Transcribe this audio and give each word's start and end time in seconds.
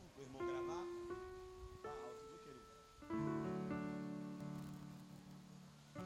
novo 0.00 0.10
para 0.14 0.22
o 0.22 0.24
irmão 0.24 0.42
gravar. 0.46 0.84
Tá 1.82 1.90
alto, 1.90 2.24
viu, 2.28 2.38
querido? 2.38 2.66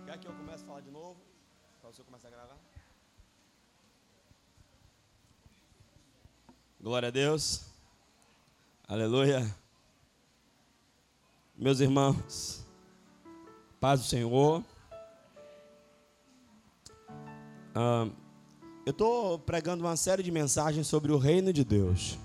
Quer 0.06 0.18
que 0.18 0.26
eu 0.26 0.32
comece 0.32 0.64
a 0.64 0.66
falar 0.66 0.80
de 0.80 0.90
novo? 0.90 1.20
Para 1.80 1.92
você 1.92 2.02
começar 2.02 2.28
a 2.28 2.30
gravar? 2.30 2.58
Glória 6.80 7.08
a 7.08 7.10
Deus. 7.10 7.66
Aleluia. 8.86 9.54
Meus 11.56 11.80
irmãos, 11.80 12.64
paz 13.80 14.00
do 14.00 14.06
Senhor. 14.06 14.62
Ah, 17.74 18.08
eu 18.84 18.90
estou 18.90 19.38
pregando 19.38 19.84
uma 19.84 19.96
série 19.96 20.22
de 20.22 20.30
mensagens 20.30 20.86
sobre 20.86 21.10
o 21.12 21.16
reino 21.16 21.52
de 21.52 21.64
Deus. 21.64 22.18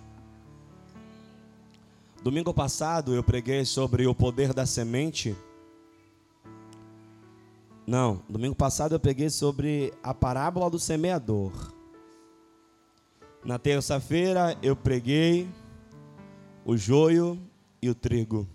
Domingo 2.21 2.53
passado 2.53 3.15
eu 3.15 3.23
preguei 3.23 3.63
sobre 3.63 4.05
o 4.05 4.13
poder 4.13 4.53
da 4.53 4.65
semente. 4.65 5.33
Não, 7.87 8.21
domingo 8.27 8.55
passado 8.55 8.93
eu 8.93 8.99
preguei 8.99 9.29
sobre 9.29 9.93
a 10.03 10.13
parábola 10.13 10.69
do 10.69 10.77
semeador. 10.77 11.53
Na 13.43 13.57
terça-feira 13.57 14.57
eu 14.61 14.75
preguei 14.75 15.49
o 16.65 16.75
joio 16.75 17.41
e 17.81 17.89
o 17.89 17.95
trigo. 17.95 18.45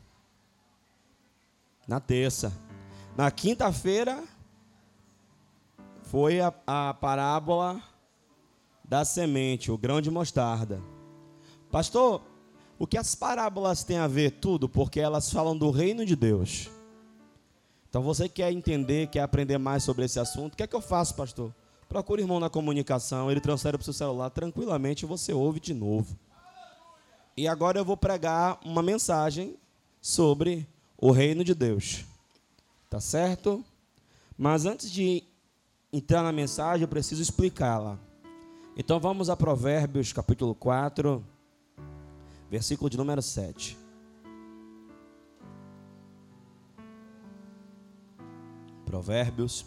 Na 1.89 2.01
terça. 2.01 2.53
Na 3.17 3.31
quinta-feira 3.31 4.23
foi 6.03 6.43
a, 6.43 6.53
a 6.67 6.93
parábola 6.93 7.83
da 8.85 9.07
semente, 9.07 9.73
o 9.73 9.79
grão 9.79 10.03
de 10.03 10.11
mostarda. 10.11 10.83
Pastor, 11.71 12.21
o 12.79 12.87
que 12.87 12.99
as 12.99 13.15
parábolas 13.15 13.85
têm 13.85 13.99
a 13.99 14.07
ver? 14.07 14.33
Tudo, 14.33 14.69
porque 14.69 15.01
elas 15.01 15.31
falam 15.31 15.57
do 15.57 15.71
reino 15.71 16.05
de 16.05 16.17
Deus. 16.17 16.69
Então 17.89 18.03
você 18.03 18.29
quer 18.29 18.51
entender, 18.51 19.07
quer 19.07 19.21
aprender 19.21 19.59
mais 19.59 19.85
sobre 19.85 20.05
esse 20.05 20.19
assunto, 20.19 20.55
o 20.55 20.57
que 20.57 20.63
é 20.63 20.67
que 20.67 20.75
eu 20.75 20.81
faço, 20.81 21.15
pastor? 21.15 21.55
Procure 21.89 22.23
o 22.23 22.25
irmão 22.25 22.41
na 22.41 22.51
comunicação, 22.51 23.31
ele 23.31 23.41
transfere 23.41 23.79
para 23.79 23.83
o 23.83 23.85
seu 23.85 23.93
celular 23.93 24.31
tranquilamente 24.31 25.07
você 25.07 25.33
ouve 25.33 25.61
de 25.61 25.73
novo. 25.73 26.19
E 27.37 27.47
agora 27.47 27.79
eu 27.79 27.85
vou 27.85 27.97
pregar 27.97 28.59
uma 28.65 28.83
mensagem 28.83 29.57
sobre 30.01 30.67
o 30.99 31.11
reino 31.11 31.45
de 31.45 31.55
Deus. 31.55 32.05
Tá 32.91 33.01
certo? 33.01 33.65
Mas 34.37 34.67
antes 34.67 34.91
de 34.91 35.23
entrar 35.93 36.23
na 36.23 36.33
mensagem, 36.33 36.83
eu 36.83 36.89
preciso 36.89 37.23
explicá-la. 37.23 37.99
Então 38.77 38.99
vamos 38.99 39.31
a 39.31 39.37
Provérbios 39.37 40.13
capítulo 40.13 40.55
4, 40.55 41.25
versículo 42.55 42.89
de 42.89 42.97
número 42.97 43.21
7. 43.21 43.77
Provérbios 48.87 49.67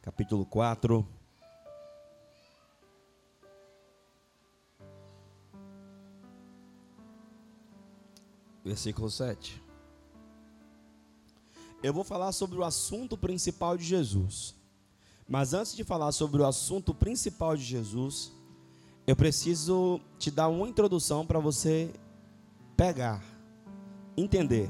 capítulo 0.00 0.46
4. 0.46 1.04
Versículo 8.64 9.10
7. 9.10 9.60
Eu 11.82 11.92
vou 11.92 12.04
falar 12.04 12.30
sobre 12.30 12.58
o 12.58 12.62
assunto 12.62 13.18
principal 13.18 13.76
de 13.76 13.82
Jesus. 13.82 14.54
Mas 15.28 15.52
antes 15.52 15.74
de 15.74 15.82
falar 15.82 16.12
sobre 16.12 16.40
o 16.40 16.46
assunto 16.46 16.94
principal 16.94 17.56
de 17.56 17.64
Jesus, 17.64 18.30
eu 19.06 19.14
preciso 19.14 20.00
te 20.18 20.30
dar 20.30 20.48
uma 20.48 20.68
introdução 20.68 21.24
para 21.24 21.38
você 21.38 21.92
pegar, 22.76 23.22
entender. 24.16 24.68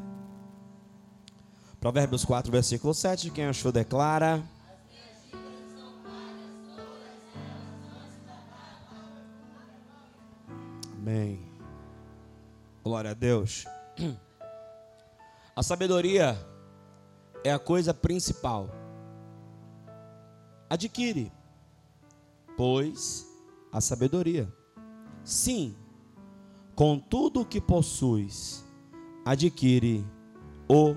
Provérbios 1.80 2.24
4, 2.24 2.52
versículo 2.52 2.92
7. 2.92 3.30
Quem 3.30 3.46
achou, 3.46 3.72
declara. 3.72 4.42
Amém. 10.92 11.40
Glória 12.84 13.12
a 13.12 13.14
Deus. 13.14 13.64
A 15.54 15.62
sabedoria 15.62 16.36
é 17.42 17.50
a 17.50 17.58
coisa 17.58 17.94
principal. 17.94 18.68
Adquire, 20.68 21.32
pois, 22.56 23.25
a 23.76 23.80
sabedoria. 23.82 24.50
Sim, 25.22 25.76
com 26.74 26.98
tudo 26.98 27.42
o 27.42 27.44
que 27.44 27.60
possuis, 27.60 28.64
adquire 29.22 30.02
o 30.66 30.94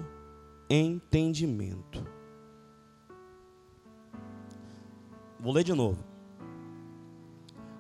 entendimento. 0.70 2.08
Vou 5.42 5.52
ler 5.52 5.66
de 5.66 5.74
novo. 5.74 6.02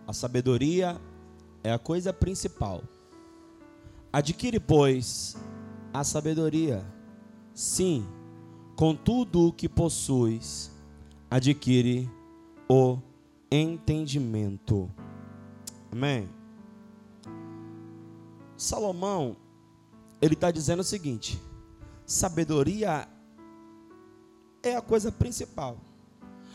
A 0.06 0.12
sabedoria 0.12 1.00
é 1.64 1.72
a 1.72 1.80
coisa 1.80 2.12
principal. 2.12 2.84
Adquire, 4.12 4.60
pois, 4.60 5.38
a 5.94 6.04
sabedoria. 6.04 6.86
Sim, 7.54 8.06
com 8.76 8.94
tudo 8.94 9.48
o 9.48 9.54
que 9.54 9.70
possuis, 9.70 10.70
adquire 11.31 12.10
o 12.68 12.98
entendimento. 12.98 13.09
Amém? 15.92 16.30
Salomão, 18.56 19.38
ele 20.22 20.34
está 20.34 20.52
dizendo 20.52 20.82
o 20.82 20.84
seguinte: 20.84 21.42
sabedoria 22.06 23.08
é 24.62 24.76
a 24.76 24.82
coisa 24.82 25.12
principal. 25.12 25.78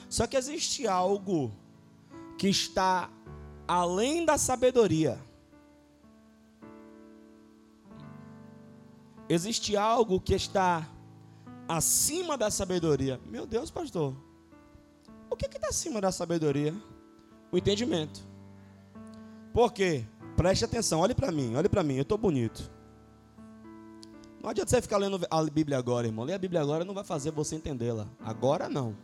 Só 0.09 0.27
que 0.27 0.37
existe 0.37 0.87
algo 0.87 1.51
que 2.39 2.49
está 2.49 3.11
além 3.67 4.25
da 4.25 4.39
sabedoria. 4.39 5.19
Existe 9.29 9.77
algo 9.77 10.21
que 10.21 10.35
está 10.35 10.89
acima 11.67 12.37
da 12.37 12.51
sabedoria. 12.51 13.19
Meu 13.27 13.47
Deus, 13.47 13.71
pastor. 13.71 14.15
O 15.35 15.37
que 15.37 15.47
está 15.47 15.67
acima 15.67 16.01
da 16.01 16.13
sabedoria? 16.13 16.73
O 17.51 17.59
entendimento. 17.59 18.21
Por 19.53 19.73
quê? 19.73 20.07
Preste 20.37 20.65
atenção, 20.65 21.01
olhe 21.01 21.13
para 21.13 21.33
mim, 21.33 21.57
olhe 21.57 21.69
para 21.69 21.83
mim, 21.83 21.97
eu 21.97 22.03
estou 22.03 22.17
bonito. 22.17 22.71
Não 24.41 24.49
adianta 24.49 24.71
você 24.71 24.81
ficar 24.81 24.97
lendo 24.97 25.21
a 25.29 25.43
Bíblia 25.43 25.77
agora, 25.77 26.07
irmão. 26.07 26.25
Ler 26.25 26.35
a 26.35 26.39
Bíblia 26.39 26.61
agora 26.61 26.85
não 26.85 26.95
vai 26.95 27.03
fazer 27.03 27.33
você 27.33 27.57
entendê-la. 27.57 28.07
Agora 28.21 28.69
não. 28.69 28.97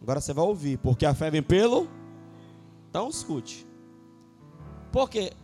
Agora 0.00 0.22
você 0.22 0.32
vai 0.32 0.42
ouvir, 0.42 0.78
porque 0.78 1.04
a 1.04 1.12
fé 1.12 1.30
vem 1.30 1.42
pelo. 1.42 1.86
Então 2.88 3.10
escute. 3.10 3.66
Porque 4.90 5.34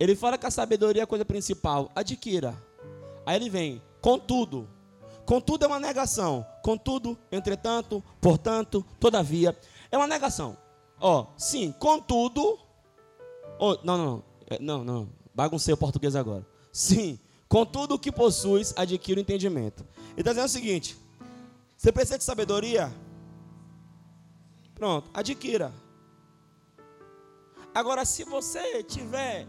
ele 0.00 0.16
fala 0.16 0.38
que 0.38 0.46
a 0.46 0.50
sabedoria 0.50 1.02
é 1.02 1.04
a 1.04 1.06
coisa 1.06 1.26
principal. 1.26 1.92
Adquira. 1.94 2.54
Aí 3.26 3.36
ele 3.36 3.50
vem, 3.50 3.82
contudo. 4.00 4.66
Contudo 5.26 5.64
é 5.64 5.68
uma 5.68 5.80
negação. 5.80 6.46
Contudo, 6.62 7.18
entretanto, 7.32 8.02
portanto, 8.20 8.84
todavia. 9.00 9.56
É 9.90 9.96
uma 9.96 10.06
negação. 10.06 10.56
Ó, 11.00 11.26
sim, 11.36 11.72
contudo. 11.72 12.58
Oh, 13.58 13.76
não, 13.84 13.96
não, 13.96 14.06
não. 14.06 14.24
É, 14.48 14.58
não, 14.60 14.84
não. 14.84 15.08
Baguncei 15.34 15.72
o 15.72 15.76
português 15.76 16.14
agora. 16.14 16.46
Sim, 16.72 17.18
com 17.48 17.64
tudo 17.64 17.94
o 17.94 17.98
que 17.98 18.12
possuis, 18.12 18.74
adquire 18.76 19.20
o 19.20 19.22
entendimento. 19.22 19.86
Ele 20.12 20.20
está 20.20 20.30
dizendo 20.32 20.46
o 20.46 20.48
seguinte: 20.48 20.96
você 21.76 21.92
precisa 21.92 22.18
de 22.18 22.24
sabedoria? 22.24 22.92
Pronto, 24.74 25.10
adquira. 25.14 25.72
Agora, 27.74 28.04
se 28.04 28.24
você 28.24 28.82
tiver 28.82 29.46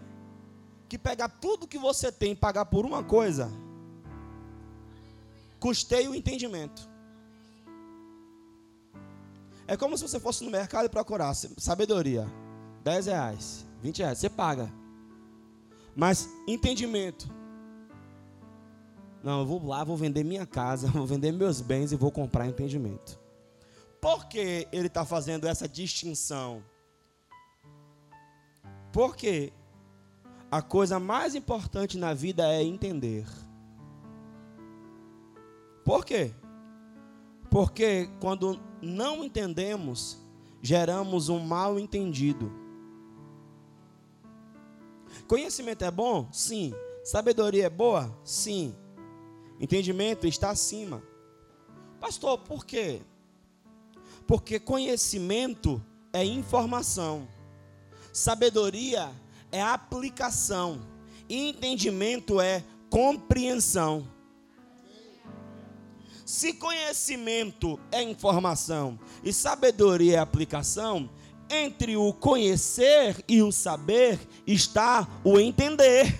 que 0.87 0.97
pegar 0.97 1.29
tudo 1.29 1.67
que 1.67 1.77
você 1.77 2.11
tem 2.11 2.31
e 2.31 2.35
pagar 2.35 2.65
por 2.65 2.85
uma 2.85 3.03
coisa, 3.03 3.51
custeie 5.65 6.07
o 6.07 6.13
entendimento. 6.13 6.87
É 9.65 9.75
como 9.75 9.97
se 9.97 10.07
você 10.07 10.19
fosse 10.19 10.43
no 10.43 10.51
mercado 10.51 10.85
e 10.85 10.89
procurasse 10.89 11.51
sabedoria. 11.57 12.31
10 12.83 13.07
reais, 13.07 13.65
20 13.81 13.97
reais, 13.97 14.19
você 14.19 14.29
paga. 14.29 14.71
Mas 15.95 16.29
entendimento. 16.47 17.27
Não, 19.23 19.39
eu 19.39 19.45
vou 19.47 19.65
lá, 19.65 19.83
vou 19.83 19.97
vender 19.97 20.23
minha 20.23 20.45
casa, 20.45 20.85
vou 20.93 21.07
vender 21.07 21.31
meus 21.31 21.61
bens 21.61 21.91
e 21.91 21.95
vou 21.95 22.11
comprar 22.11 22.45
entendimento. 22.45 23.19
Por 23.99 24.27
que 24.27 24.67
ele 24.71 24.85
está 24.85 25.03
fazendo 25.03 25.47
essa 25.47 25.67
distinção? 25.67 26.63
Porque 28.93 29.51
a 30.51 30.61
coisa 30.61 30.99
mais 30.99 31.33
importante 31.33 31.97
na 31.97 32.13
vida 32.13 32.47
é 32.53 32.61
entender. 32.61 33.25
Por 35.85 36.03
quê? 36.03 36.33
Porque 37.49 38.09
quando 38.19 38.59
não 38.81 39.23
entendemos, 39.23 40.17
geramos 40.61 41.29
um 41.29 41.39
mal 41.39 41.79
entendido. 41.79 42.51
Conhecimento 45.27 45.85
é 45.85 45.91
bom? 45.91 46.27
Sim. 46.33 46.73
Sabedoria 47.03 47.67
é 47.67 47.69
boa? 47.69 48.13
Sim. 48.23 48.75
Entendimento 49.59 50.27
está 50.27 50.49
acima. 50.49 51.01
Pastor, 51.99 52.39
por 52.39 52.65
quê? 52.65 53.01
Porque 54.27 54.59
conhecimento 54.59 55.81
é 56.11 56.23
informação, 56.23 57.27
sabedoria 58.11 59.11
é 59.51 59.61
aplicação, 59.61 60.81
e 61.29 61.49
entendimento 61.49 62.41
é 62.41 62.63
compreensão. 62.89 64.14
Se 66.25 66.53
conhecimento 66.53 67.79
é 67.91 68.01
informação 68.01 68.99
e 69.23 69.31
sabedoria 69.31 70.17
é 70.17 70.19
aplicação, 70.19 71.07
entre 71.47 71.95
o 71.95 72.11
conhecer 72.11 73.23
e 73.27 73.43
o 73.43 73.51
saber 73.51 74.19
está 74.47 75.07
o 75.23 75.39
entender. 75.39 76.19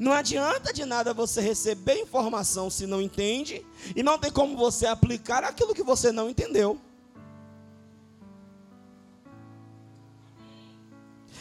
Não 0.00 0.12
adianta 0.12 0.72
de 0.72 0.84
nada 0.84 1.14
você 1.14 1.40
receber 1.40 2.00
informação 2.00 2.68
se 2.68 2.84
não 2.84 3.00
entende, 3.00 3.64
e 3.94 4.02
não 4.02 4.18
tem 4.18 4.32
como 4.32 4.56
você 4.56 4.86
aplicar 4.86 5.44
aquilo 5.44 5.74
que 5.74 5.82
você 5.84 6.10
não 6.10 6.28
entendeu. 6.28 6.80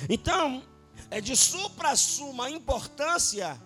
Então, 0.08 0.64
é 1.10 1.20
de 1.20 1.36
supra-suma 1.36 2.50
importância 2.50 3.60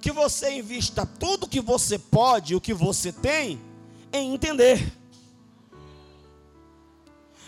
que 0.00 0.10
você 0.10 0.52
invista 0.52 1.04
tudo 1.04 1.48
que 1.48 1.60
você 1.60 1.98
pode, 1.98 2.54
o 2.54 2.60
que 2.60 2.72
você 2.72 3.12
tem, 3.12 3.60
em 4.12 4.34
entender. 4.34 4.92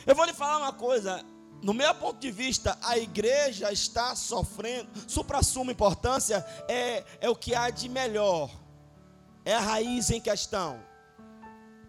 Eu 0.07 0.15
vou 0.15 0.25
lhe 0.25 0.33
falar 0.33 0.59
uma 0.59 0.73
coisa, 0.73 1.25
no 1.63 1.75
meu 1.75 1.95
ponto 1.95 2.19
de 2.19 2.31
vista, 2.31 2.77
a 2.83 2.99
igreja 2.99 3.71
está 3.71 4.17
sofrendo, 4.17 4.89
supra-suma 5.07 5.73
importância 5.73 6.45
é, 6.69 7.05
é 7.21 7.29
o 7.29 7.37
que 7.37 7.55
há 7.55 7.71
de 7.71 7.89
melhor, 7.89 8.51
é 9.45 9.55
a 9.55 9.61
raiz 9.61 10.11
em 10.11 10.21
questão, 10.21 10.81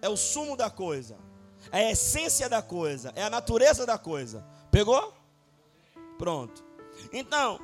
é 0.02 0.10
o 0.10 0.18
sumo 0.18 0.58
da 0.58 0.70
coisa, 0.70 1.18
é 1.72 1.88
a 1.88 1.92
essência 1.92 2.50
da 2.50 2.62
coisa, 2.62 3.14
é 3.16 3.24
a 3.24 3.30
natureza 3.30 3.86
da 3.86 3.98
coisa. 3.98 4.46
Pegou? 4.70 5.14
Pronto. 6.18 6.64
Então, 7.14 7.60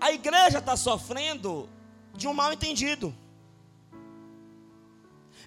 a 0.00 0.12
igreja 0.12 0.58
está 0.58 0.76
sofrendo 0.76 1.68
de 2.18 2.28
um 2.28 2.34
mal 2.34 2.52
entendido. 2.52 3.14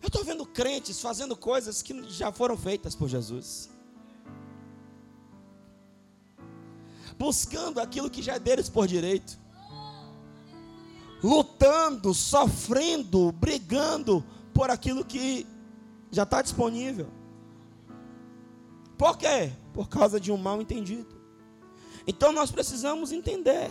Eu 0.02 0.08
estou 0.08 0.24
vendo 0.24 0.46
crentes 0.48 1.00
fazendo 1.00 1.36
coisas 1.38 1.84
que 1.84 2.10
já 2.10 2.32
foram 2.32 2.58
feitas 2.58 2.96
por 2.96 3.08
Jesus. 3.08 3.70
buscando 7.22 7.80
aquilo 7.80 8.10
que 8.10 8.20
já 8.20 8.34
é 8.34 8.40
deles 8.40 8.68
por 8.68 8.88
direito, 8.88 9.38
lutando, 11.24 12.16
sofrendo, 12.16 13.32
brigando 13.32 14.26
por 14.52 14.72
aquilo 14.72 15.06
que 15.06 15.46
já 16.10 16.24
está 16.24 16.42
disponível. 16.42 17.08
Por 18.98 19.20
quê? 19.20 19.52
Por 19.72 19.88
causa 19.88 20.20
de 20.20 20.32
um 20.32 20.38
mal 20.38 20.60
entendido. 20.60 21.16
Então 22.08 22.32
nós 22.32 22.50
precisamos 22.50 23.12
entender. 23.12 23.70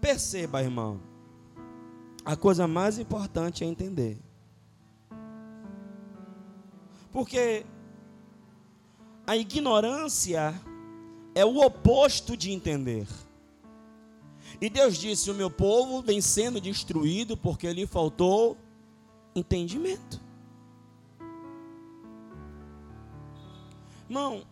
Perceba, 0.00 0.60
irmão, 0.60 1.00
a 2.24 2.36
coisa 2.36 2.66
mais 2.66 2.98
importante 2.98 3.64
é 3.64 3.66
entender. 3.66 4.18
Porque 7.12 7.64
a 9.26 9.36
ignorância 9.36 10.54
é 11.34 11.44
o 11.44 11.58
oposto 11.58 12.36
de 12.36 12.52
entender. 12.52 13.06
E 14.60 14.68
Deus 14.68 14.96
disse: 14.96 15.30
O 15.30 15.34
meu 15.34 15.50
povo 15.50 16.02
vem 16.02 16.20
sendo 16.20 16.60
destruído 16.60 17.36
porque 17.36 17.72
lhe 17.72 17.86
faltou 17.86 18.56
entendimento. 19.34 20.20
Irmão, 24.08 24.44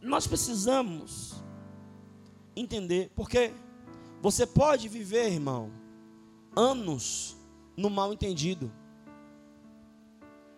nós 0.00 0.26
precisamos 0.26 1.42
entender, 2.54 3.10
porque 3.16 3.52
você 4.22 4.46
pode 4.46 4.88
viver, 4.88 5.32
irmão, 5.32 5.72
anos 6.56 7.36
no 7.76 7.90
mal 7.90 8.12
entendido. 8.12 8.72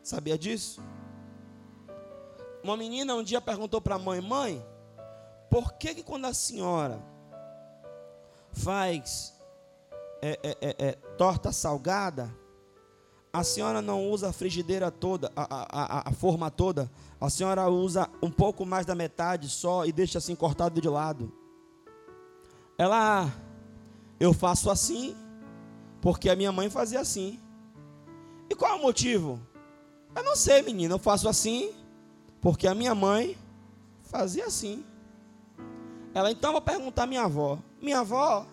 Sabia 0.03 0.39
disso? 0.39 0.81
Uma 2.63 2.77
menina 2.77 3.15
um 3.15 3.23
dia 3.23 3.41
perguntou 3.41 3.81
para 3.81 3.97
a 3.97 3.99
mãe: 3.99 4.21
Mãe, 4.21 4.65
por 5.51 5.75
que, 5.75 5.95
que 5.95 6.03
quando 6.03 6.27
a 6.27 6.35
senhora 6.35 7.03
faz 8.53 9.37
é, 10.23 10.39
é, 10.43 10.59
é, 10.61 10.89
é, 10.89 10.93
torta 11.17 11.53
salgada, 11.53 12.35
a 13.33 13.45
senhora 13.45 13.83
não 13.83 14.09
usa 14.09 14.31
a 14.31 14.33
frigideira 14.33 14.91
toda, 14.91 15.31
a, 15.37 15.43
a, 15.43 15.99
a, 15.99 16.09
a, 16.09 16.13
forma 16.13 16.51
toda, 16.51 16.91
a 17.21 17.29
senhora 17.29 17.69
usa 17.69 18.09
um 18.23 18.31
pouco 18.31 18.65
mais 18.65 18.87
da 18.87 18.95
metade 18.95 19.49
só 19.49 19.85
e 19.85 19.93
deixa 19.93 20.19
assim 20.19 20.35
cortado 20.35 20.81
de 20.81 20.89
lado. 20.89 21.33
Ela, 22.79 23.31
eu 24.19 24.33
faço 24.33 24.71
assim, 24.71 25.15
porque 26.07 26.31
a 26.31 26.37
minha 26.37 26.53
mãe 26.53 26.71
fazia 26.71 27.01
assim. 27.01 27.41
E 28.49 28.55
qual 28.55 28.71
é 28.71 28.75
o 28.77 28.81
motivo? 28.81 29.41
Eu 30.15 30.23
não 30.23 30.37
sei, 30.37 30.63
menina, 30.63 30.95
eu 30.95 31.01
faço 31.01 31.29
assim, 31.29 31.75
porque 32.41 32.69
a 32.69 32.77
minha 32.77 32.95
mãe 32.95 33.37
fazia 34.03 34.47
assim. 34.47 34.85
Ela, 36.15 36.31
então 36.31 36.53
vou 36.53 36.63
perguntar 36.63 37.03
à 37.03 37.07
minha 37.09 37.25
avó. 37.25 37.59
Minha 37.83 37.99
avó, 37.99 38.47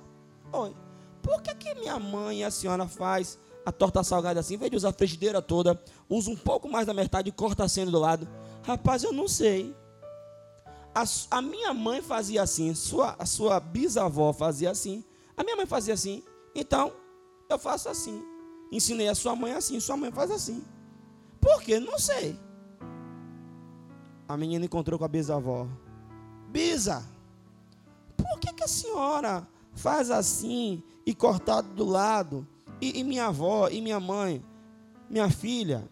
oi, 0.51 0.75
por 1.21 1.44
que, 1.44 1.53
que 1.53 1.75
minha 1.75 2.00
mãe 2.00 2.39
e 2.39 2.44
a 2.44 2.50
senhora 2.50 2.88
faz 2.88 3.38
a 3.63 3.71
torta 3.71 4.03
salgada 4.03 4.39
assim? 4.39 4.55
Em 4.55 4.57
vez 4.57 4.71
de 4.71 4.77
usar 4.77 4.89
a 4.89 4.94
frigideira 4.94 5.39
toda, 5.39 5.79
usa 6.09 6.31
um 6.31 6.35
pouco 6.35 6.67
mais 6.67 6.88
da 6.88 6.94
metade 6.95 7.29
e 7.29 7.31
corta 7.31 7.63
assim 7.63 7.85
do 7.85 8.00
lado. 8.00 8.27
Rapaz, 8.63 9.03
eu 9.03 9.13
não 9.13 9.27
sei. 9.27 9.75
A, 10.95 11.03
a 11.29 11.39
minha 11.39 11.71
mãe 11.71 12.01
fazia 12.01 12.41
assim, 12.41 12.73
sua, 12.73 13.15
a 13.19 13.27
sua 13.27 13.59
bisavó 13.59 14.33
fazia 14.33 14.71
assim, 14.71 15.05
a 15.38 15.44
minha 15.44 15.55
mãe 15.55 15.67
fazia 15.67 15.94
assim. 15.94 16.23
Então, 16.55 17.02
eu 17.53 17.59
faço 17.59 17.89
assim. 17.89 18.23
Ensinei 18.71 19.07
a 19.07 19.15
sua 19.15 19.35
mãe 19.35 19.53
assim, 19.53 19.79
sua 19.79 19.95
mãe 19.95 20.11
faz 20.11 20.31
assim. 20.31 20.63
Por 21.39 21.61
quê? 21.61 21.79
Não 21.79 22.00
sei. 22.00 22.39
A 24.27 24.35
menina 24.38 24.65
encontrou 24.65 24.97
com 24.97 25.05
a 25.05 25.07
bisavó. 25.07 25.67
Bisa, 26.50 27.03
por 28.15 28.39
que, 28.39 28.53
que 28.53 28.63
a 28.63 28.67
senhora 28.67 29.48
faz 29.74 30.10
assim 30.12 30.83
e 31.05 31.13
cortado 31.13 31.69
do 31.69 31.83
lado? 31.83 32.48
E, 32.79 33.00
e 33.00 33.03
minha 33.03 33.27
avó 33.27 33.69
e 33.69 33.81
minha 33.81 34.00
mãe, 34.00 34.43
minha 35.10 35.29
filha, 35.29 35.88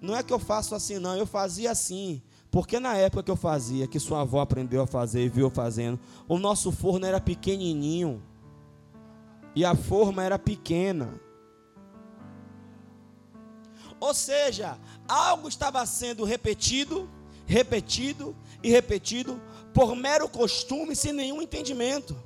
não 0.00 0.16
é 0.16 0.22
que 0.22 0.32
eu 0.32 0.38
faço 0.38 0.74
assim, 0.74 0.98
não, 0.98 1.16
eu 1.16 1.26
fazia 1.26 1.70
assim. 1.70 2.20
Porque 2.50 2.78
na 2.78 2.94
época 2.94 3.22
que 3.22 3.30
eu 3.30 3.36
fazia, 3.36 3.86
que 3.86 3.98
sua 3.98 4.20
avó 4.20 4.40
aprendeu 4.40 4.82
a 4.82 4.86
fazer 4.86 5.24
e 5.24 5.28
viu 5.28 5.48
fazendo, 5.48 5.98
o 6.28 6.38
nosso 6.38 6.70
forno 6.70 7.06
era 7.06 7.20
pequenininho. 7.20 8.22
E 9.54 9.64
a 9.64 9.74
forma 9.74 10.22
era 10.22 10.38
pequena. 10.38 11.20
Ou 14.00 14.12
seja, 14.14 14.78
algo 15.06 15.48
estava 15.48 15.84
sendo 15.86 16.24
repetido, 16.24 17.08
repetido 17.46 18.34
e 18.62 18.70
repetido 18.70 19.40
por 19.72 19.94
mero 19.94 20.28
costume, 20.28 20.96
sem 20.96 21.12
nenhum 21.12 21.40
entendimento. 21.40 22.16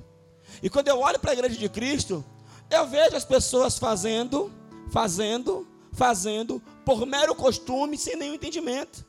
E 0.61 0.69
quando 0.69 0.87
eu 0.87 0.99
olho 0.99 1.19
para 1.19 1.31
a 1.31 1.33
igreja 1.33 1.55
de 1.55 1.69
Cristo, 1.69 2.25
eu 2.69 2.87
vejo 2.87 3.15
as 3.15 3.23
pessoas 3.23 3.77
fazendo, 3.77 4.51
fazendo, 4.89 5.67
fazendo, 5.91 6.61
por 6.83 7.05
mero 7.05 7.35
costume, 7.35 7.97
sem 7.97 8.15
nenhum 8.15 8.33
entendimento. 8.33 9.05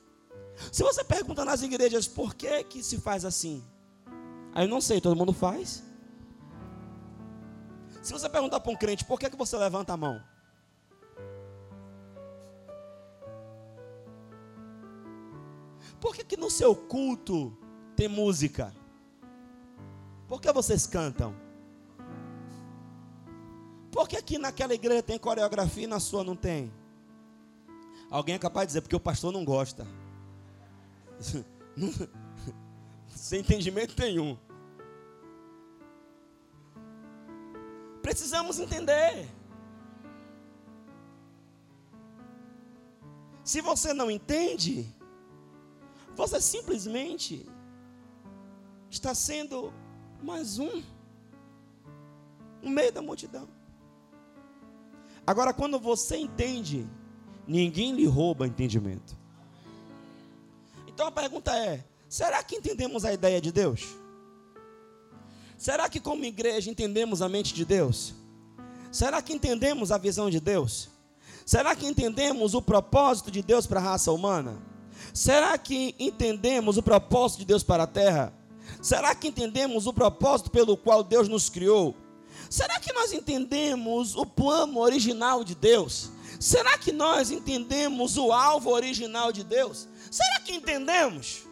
Se 0.72 0.82
você 0.82 1.02
pergunta 1.04 1.44
nas 1.44 1.62
igrejas 1.62 2.06
por 2.06 2.34
que, 2.34 2.64
que 2.64 2.82
se 2.82 2.98
faz 2.98 3.25
assim, 3.25 3.64
aí 4.54 4.64
eu 4.64 4.68
não 4.68 4.80
sei, 4.80 5.00
todo 5.00 5.16
mundo 5.16 5.32
faz. 5.32 5.82
Se 8.08 8.12
você 8.14 8.26
perguntar 8.26 8.58
para 8.60 8.72
um 8.72 8.74
crente 8.74 9.04
por 9.04 9.20
que, 9.20 9.28
que 9.28 9.36
você 9.36 9.54
levanta 9.54 9.92
a 9.92 9.96
mão, 9.98 10.24
por 16.00 16.16
que, 16.16 16.24
que 16.24 16.38
no 16.38 16.50
seu 16.50 16.74
culto 16.74 17.54
tem 17.94 18.08
música? 18.08 18.74
Por 20.26 20.40
que 20.40 20.50
vocês 20.50 20.86
cantam? 20.86 21.36
Por 23.92 24.08
que 24.08 24.16
aqui 24.16 24.38
naquela 24.38 24.72
igreja 24.72 25.02
tem 25.02 25.18
coreografia 25.18 25.84
e 25.84 25.86
na 25.86 26.00
sua 26.00 26.24
não 26.24 26.34
tem? 26.34 26.72
Alguém 28.10 28.36
é 28.36 28.38
capaz 28.38 28.68
de 28.68 28.68
dizer, 28.68 28.80
porque 28.80 28.96
o 28.96 29.00
pastor 29.00 29.30
não 29.30 29.44
gosta. 29.44 29.86
Sem 33.14 33.40
entendimento 33.40 33.94
nenhum. 34.00 34.34
Precisamos 38.08 38.58
entender. 38.58 39.28
Se 43.44 43.60
você 43.60 43.92
não 43.92 44.10
entende, 44.10 44.86
você 46.16 46.40
simplesmente 46.40 47.46
está 48.88 49.14
sendo 49.14 49.74
mais 50.22 50.58
um. 50.58 50.82
No 52.62 52.70
meio 52.70 52.90
da 52.90 53.02
multidão. 53.02 53.46
Agora, 55.26 55.52
quando 55.52 55.78
você 55.78 56.16
entende, 56.16 56.88
ninguém 57.46 57.92
lhe 57.92 58.06
rouba 58.06 58.46
entendimento. 58.46 59.18
Então 60.86 61.06
a 61.06 61.12
pergunta 61.12 61.54
é: 61.54 61.84
será 62.08 62.42
que 62.42 62.56
entendemos 62.56 63.04
a 63.04 63.12
ideia 63.12 63.38
de 63.38 63.52
Deus? 63.52 63.98
Será 65.58 65.88
que, 65.88 65.98
como 65.98 66.24
igreja, 66.24 66.70
entendemos 66.70 67.20
a 67.20 67.28
mente 67.28 67.52
de 67.52 67.64
Deus? 67.64 68.14
Será 68.92 69.20
que 69.20 69.32
entendemos 69.32 69.90
a 69.90 69.98
visão 69.98 70.30
de 70.30 70.38
Deus? 70.38 70.88
Será 71.44 71.74
que 71.74 71.84
entendemos 71.84 72.54
o 72.54 72.62
propósito 72.62 73.28
de 73.28 73.42
Deus 73.42 73.66
para 73.66 73.80
a 73.80 73.82
raça 73.82 74.12
humana? 74.12 74.56
Será 75.12 75.58
que 75.58 75.96
entendemos 75.98 76.76
o 76.76 76.82
propósito 76.82 77.40
de 77.40 77.46
Deus 77.46 77.64
para 77.64 77.82
a 77.82 77.86
terra? 77.88 78.32
Será 78.80 79.14
que 79.16 79.26
entendemos 79.26 79.86
o 79.88 79.92
propósito 79.92 80.48
pelo 80.48 80.76
qual 80.76 81.02
Deus 81.02 81.26
nos 81.26 81.50
criou? 81.50 81.96
Será 82.48 82.78
que 82.78 82.92
nós 82.92 83.12
entendemos 83.12 84.14
o 84.14 84.24
plano 84.24 84.78
original 84.78 85.42
de 85.42 85.56
Deus? 85.56 86.10
Será 86.38 86.78
que 86.78 86.92
nós 86.92 87.32
entendemos 87.32 88.16
o 88.16 88.30
alvo 88.30 88.70
original 88.70 89.32
de 89.32 89.42
Deus? 89.42 89.88
Será 90.08 90.40
que 90.40 90.52
entendemos? 90.52 91.48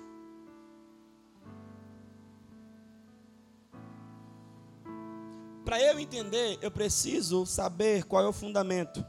Para 5.67 5.83
eu 5.83 5.99
entender, 5.99 6.61
eu 6.63 6.71
preciso 6.71 7.45
saber 7.45 8.05
qual 8.05 8.23
é 8.23 8.29
o 8.29 8.33
fundamento. 8.33 9.05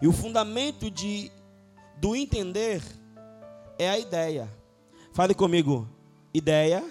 E 0.00 0.06
o 0.06 0.12
fundamento 0.12 0.88
de, 0.88 1.32
do 1.96 2.14
entender 2.14 2.80
é 3.76 3.90
a 3.90 3.98
ideia. 3.98 4.48
Fale 5.12 5.34
comigo. 5.34 5.88
Ideia. 6.32 6.88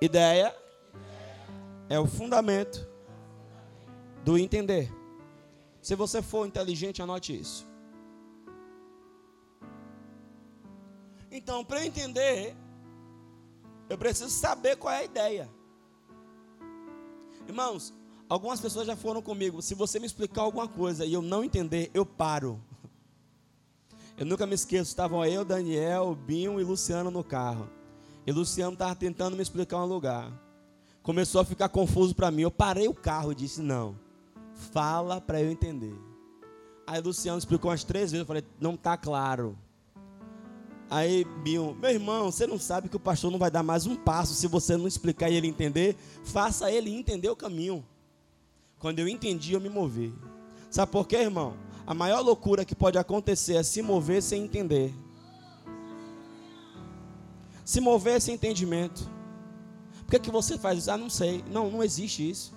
Ideia 0.00 0.56
é 1.90 2.00
o 2.00 2.06
fundamento 2.06 2.88
do 4.24 4.38
entender. 4.38 4.90
Se 5.82 5.94
você 5.94 6.22
for 6.22 6.46
inteligente, 6.46 7.02
anote 7.02 7.38
isso. 7.38 7.66
Então, 11.30 11.62
para 11.62 11.80
eu 11.80 11.84
entender, 11.84 12.56
eu 13.86 13.98
preciso 13.98 14.30
saber 14.30 14.76
qual 14.76 14.94
é 14.94 15.00
a 15.00 15.04
ideia. 15.04 15.63
Irmãos, 17.46 17.92
algumas 18.28 18.60
pessoas 18.60 18.86
já 18.86 18.96
foram 18.96 19.20
comigo. 19.20 19.60
Se 19.60 19.74
você 19.74 19.98
me 19.98 20.06
explicar 20.06 20.42
alguma 20.42 20.66
coisa 20.66 21.04
e 21.04 21.12
eu 21.12 21.22
não 21.22 21.44
entender, 21.44 21.90
eu 21.94 22.04
paro. 22.06 22.60
Eu 24.16 24.24
nunca 24.24 24.46
me 24.46 24.54
esqueço, 24.54 24.90
estavam 24.90 25.24
eu, 25.24 25.44
Daniel, 25.44 26.14
Binho 26.14 26.60
e 26.60 26.62
Luciano 26.62 27.10
no 27.10 27.24
carro. 27.24 27.68
E 28.24 28.30
Luciano 28.30 28.74
estava 28.74 28.94
tentando 28.94 29.34
me 29.34 29.42
explicar 29.42 29.78
um 29.78 29.86
lugar. 29.86 30.32
Começou 31.02 31.40
a 31.40 31.44
ficar 31.44 31.68
confuso 31.68 32.14
para 32.14 32.30
mim. 32.30 32.42
Eu 32.42 32.50
parei 32.50 32.86
o 32.86 32.94
carro 32.94 33.32
e 33.32 33.34
disse: 33.34 33.60
Não, 33.60 33.98
fala 34.72 35.20
para 35.20 35.42
eu 35.42 35.50
entender. 35.50 35.94
Aí 36.86 37.00
Luciano 37.00 37.38
explicou 37.38 37.72
umas 37.72 37.82
três 37.82 38.12
vezes. 38.12 38.20
Eu 38.20 38.26
falei: 38.26 38.44
Não 38.60 38.74
está 38.74 38.96
claro. 38.96 39.58
Aí 40.90 41.24
Binho, 41.42 41.76
meu 41.80 41.90
irmão, 41.90 42.30
você 42.30 42.46
não 42.46 42.58
sabe 42.58 42.88
que 42.88 42.96
o 42.96 43.00
pastor 43.00 43.30
não 43.30 43.38
vai 43.38 43.50
dar 43.50 43.62
mais 43.62 43.86
um 43.86 43.96
passo 43.96 44.34
se 44.34 44.46
você 44.46 44.76
não 44.76 44.86
explicar 44.86 45.30
e 45.30 45.34
ele 45.34 45.48
entender? 45.48 45.96
Faça 46.24 46.70
ele 46.70 46.94
entender 46.94 47.28
o 47.28 47.36
caminho. 47.36 47.84
Quando 48.78 48.98
eu 48.98 49.08
entendi, 49.08 49.54
eu 49.54 49.60
me 49.60 49.68
movi. 49.68 50.14
Sabe 50.70 50.92
por 50.92 51.06
quê, 51.06 51.16
irmão? 51.16 51.56
A 51.86 51.94
maior 51.94 52.20
loucura 52.20 52.64
que 52.64 52.74
pode 52.74 52.98
acontecer 52.98 53.54
é 53.54 53.62
se 53.62 53.80
mover 53.82 54.22
sem 54.22 54.44
entender. 54.44 54.94
Se 57.64 57.80
mover 57.80 58.20
sem 58.20 58.34
entendimento. 58.34 59.08
Por 60.04 60.10
que, 60.10 60.18
que 60.18 60.30
você 60.30 60.58
faz 60.58 60.80
isso? 60.80 60.90
Ah, 60.90 60.96
não 60.96 61.08
sei. 61.08 61.42
Não, 61.50 61.70
não 61.70 61.82
existe 61.82 62.28
isso. 62.28 62.54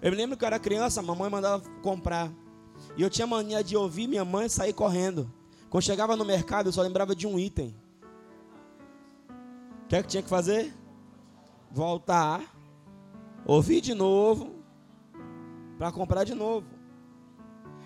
Eu 0.00 0.10
me 0.10 0.16
lembro 0.16 0.36
que 0.36 0.44
eu 0.44 0.46
era 0.46 0.58
criança, 0.58 1.00
a 1.00 1.02
mamãe 1.02 1.30
mandava 1.30 1.62
comprar. 1.82 2.32
E 2.96 3.02
eu 3.02 3.10
tinha 3.10 3.26
mania 3.26 3.62
de 3.62 3.76
ouvir 3.76 4.06
minha 4.06 4.24
mãe 4.24 4.48
sair 4.48 4.72
correndo. 4.72 5.30
Quando 5.70 5.82
chegava 5.82 6.16
no 6.16 6.24
mercado, 6.24 6.68
eu 6.68 6.72
só 6.72 6.82
lembrava 6.82 7.14
de 7.14 7.26
um 7.26 7.38
item. 7.38 7.74
O 9.84 9.88
que 9.88 9.96
é 9.96 10.02
que 10.02 10.08
tinha 10.08 10.22
que 10.22 10.28
fazer? 10.28 10.74
Voltar, 11.70 12.42
ouvir 13.46 13.80
de 13.80 13.94
novo, 13.94 14.62
para 15.78 15.92
comprar 15.92 16.24
de 16.24 16.34
novo. 16.34 16.66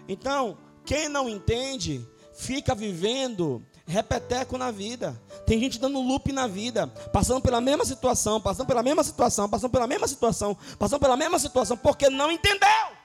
Então, 0.08 0.56
quem 0.84 1.08
não 1.08 1.28
entende, 1.28 2.06
fica 2.32 2.74
vivendo 2.74 3.64
repeteco 3.86 4.56
na 4.56 4.70
vida. 4.70 5.20
Tem 5.46 5.58
gente 5.58 5.78
dando 5.78 6.00
loop 6.00 6.32
na 6.32 6.46
vida, 6.46 6.86
passando 7.12 7.40
pela 7.40 7.60
mesma 7.60 7.84
situação, 7.84 8.40
passando 8.40 8.66
pela 8.66 8.82
mesma 8.82 9.02
situação, 9.02 9.48
passando 9.48 9.70
pela 9.70 9.86
mesma 9.86 10.08
situação, 10.08 10.56
passando 10.78 11.00
pela 11.00 11.16
mesma 11.16 11.38
situação, 11.38 11.76
porque 11.76 12.08
não 12.08 12.30
entendeu. 12.30 13.01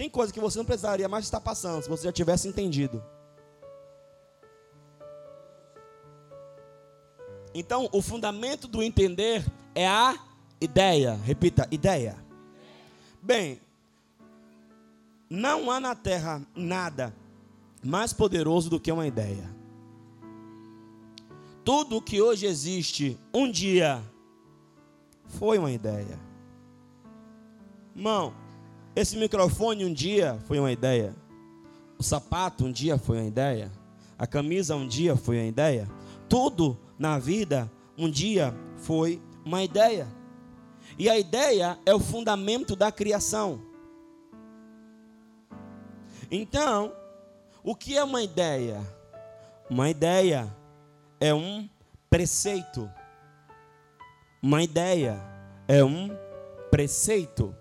Tem 0.00 0.08
coisa 0.08 0.32
que 0.32 0.40
você 0.40 0.56
não 0.56 0.64
precisaria 0.64 1.06
mais 1.10 1.26
estar 1.26 1.42
passando 1.42 1.82
se 1.82 1.88
você 1.90 2.04
já 2.04 2.10
tivesse 2.10 2.48
entendido. 2.48 3.04
Então, 7.54 7.86
o 7.92 8.00
fundamento 8.00 8.66
do 8.66 8.82
entender 8.82 9.44
é 9.74 9.86
a 9.86 10.18
ideia. 10.58 11.16
Repita, 11.16 11.68
ideia. 11.70 12.16
Bem, 13.20 13.60
não 15.28 15.70
há 15.70 15.78
na 15.78 15.94
terra 15.94 16.40
nada 16.56 17.14
mais 17.84 18.14
poderoso 18.14 18.70
do 18.70 18.80
que 18.80 18.90
uma 18.90 19.06
ideia. 19.06 19.54
Tudo 21.62 21.98
o 21.98 22.02
que 22.02 22.22
hoje 22.22 22.46
existe, 22.46 23.18
um 23.34 23.50
dia 23.50 24.02
foi 25.26 25.58
uma 25.58 25.70
ideia. 25.70 26.18
Irmão, 27.94 28.32
esse 28.94 29.16
microfone 29.16 29.84
um 29.84 29.92
dia 29.92 30.38
foi 30.46 30.58
uma 30.58 30.72
ideia. 30.72 31.14
O 31.98 32.02
sapato 32.02 32.64
um 32.64 32.72
dia 32.72 32.98
foi 32.98 33.18
uma 33.18 33.26
ideia. 33.26 33.70
A 34.18 34.26
camisa 34.26 34.74
um 34.74 34.86
dia 34.86 35.16
foi 35.16 35.38
uma 35.38 35.46
ideia. 35.46 35.88
Tudo 36.28 36.78
na 36.98 37.18
vida 37.18 37.70
um 37.96 38.10
dia 38.10 38.54
foi 38.76 39.22
uma 39.44 39.62
ideia. 39.62 40.08
E 40.98 41.08
a 41.08 41.18
ideia 41.18 41.78
é 41.86 41.94
o 41.94 42.00
fundamento 42.00 42.74
da 42.74 42.90
criação. 42.90 43.62
Então, 46.30 46.92
o 47.62 47.74
que 47.74 47.96
é 47.96 48.04
uma 48.04 48.22
ideia? 48.22 48.80
Uma 49.68 49.88
ideia 49.88 50.54
é 51.20 51.32
um 51.32 51.68
preceito. 52.08 52.90
Uma 54.42 54.62
ideia 54.62 55.20
é 55.68 55.84
um 55.84 56.10
preceito. 56.70 57.54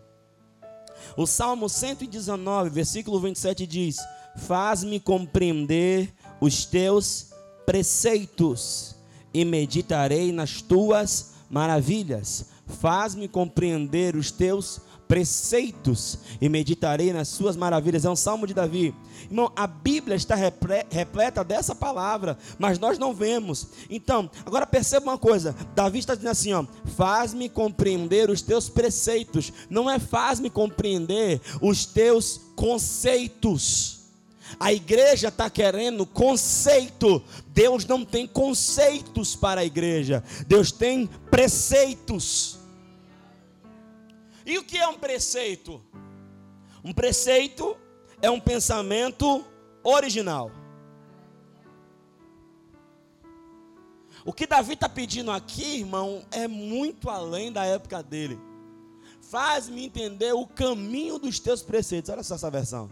O 1.17 1.25
Salmo 1.25 1.69
119, 1.69 2.69
versículo 2.69 3.19
27 3.19 3.65
diz: 3.67 3.97
Faz-me 4.37 4.99
compreender 4.99 6.13
os 6.39 6.65
teus 6.65 7.27
preceitos 7.65 8.95
e 9.33 9.43
meditarei 9.45 10.31
nas 10.31 10.61
tuas 10.61 11.33
maravilhas. 11.49 12.45
Faz-me 12.65 13.27
compreender 13.27 14.15
os 14.15 14.31
teus 14.31 14.79
preceitos 15.09 16.19
e 16.39 16.47
meditarei 16.47 17.11
nas 17.11 17.29
suas 17.29 17.57
maravilhas. 17.57 18.05
É 18.05 18.09
um 18.09 18.15
salmo 18.15 18.45
de 18.45 18.53
Davi. 18.53 18.93
Irmão, 19.23 19.51
a 19.55 19.65
Bíblia 19.65 20.15
está 20.15 20.35
repleta 20.35 21.43
dessa 21.43 21.73
palavra, 21.73 22.37
mas 22.59 22.77
nós 22.77 22.99
não 22.99 23.11
vemos. 23.11 23.69
Então, 23.89 24.29
agora 24.45 24.67
perceba 24.67 25.07
uma 25.07 25.17
coisa: 25.17 25.55
Davi 25.73 25.97
está 25.97 26.13
dizendo 26.13 26.31
assim: 26.31 26.53
ó, 26.53 26.63
faz-me 26.95 27.49
compreender 27.49 28.29
os 28.29 28.43
teus 28.43 28.69
preceitos, 28.69 29.51
não 29.67 29.89
é 29.89 29.97
faz-me 29.97 30.49
compreender 30.49 31.41
os 31.59 31.87
teus 31.87 32.39
conceitos. 32.55 33.97
A 34.59 34.71
igreja 34.71 35.29
está 35.29 35.49
querendo 35.49 36.05
conceito. 36.05 37.21
Deus 37.47 37.85
não 37.85 38.05
tem 38.05 38.27
conceitos 38.27 39.35
para 39.35 39.61
a 39.61 39.65
igreja. 39.65 40.23
Deus 40.47 40.71
tem 40.71 41.07
preceitos. 41.31 42.58
E 44.49 44.57
o 44.57 44.63
que 44.63 44.79
é 44.79 44.87
um 44.87 44.97
preceito? 44.97 45.79
Um 46.83 46.91
preceito 46.91 47.77
é 48.19 48.31
um 48.31 48.39
pensamento 48.39 49.45
original. 49.83 50.51
O 54.25 54.33
que 54.33 54.47
Davi 54.47 54.73
está 54.73 54.89
pedindo 54.89 55.29
aqui, 55.29 55.77
irmão, 55.81 56.25
é 56.31 56.47
muito 56.47 57.11
além 57.11 57.51
da 57.51 57.63
época 57.63 58.01
dele. 58.01 58.39
Faz-me 59.21 59.85
entender 59.85 60.33
o 60.33 60.47
caminho 60.47 61.19
dos 61.19 61.39
teus 61.39 61.61
preceitos. 61.61 62.09
Olha 62.09 62.23
só 62.23 62.33
essa 62.33 62.49
versão. 62.49 62.89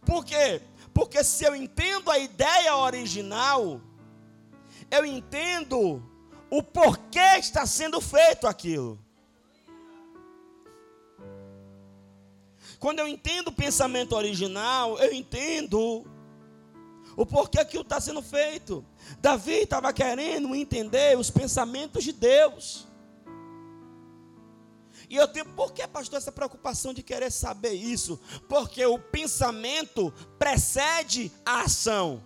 Por 0.00 0.24
quê? 0.24 0.62
Porque 0.94 1.22
se 1.22 1.44
eu 1.44 1.54
entendo 1.54 2.10
a 2.10 2.18
ideia 2.18 2.74
original, 2.74 3.82
eu 4.90 5.04
entendo 5.04 6.02
o 6.50 6.62
porquê 6.62 7.36
está 7.38 7.66
sendo 7.66 8.00
feito 8.00 8.46
aquilo. 8.46 8.98
Quando 12.78 13.00
eu 13.00 13.08
entendo 13.08 13.48
o 13.48 13.52
pensamento 13.52 14.14
original, 14.14 14.98
eu 14.98 15.12
entendo 15.12 16.06
O 17.18 17.26
porquê 17.26 17.58
aquilo 17.58 17.82
está 17.82 18.00
sendo 18.00 18.22
feito. 18.22 18.86
Davi 19.18 19.62
estava 19.62 19.92
querendo 19.92 20.54
entender 20.54 21.18
os 21.18 21.28
pensamentos 21.28 22.04
de 22.04 22.12
Deus. 22.12 22.86
E 25.10 25.16
eu 25.16 25.26
tenho, 25.26 25.46
por 25.46 25.72
que, 25.72 25.84
pastor, 25.88 26.16
essa 26.18 26.30
preocupação 26.30 26.94
de 26.94 27.02
querer 27.02 27.32
saber 27.32 27.72
isso? 27.72 28.20
Porque 28.48 28.86
o 28.86 29.00
pensamento 29.00 30.14
precede 30.38 31.32
a 31.44 31.62
ação. 31.62 32.22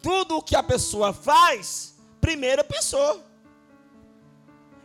Tudo 0.00 0.36
o 0.36 0.42
que 0.42 0.54
a 0.54 0.62
pessoa 0.62 1.12
faz, 1.12 1.96
primeiro 2.20 2.62
pensou. 2.62 3.20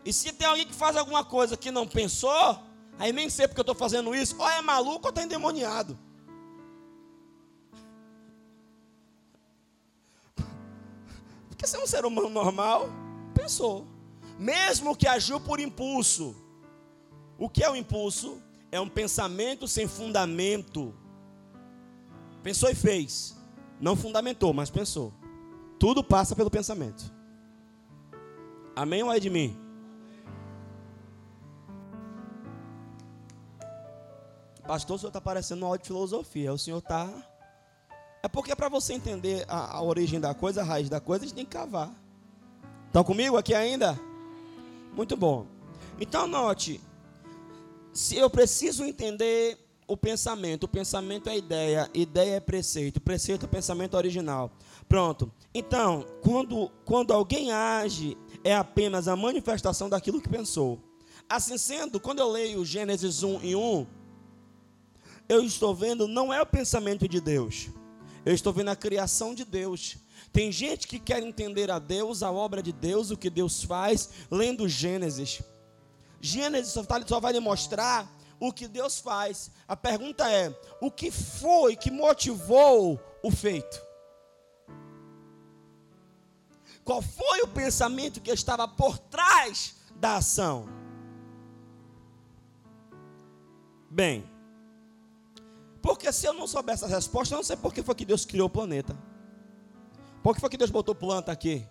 E 0.03 0.12
se 0.12 0.34
tem 0.34 0.48
alguém 0.48 0.65
que 0.65 0.74
faz 0.74 0.98
alguma 0.98 1.24
coisa 1.24 1.55
que 1.55 1.70
não 1.70 1.88
pensou, 1.88 2.60
aí 2.97 3.11
nem 3.11 3.29
sei 3.29 3.47
porque 3.47 3.59
eu 3.59 3.63
estou 3.63 3.75
fazendo 3.75 4.15
isso, 4.15 4.35
ou 4.39 4.49
é 4.49 4.61
maluco 4.61 5.05
ou 5.05 5.09
está 5.09 5.23
endemoniado. 5.23 5.97
Porque 11.49 11.65
se 11.67 11.75
é 11.75 11.79
um 11.79 11.87
ser 11.87 12.05
humano 12.05 12.29
normal, 12.29 12.89
pensou. 13.33 13.87
Mesmo 14.37 14.95
que 14.95 15.07
agiu 15.07 15.39
por 15.39 15.59
impulso. 15.59 16.35
O 17.37 17.49
que 17.49 17.63
é 17.63 17.69
o 17.69 17.75
impulso? 17.75 18.41
É 18.71 18.79
um 18.79 18.89
pensamento 18.89 19.67
sem 19.67 19.87
fundamento. 19.87 20.93
Pensou 22.43 22.69
e 22.69 22.75
fez. 22.75 23.35
Não 23.79 23.95
fundamentou, 23.95 24.53
mas 24.53 24.69
pensou. 24.69 25.13
Tudo 25.79 26.03
passa 26.03 26.35
pelo 26.35 26.49
pensamento. 26.49 27.13
Amém 28.75 29.03
ou 29.03 29.11
é 29.11 29.19
de 29.19 29.29
mim? 29.29 29.64
Pastor, 34.67 34.95
o 34.95 35.00
senhor 35.00 35.10
está 35.10 35.22
parecendo 35.22 35.62
uma 35.62 35.67
aula 35.67 35.77
de 35.77 35.86
filosofia. 35.86 36.53
O 36.53 36.57
senhor 36.57 36.79
está 36.79 37.10
é 38.24 38.27
porque 38.27 38.55
para 38.55 38.67
você 38.69 38.93
entender 38.93 39.45
a, 39.48 39.77
a, 39.77 39.84
origem 39.84 40.19
da 40.19 40.34
coisa, 40.34 40.62
a 40.62 40.63
raiz 40.63 40.89
da 40.89 41.00
coisa, 41.00 41.24
a 41.24 41.27
gente 41.27 41.36
tem 41.36 41.45
que 41.45 41.51
cavar. 41.51 41.93
Estão 42.88 43.03
comigo 43.03 43.38
aqui 43.38 43.53
ainda? 43.53 44.00
Muito 44.93 45.15
bom. 45.15 45.45
Então 46.00 46.25
note, 46.25 46.81
se 47.93 48.17
eu 48.17 48.27
preciso 48.27 48.84
entender 48.84 49.60
o 49.88 49.95
pensamento, 49.95 50.63
o 50.63 50.67
pensamento 50.67 51.29
é 51.29 51.38
ideia, 51.38 51.88
ideia 51.93 52.38
é 52.38 52.39
preceito, 52.39 53.00
preceito 53.00 53.45
é 53.45 53.48
pensamento 53.48 53.95
original. 53.95 54.51
Pronto. 54.89 55.31
Então, 55.53 56.03
quando, 56.24 56.72
quando 56.84 57.13
alguém 57.13 57.51
age, 57.51 58.17
é 58.43 58.55
apenas 58.55 59.07
a 59.07 59.15
manifestação 59.15 59.88
daquilo 59.88 60.19
que 60.19 60.27
pensou. 60.27 60.79
Assim 61.29 61.60
sendo, 61.60 62.00
quando 62.00 62.22
eu 62.22 62.31
leio 62.31 62.65
Gênesis 62.65 63.22
1 63.22 63.41
e 63.43 63.55
1, 63.55 63.86
eu 65.27 65.44
estou 65.44 65.74
vendo 65.74 66.08
não 66.08 66.34
é 66.34 66.41
o 66.41 66.46
pensamento 66.46 67.08
de 67.08 67.20
Deus 67.20 67.70
eu 68.25 68.34
estou 68.34 68.51
vendo 68.51 68.70
a 68.70 68.75
criação 68.75 69.36
de 69.36 69.46
Deus. 69.46 69.98
Tem 70.34 70.51
gente 70.51 70.88
que 70.88 71.00
quer 71.00 71.22
entender 71.22 71.70
a 71.70 71.77
Deus, 71.77 72.24
a 72.24 72.32
obra 72.32 72.62
de 72.62 72.74
Deus, 72.74 73.12
o 73.12 73.17
que 73.17 73.29
Deus 73.29 73.63
faz, 73.63 74.10
lendo 74.32 74.67
Gênesis. 74.67 75.44
Gênesis 76.20 76.74
só, 76.74 76.84
tá, 76.84 77.00
vai 77.20 77.34
lhe 77.34 77.39
mostrar 77.39 78.12
o 78.39 78.51
que 78.51 78.67
Deus 78.67 79.00
faz. 79.00 79.51
A 79.67 79.77
pergunta 79.77 80.29
é: 80.29 80.53
o 80.82 80.89
que 80.89 81.12
foi 81.12 81.75
que 81.75 81.91
motivou 81.91 83.00
o 83.22 83.29
feito? 83.29 83.79
Qual 86.84 87.01
foi 87.01 87.41
o 87.41 87.48
pensamento 87.48 88.22
que 88.22 88.32
estava 88.32 88.67
por 88.67 88.98
trás 88.98 89.75
da 89.96 90.17
ação? 90.17 90.67
Bem, 93.89 94.29
porque 95.85 96.11
se 96.11 96.25
eu 96.25 96.33
não 96.33 96.47
souber 96.47 96.73
essa 96.73 96.87
resposta, 96.87 97.35
eu 97.35 97.37
não 97.37 97.43
sei 97.43 97.55
por 97.55 97.71
que 97.71 97.83
foi 97.83 97.93
que 97.93 98.05
Deus 98.05 98.25
criou 98.25 98.47
o 98.47 98.49
planeta. 98.49 98.97
Por 100.23 100.33
que 100.33 100.41
foi 100.41 100.49
que 100.49 100.57
Deus 100.57 100.71
botou 100.71 100.95
planta 100.95 101.31
aqui? 101.31 101.63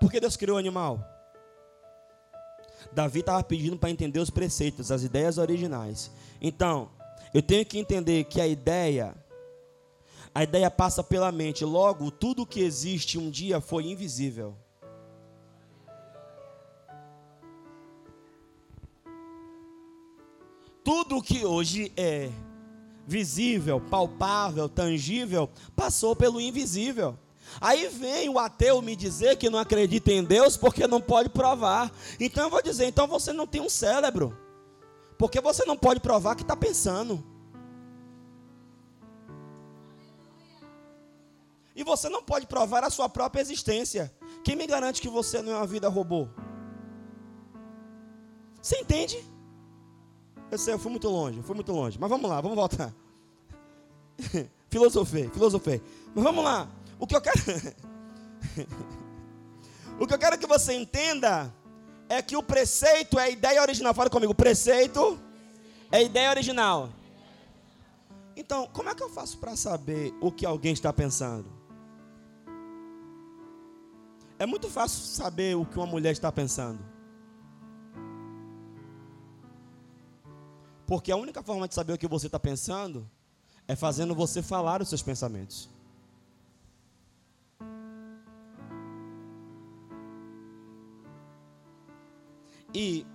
Por 0.00 0.10
que 0.10 0.18
Deus 0.18 0.38
criou 0.38 0.56
o 0.56 0.58
animal? 0.58 1.06
Davi 2.92 3.20
estava 3.20 3.44
pedindo 3.44 3.76
para 3.76 3.90
entender 3.90 4.20
os 4.20 4.30
preceitos, 4.30 4.90
as 4.90 5.02
ideias 5.02 5.36
originais. 5.36 6.10
Então, 6.40 6.88
eu 7.34 7.42
tenho 7.42 7.66
que 7.66 7.78
entender 7.78 8.24
que 8.24 8.40
a 8.40 8.46
ideia, 8.46 9.14
a 10.34 10.42
ideia 10.42 10.70
passa 10.70 11.04
pela 11.04 11.30
mente. 11.30 11.62
Logo, 11.62 12.10
tudo 12.10 12.46
que 12.46 12.60
existe 12.60 13.18
um 13.18 13.28
dia 13.28 13.60
foi 13.60 13.84
invisível. 13.84 14.56
Tudo 20.92 21.22
que 21.22 21.44
hoje 21.44 21.92
é 21.96 22.32
visível, 23.06 23.80
palpável, 23.80 24.68
tangível, 24.68 25.48
passou 25.76 26.16
pelo 26.16 26.40
invisível. 26.40 27.16
Aí 27.60 27.86
vem 27.86 28.28
o 28.28 28.40
ateu 28.40 28.82
me 28.82 28.96
dizer 28.96 29.36
que 29.36 29.48
não 29.48 29.60
acredita 29.60 30.10
em 30.10 30.24
Deus 30.24 30.56
porque 30.56 30.88
não 30.88 31.00
pode 31.00 31.28
provar. 31.28 31.92
Então 32.18 32.42
eu 32.42 32.50
vou 32.50 32.60
dizer: 32.60 32.86
então 32.86 33.06
você 33.06 33.32
não 33.32 33.46
tem 33.46 33.60
um 33.60 33.68
cérebro, 33.68 34.36
porque 35.16 35.40
você 35.40 35.64
não 35.64 35.76
pode 35.76 36.00
provar 36.00 36.34
que 36.34 36.42
está 36.42 36.56
pensando. 36.56 37.24
E 41.76 41.84
você 41.84 42.08
não 42.08 42.20
pode 42.20 42.48
provar 42.48 42.82
a 42.82 42.90
sua 42.90 43.08
própria 43.08 43.40
existência. 43.40 44.12
Quem 44.42 44.56
me 44.56 44.66
garante 44.66 45.00
que 45.00 45.08
você 45.08 45.40
não 45.40 45.52
é 45.52 45.56
uma 45.56 45.68
vida 45.68 45.88
robô? 45.88 46.26
Você 48.60 48.76
entende? 48.76 49.29
Eu 50.50 50.58
sei, 50.58 50.74
eu 50.74 50.78
fui 50.78 50.90
muito 50.90 51.08
longe, 51.08 51.40
fui 51.42 51.54
muito 51.54 51.72
longe. 51.72 51.98
Mas 51.98 52.10
vamos 52.10 52.28
lá, 52.28 52.40
vamos 52.40 52.56
voltar. 52.56 52.92
filosofei, 54.68 55.28
filosofei. 55.30 55.80
Mas 56.14 56.24
vamos 56.24 56.44
lá. 56.44 56.68
O 56.98 57.06
que 57.06 57.14
eu 57.14 57.20
quero. 57.20 57.38
o 60.00 60.06
que 60.06 60.14
eu 60.14 60.18
quero 60.18 60.38
que 60.38 60.46
você 60.46 60.74
entenda 60.74 61.52
é 62.08 62.20
que 62.20 62.36
o 62.36 62.42
preceito 62.42 63.18
é 63.18 63.24
a 63.24 63.30
ideia 63.30 63.62
original. 63.62 63.94
Fala 63.94 64.10
comigo, 64.10 64.34
preceito 64.34 65.18
é 65.92 65.98
a 65.98 66.02
ideia 66.02 66.30
original. 66.30 66.90
Então, 68.36 68.66
como 68.72 68.88
é 68.88 68.94
que 68.94 69.02
eu 69.02 69.10
faço 69.10 69.38
para 69.38 69.54
saber 69.54 70.12
o 70.20 70.32
que 70.32 70.44
alguém 70.44 70.72
está 70.72 70.92
pensando? 70.92 71.46
É 74.38 74.46
muito 74.46 74.68
fácil 74.68 75.04
saber 75.04 75.54
o 75.54 75.66
que 75.66 75.76
uma 75.76 75.86
mulher 75.86 76.12
está 76.12 76.32
pensando. 76.32 76.82
Porque 80.90 81.12
a 81.12 81.16
única 81.16 81.40
forma 81.40 81.68
de 81.68 81.74
saber 81.76 81.92
o 81.92 81.98
que 81.98 82.08
você 82.08 82.26
está 82.26 82.40
pensando 82.40 83.08
é 83.68 83.76
fazendo 83.76 84.12
você 84.12 84.42
falar 84.42 84.82
os 84.82 84.88
seus 84.88 85.00
pensamentos. 85.00 85.70
E 92.74 93.06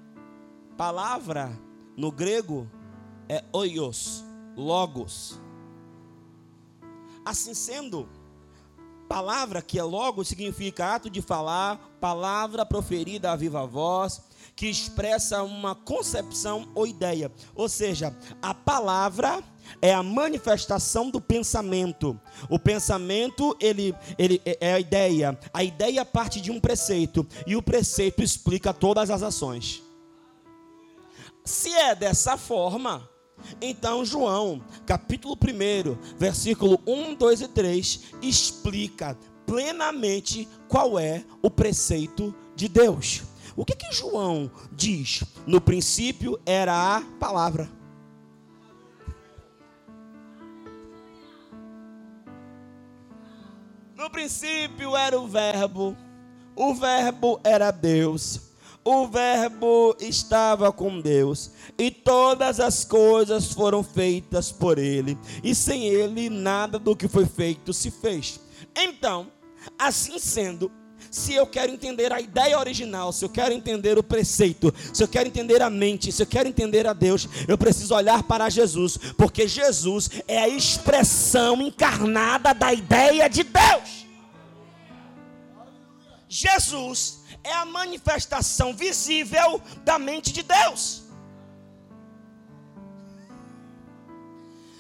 palavra 0.77 1.51
no 1.97 2.13
grego 2.13 2.65
é 3.27 3.43
oios, 3.51 4.23
logos. 4.55 5.37
Assim 7.25 7.53
sendo, 7.53 8.07
palavra 9.09 9.61
que 9.61 9.77
é 9.77 9.83
logos 9.83 10.29
significa 10.29 10.95
ato 10.95 11.09
de 11.09 11.21
falar, 11.21 11.77
palavra 11.99 12.65
proferida 12.65 13.33
a 13.33 13.35
viva 13.35 13.67
voz, 13.67 14.21
que 14.55 14.67
expressa 14.67 15.43
uma 15.43 15.75
concepção 15.75 16.67
ou 16.75 16.85
ideia. 16.85 17.31
Ou 17.55 17.69
seja, 17.69 18.15
a 18.41 18.53
palavra 18.53 19.43
é 19.81 19.93
a 19.93 20.03
manifestação 20.03 21.09
do 21.09 21.21
pensamento. 21.21 22.19
O 22.49 22.59
pensamento, 22.59 23.55
ele, 23.59 23.95
ele 24.17 24.41
é 24.45 24.73
a 24.73 24.79
ideia. 24.79 25.37
A 25.53 25.63
ideia 25.63 26.05
parte 26.05 26.41
de 26.41 26.51
um 26.51 26.59
preceito 26.59 27.25
e 27.45 27.55
o 27.55 27.61
preceito 27.61 28.23
explica 28.23 28.73
todas 28.73 29.09
as 29.09 29.23
ações. 29.23 29.83
Se 31.43 31.73
é 31.73 31.93
dessa 31.93 32.37
forma, 32.37 33.07
então 33.61 34.03
João, 34.03 34.63
capítulo 34.85 35.35
1, 35.35 36.17
versículo 36.17 36.81
1, 36.87 37.15
2 37.15 37.41
e 37.41 37.47
3, 37.47 37.99
explica 38.21 39.17
plenamente 39.45 40.47
qual 40.67 40.97
é 40.97 41.23
o 41.41 41.49
preceito 41.49 42.33
de 42.55 42.67
Deus. 42.67 43.23
O 43.55 43.63
que 43.63 43.75
que 43.75 43.93
João 43.93 44.51
diz? 44.71 45.23
No 45.47 45.61
princípio 45.61 46.39
era 46.45 46.97
a 46.97 47.01
palavra. 47.19 47.69
No 53.95 54.09
princípio 54.09 54.95
era 54.95 55.19
o 55.19 55.25
Verbo, 55.25 55.95
o 56.55 56.73
Verbo 56.75 57.39
era 57.43 57.71
Deus, 57.71 58.39
o 58.83 59.07
Verbo 59.07 59.95
estava 59.99 60.71
com 60.71 61.01
Deus, 61.01 61.51
e 61.75 61.89
todas 61.89 62.59
as 62.59 62.85
coisas 62.85 63.51
foram 63.51 63.81
feitas 63.81 64.51
por 64.51 64.77
Ele, 64.77 65.17
e 65.43 65.55
sem 65.55 65.87
Ele 65.87 66.29
nada 66.29 66.77
do 66.77 66.95
que 66.95 67.07
foi 67.07 67.25
feito 67.25 67.73
se 67.73 67.89
fez. 67.89 68.39
Então, 68.75 69.31
assim 69.79 70.19
sendo, 70.19 70.71
se 71.15 71.33
eu 71.33 71.47
quero 71.47 71.71
entender 71.71 72.11
a 72.11 72.19
ideia 72.19 72.59
original, 72.59 73.13
se 73.13 73.23
eu 73.23 73.29
quero 73.29 73.53
entender 73.53 73.97
o 73.97 74.03
preceito, 74.03 74.73
se 74.93 75.01
eu 75.01 75.07
quero 75.07 75.29
entender 75.29 75.61
a 75.61 75.69
mente, 75.69 76.11
se 76.11 76.21
eu 76.21 76.27
quero 76.27 76.49
entender 76.49 76.85
a 76.85 76.91
Deus, 76.91 77.29
eu 77.47 77.57
preciso 77.57 77.95
olhar 77.95 78.21
para 78.23 78.49
Jesus, 78.49 78.97
porque 79.17 79.47
Jesus 79.47 80.09
é 80.27 80.39
a 80.39 80.49
expressão 80.49 81.61
encarnada 81.61 82.53
da 82.53 82.73
ideia 82.73 83.29
de 83.29 83.43
Deus. 83.43 84.05
Jesus 86.27 87.23
é 87.45 87.53
a 87.53 87.63
manifestação 87.63 88.75
visível 88.75 89.61
da 89.85 89.97
mente 89.97 90.33
de 90.33 90.43
Deus. 90.43 91.05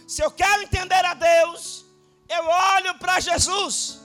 Se 0.05 0.21
eu 0.21 0.29
quero 0.29 0.63
entender 0.63 1.05
a 1.05 1.13
Deus, 1.13 1.85
eu 2.27 2.45
olho 2.45 2.93
para 2.95 3.21
Jesus. 3.21 4.04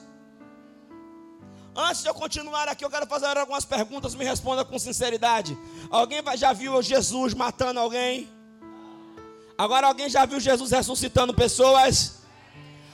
Antes 1.88 2.02
de 2.02 2.08
eu 2.08 2.14
continuar 2.14 2.68
aqui, 2.68 2.84
eu 2.84 2.90
quero 2.90 3.06
fazer 3.06 3.38
algumas 3.38 3.64
perguntas, 3.64 4.14
me 4.14 4.22
responda 4.22 4.64
com 4.64 4.78
sinceridade. 4.78 5.56
Alguém 5.90 6.22
já 6.36 6.52
viu 6.52 6.82
Jesus 6.82 7.32
matando 7.32 7.80
alguém? 7.80 8.28
Agora 9.56 9.86
alguém 9.86 10.08
já 10.10 10.26
viu 10.26 10.38
Jesus 10.38 10.70
ressuscitando 10.70 11.32
pessoas? 11.32 12.20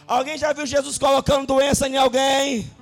Alguém 0.06 0.38
já 0.38 0.52
viu 0.52 0.64
Jesus 0.64 0.98
colocando 0.98 1.48
doença 1.48 1.88
em 1.88 1.96
alguém? 1.96 2.72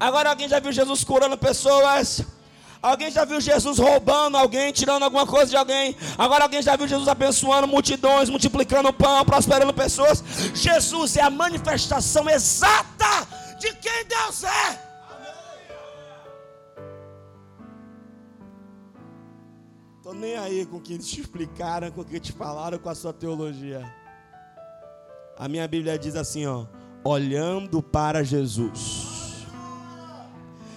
Agora 0.00 0.30
alguém 0.30 0.48
já 0.48 0.58
viu 0.58 0.72
Jesus 0.72 1.04
curando 1.04 1.38
pessoas? 1.38 2.22
Alguém 2.82 3.12
já 3.12 3.24
viu 3.24 3.40
Jesus 3.40 3.78
roubando 3.78 4.36
alguém, 4.36 4.72
tirando 4.72 5.04
alguma 5.04 5.24
coisa 5.24 5.48
de 5.48 5.56
alguém? 5.56 5.96
Agora 6.18 6.42
alguém 6.42 6.60
já 6.60 6.74
viu 6.74 6.88
Jesus 6.88 7.06
abençoando 7.06 7.68
multidões, 7.68 8.28
multiplicando 8.28 8.92
pão, 8.92 9.24
prosperando 9.24 9.72
pessoas? 9.72 10.24
Jesus 10.52 11.16
é 11.16 11.22
a 11.22 11.30
manifestação 11.30 12.28
exata 12.28 13.28
de 13.60 13.72
quem 13.74 14.04
Deus 14.06 14.42
é. 14.42 14.91
Nem 20.14 20.36
aí 20.36 20.66
com 20.66 20.76
o 20.76 20.80
que 20.80 20.98
te 20.98 21.20
explicaram, 21.20 21.90
com 21.90 22.02
o 22.02 22.04
que 22.04 22.20
te 22.20 22.32
falaram, 22.32 22.78
com 22.78 22.88
a 22.88 22.94
sua 22.94 23.12
teologia. 23.12 23.82
A 25.36 25.48
minha 25.48 25.66
Bíblia 25.66 25.98
diz 25.98 26.14
assim, 26.16 26.46
ó, 26.46 26.66
olhando 27.02 27.82
para 27.82 28.22
Jesus. 28.22 29.46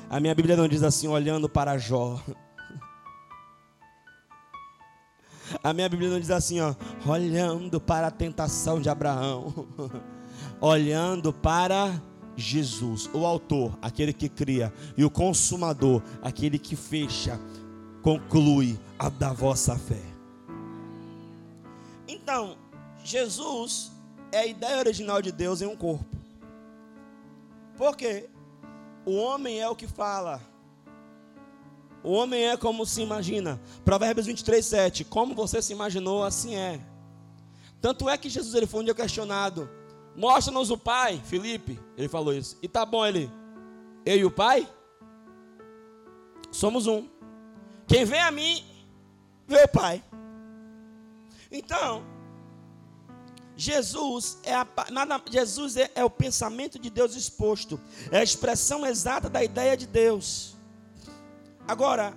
A 0.10 0.20
minha 0.20 0.34
Bíblia 0.34 0.56
não 0.56 0.68
diz 0.68 0.84
assim, 0.84 1.08
olhando 1.08 1.50
para 1.50 1.78
Jó. 1.78 2.20
A 5.64 5.74
minha 5.74 5.90
Bíblia 5.90 6.10
não 6.10 6.20
diz 6.20 6.32
assim, 6.32 6.62
ó, 6.62 6.74
olhando 7.06 7.80
para 7.80 8.08
a 8.08 8.12
tentação 8.12 8.80
de 8.80 8.90
Abraão. 8.90 9.68
olhando 10.62 11.34
para 11.34 12.02
Jesus, 12.36 13.10
o 13.14 13.26
autor, 13.26 13.78
aquele 13.82 14.12
que 14.12 14.28
cria, 14.28 14.74
e 14.98 15.06
o 15.06 15.10
consumador, 15.10 16.02
aquele 16.22 16.60
que 16.60 16.76
fecha 16.76 17.40
conclui 18.06 18.80
a 19.00 19.10
da 19.10 19.34
vossa 19.34 19.76
fé. 19.76 20.00
Então, 22.08 22.56
Jesus 23.04 23.92
é 24.32 24.42
a 24.42 24.46
ideia 24.46 24.78
original 24.78 25.24
de 25.24 25.32
Deus 25.32 25.60
em 25.60 25.66
um 25.66 25.76
corpo. 25.76 26.16
Por 27.76 27.98
quê? 27.98 28.30
O 29.08 29.16
homem 29.16 29.60
é 29.60 29.68
o 29.68 29.76
que 29.76 29.88
fala. 29.88 30.40
O 32.04 32.12
homem 32.12 32.48
é 32.48 32.56
como 32.56 32.86
se 32.86 33.02
imagina. 33.02 33.60
Provérbios 33.84 34.28
23, 34.28 34.64
7. 34.64 35.04
Como 35.06 35.34
você 35.34 35.60
se 35.60 35.74
imaginou, 35.74 36.24
assim 36.24 36.56
é. 36.56 36.80
Tanto 37.82 38.08
é 38.08 38.16
que 38.20 38.30
Jesus 38.30 38.54
ele 38.54 38.68
foi 38.68 38.82
um 38.82 38.84
dia 38.84 38.94
questionado. 38.94 39.68
Mostra-nos 40.16 40.70
o 40.70 40.78
Pai, 40.78 41.20
Felipe. 41.26 41.80
Ele 41.98 42.08
falou 42.08 42.36
isso. 42.36 42.56
E 42.62 42.68
tá 42.68 42.86
bom 42.86 43.04
ele. 43.04 43.32
Eu 44.06 44.18
e 44.18 44.26
o 44.26 44.30
Pai? 44.30 44.70
Somos 46.52 46.86
um. 46.86 47.15
Quem 47.88 48.06
vem 48.06 48.22
a 48.22 48.32
mim, 48.32 48.64
vê 49.48 49.64
o 49.64 49.68
Pai. 49.68 50.04
Então, 51.52 52.04
Jesus 53.56 54.38
é, 54.44 54.54
a, 54.54 54.68
nada, 54.92 55.22
Jesus 55.30 55.78
é, 55.78 55.90
é 55.96 56.04
o 56.04 56.10
pensamento 56.10 56.78
de 56.78 56.90
Deus 56.90 57.16
exposto, 57.16 57.80
é 58.12 58.18
a 58.18 58.24
expressão 58.24 58.86
exata 58.86 59.30
da 59.30 59.44
ideia 59.44 59.78
de 59.78 59.88
Deus. 59.88 60.56
Agora, 61.68 62.14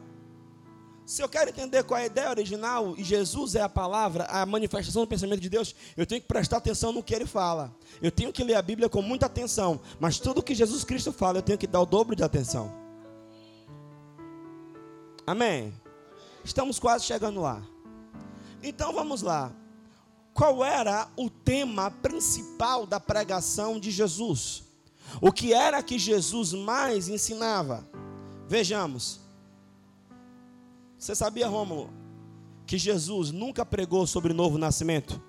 se 1.07 1.23
eu 1.23 1.29
quero 1.29 1.49
entender 1.49 1.85
qual 1.85 1.99
é 1.99 2.03
a 2.03 2.07
ideia 2.07 2.29
original 2.29 2.95
e 2.99 3.03
Jesus 3.03 3.55
é 3.55 3.63
a 3.63 3.69
palavra, 3.69 4.25
a 4.25 4.45
manifestação 4.45 5.03
do 5.03 5.09
pensamento 5.09 5.41
de 5.41 5.49
Deus, 5.49 5.75
eu 5.97 6.05
tenho 6.05 6.21
que 6.21 6.29
prestar 6.29 6.59
atenção 6.59 6.93
no 6.93 7.03
que 7.03 7.15
ele 7.15 7.25
fala. 7.25 7.75
Eu 8.03 8.11
tenho 8.11 8.31
que 8.33 8.45
ler 8.45 8.57
a 8.57 8.63
Bíblia 8.63 8.91
com 8.91 9.01
muita 9.01 9.25
atenção, 9.25 9.81
mas 9.99 10.19
tudo 10.19 10.43
que 10.43 10.55
Jesus 10.55 10.85
Cristo 10.85 11.13
fala, 11.13 11.39
eu 11.39 11.43
tenho 11.43 11.57
que 11.57 11.67
dar 11.67 11.81
o 11.81 11.87
dobro 11.87 12.15
de 12.15 12.23
atenção. 12.23 12.78
Amém? 15.29 15.75
Estamos 16.43 16.79
quase 16.79 17.05
chegando 17.05 17.43
lá. 17.43 17.63
Então 18.63 18.95
vamos 18.95 19.21
lá. 19.21 19.53
Qual 20.33 20.65
era 20.65 21.07
o 21.17 21.29
tema 21.29 21.91
principal 21.91 22.87
da 22.87 22.99
pregação 22.99 23.79
de 23.79 23.91
Jesus? 23.91 24.65
O 25.21 25.31
que 25.31 25.53
era 25.53 25.83
que 25.83 25.99
Jesus 25.99 26.55
mais 26.55 27.11
ensinava? 27.11 27.87
Vejamos. 28.47 29.21
Você 30.99 31.15
sabia, 31.15 31.47
Rômulo, 31.47 31.91
que 32.67 32.79
Jesus 32.79 33.31
nunca 33.31 33.67
pregou 33.67 34.07
sobre 34.07 34.33
novo 34.33 34.57
nascimento? 34.57 35.23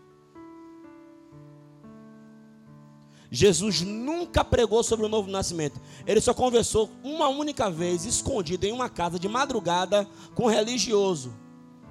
Jesus 3.32 3.82
nunca 3.82 4.44
pregou 4.44 4.84
sobre 4.84 5.06
o 5.06 5.10
novo 5.10 5.30
nascimento. 5.30 5.80
Ele 6.06 6.20
só 6.20 6.34
conversou 6.34 6.90
uma 7.04 7.28
única 7.30 7.70
vez, 7.70 8.06
escondido 8.06 8.66
em 8.66 8.72
uma 8.72 8.90
casa 8.90 9.20
de 9.20 9.28
madrugada, 9.28 10.08
com 10.34 10.46
um 10.46 10.50
religioso, 10.50 11.34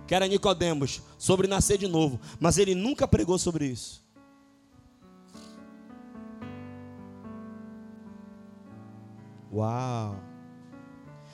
que 0.07 0.14
era 0.14 0.27
Nicodemos, 0.27 1.01
sobre 1.16 1.46
nascer 1.46 1.79
de 1.79 1.87
novo. 1.87 2.18
Mas 2.40 2.59
ele 2.59 2.74
nunca 2.74 3.07
pregou 3.07 3.38
sobre 3.38 3.66
isso. 3.66 4.05
Uau! 9.53 10.16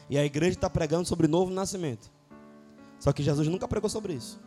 E 0.08 0.18
a 0.18 0.24
igreja 0.24 0.52
está 0.52 0.68
pregando 0.68 1.08
sobre 1.08 1.26
novo 1.26 1.50
nascimento. 1.50 2.12
Só 3.00 3.12
que 3.12 3.22
Jesus 3.22 3.48
nunca 3.48 3.66
pregou 3.66 3.88
sobre 3.88 4.12
isso. 4.12 4.38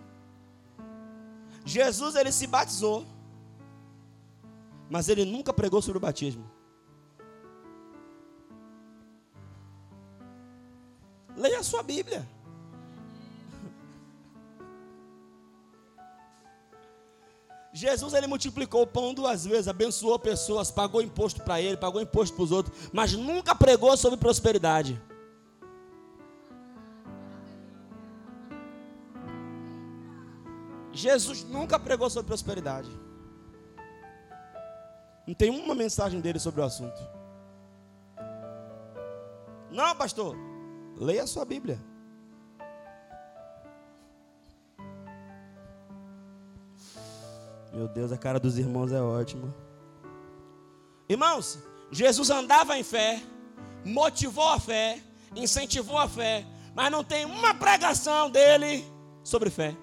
Jesus 1.65 2.15
ele 2.15 2.31
se 2.31 2.47
batizou 2.47 3.05
mas 4.89 5.09
ele 5.09 5.25
nunca 5.25 5.53
pregou 5.53 5.81
sobre 5.81 5.97
o 5.97 6.01
batismo. 6.01 6.49
Leia 11.35 11.59
a 11.59 11.63
sua 11.63 11.83
Bíblia. 11.83 12.27
Jesus 17.71 18.15
ele 18.15 18.25
multiplicou 18.25 18.81
o 18.81 18.87
pão 18.87 19.13
duas 19.13 19.45
vezes, 19.45 19.67
abençoou 19.67 20.17
pessoas, 20.17 20.71
pagou 20.71 20.99
imposto 20.99 21.43
para 21.43 21.61
ele, 21.61 21.77
pagou 21.77 22.01
imposto 22.01 22.35
para 22.35 22.43
os 22.43 22.51
outros, 22.51 22.89
mas 22.91 23.13
nunca 23.13 23.53
pregou 23.53 23.95
sobre 23.95 24.17
prosperidade. 24.17 24.99
Jesus 30.91 31.43
nunca 31.43 31.77
pregou 31.77 32.09
sobre 32.09 32.25
prosperidade. 32.25 32.89
Não 35.27 35.33
tem 35.33 35.49
uma 35.49 35.75
mensagem 35.75 36.21
dele 36.21 36.39
sobre 36.39 36.61
o 36.61 36.63
assunto. 36.63 36.97
Não, 39.69 39.93
pastor. 39.95 40.37
Leia 40.95 41.23
a 41.23 41.27
sua 41.27 41.43
Bíblia. 41.43 41.77
Meu 47.73 47.89
Deus, 47.89 48.11
a 48.11 48.17
cara 48.17 48.39
dos 48.39 48.57
irmãos 48.57 48.93
é 48.93 49.01
ótima. 49.01 49.53
Irmãos, 51.09 51.59
Jesus 51.91 52.29
andava 52.29 52.77
em 52.77 52.83
fé, 52.83 53.21
motivou 53.85 54.47
a 54.49 54.59
fé, 54.59 54.99
incentivou 55.35 55.97
a 55.97 56.07
fé, 56.07 56.45
mas 56.73 56.89
não 56.91 57.03
tem 57.03 57.25
uma 57.25 57.53
pregação 57.53 58.29
dele 58.29 58.83
sobre 59.23 59.49
fé. 59.49 59.75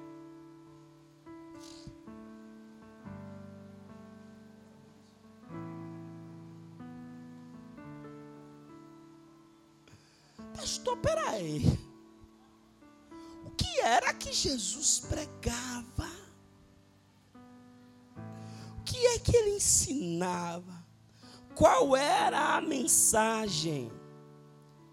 Jesus 14.44 15.00
pregava? 15.08 16.10
O 18.78 18.82
que 18.84 19.06
é 19.06 19.18
que 19.18 19.34
ele 19.34 19.56
ensinava? 19.56 20.84
Qual 21.54 21.96
era 21.96 22.56
a 22.56 22.60
mensagem? 22.60 23.90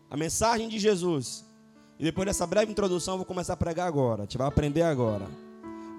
A 0.09 0.15
mensagem 0.15 0.69
de 0.69 0.79
Jesus. 0.79 1.45
E 1.99 2.03
depois 2.05 2.25
dessa 2.25 2.47
breve 2.47 2.71
introdução, 2.71 3.15
eu 3.15 3.17
vou 3.17 3.25
começar 3.25 3.53
a 3.53 3.57
pregar 3.57 3.87
agora. 3.87 4.21
A 4.21 4.25
gente 4.25 4.37
vai 4.37 4.47
aprender 4.47 4.83
agora. 4.83 5.27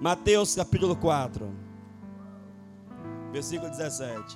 Mateus 0.01 0.55
capítulo 0.55 0.95
4, 0.95 1.47
versículo 3.31 3.69
17. 3.69 4.35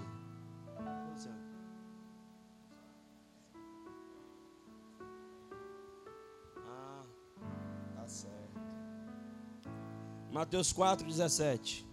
Mateus 10.38 10.72
4, 10.72 11.08
17. 11.08 11.84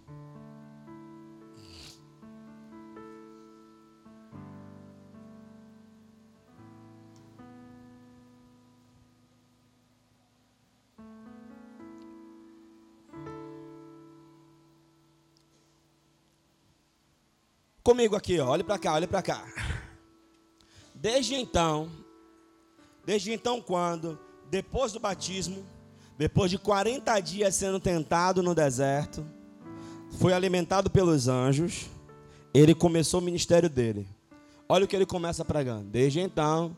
Comigo 17.81 18.15
aqui, 18.15 18.39
olhe 18.39 18.63
para 18.63 18.77
cá, 18.77 18.93
olhe 18.93 19.07
para 19.07 19.23
cá. 19.23 19.43
Desde 20.93 21.33
então, 21.33 21.89
desde 23.03 23.33
então 23.33 23.59
quando, 23.59 24.19
depois 24.51 24.91
do 24.91 24.99
batismo, 24.99 25.65
depois 26.17 26.49
de 26.49 26.57
40 26.57 27.19
dias 27.19 27.55
sendo 27.55 27.79
tentado 27.79 28.41
no 28.41 28.55
deserto, 28.55 29.25
foi 30.17 30.33
alimentado 30.33 30.89
pelos 30.89 31.27
anjos, 31.27 31.87
ele 32.53 32.73
começou 32.73 33.19
o 33.19 33.23
ministério 33.23 33.69
dele. 33.69 34.07
Olha 34.67 34.85
o 34.85 34.87
que 34.87 34.95
ele 34.95 35.05
começa 35.05 35.43
pregando. 35.43 35.89
Desde 35.89 36.19
então, 36.19 36.75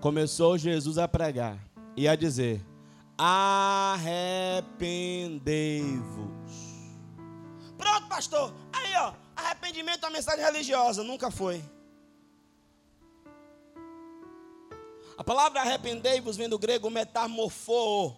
começou 0.00 0.58
Jesus 0.58 0.98
a 0.98 1.08
pregar 1.08 1.58
e 1.96 2.06
a 2.06 2.14
dizer: 2.14 2.60
Arrependei-vos. 3.16 4.36
Pronto, 7.78 8.06
pastor. 8.08 8.54
Aí, 8.72 8.94
ó, 8.98 9.14
arrependimento 9.34 10.04
é 10.04 10.06
uma 10.06 10.16
mensagem 10.16 10.44
religiosa, 10.44 11.02
nunca 11.02 11.30
foi. 11.30 11.64
A 15.16 15.24
palavra 15.24 15.62
arrependei-vos 15.62 16.36
vem 16.36 16.48
do 16.48 16.58
grego 16.58 16.90
metamorfo, 16.90 18.14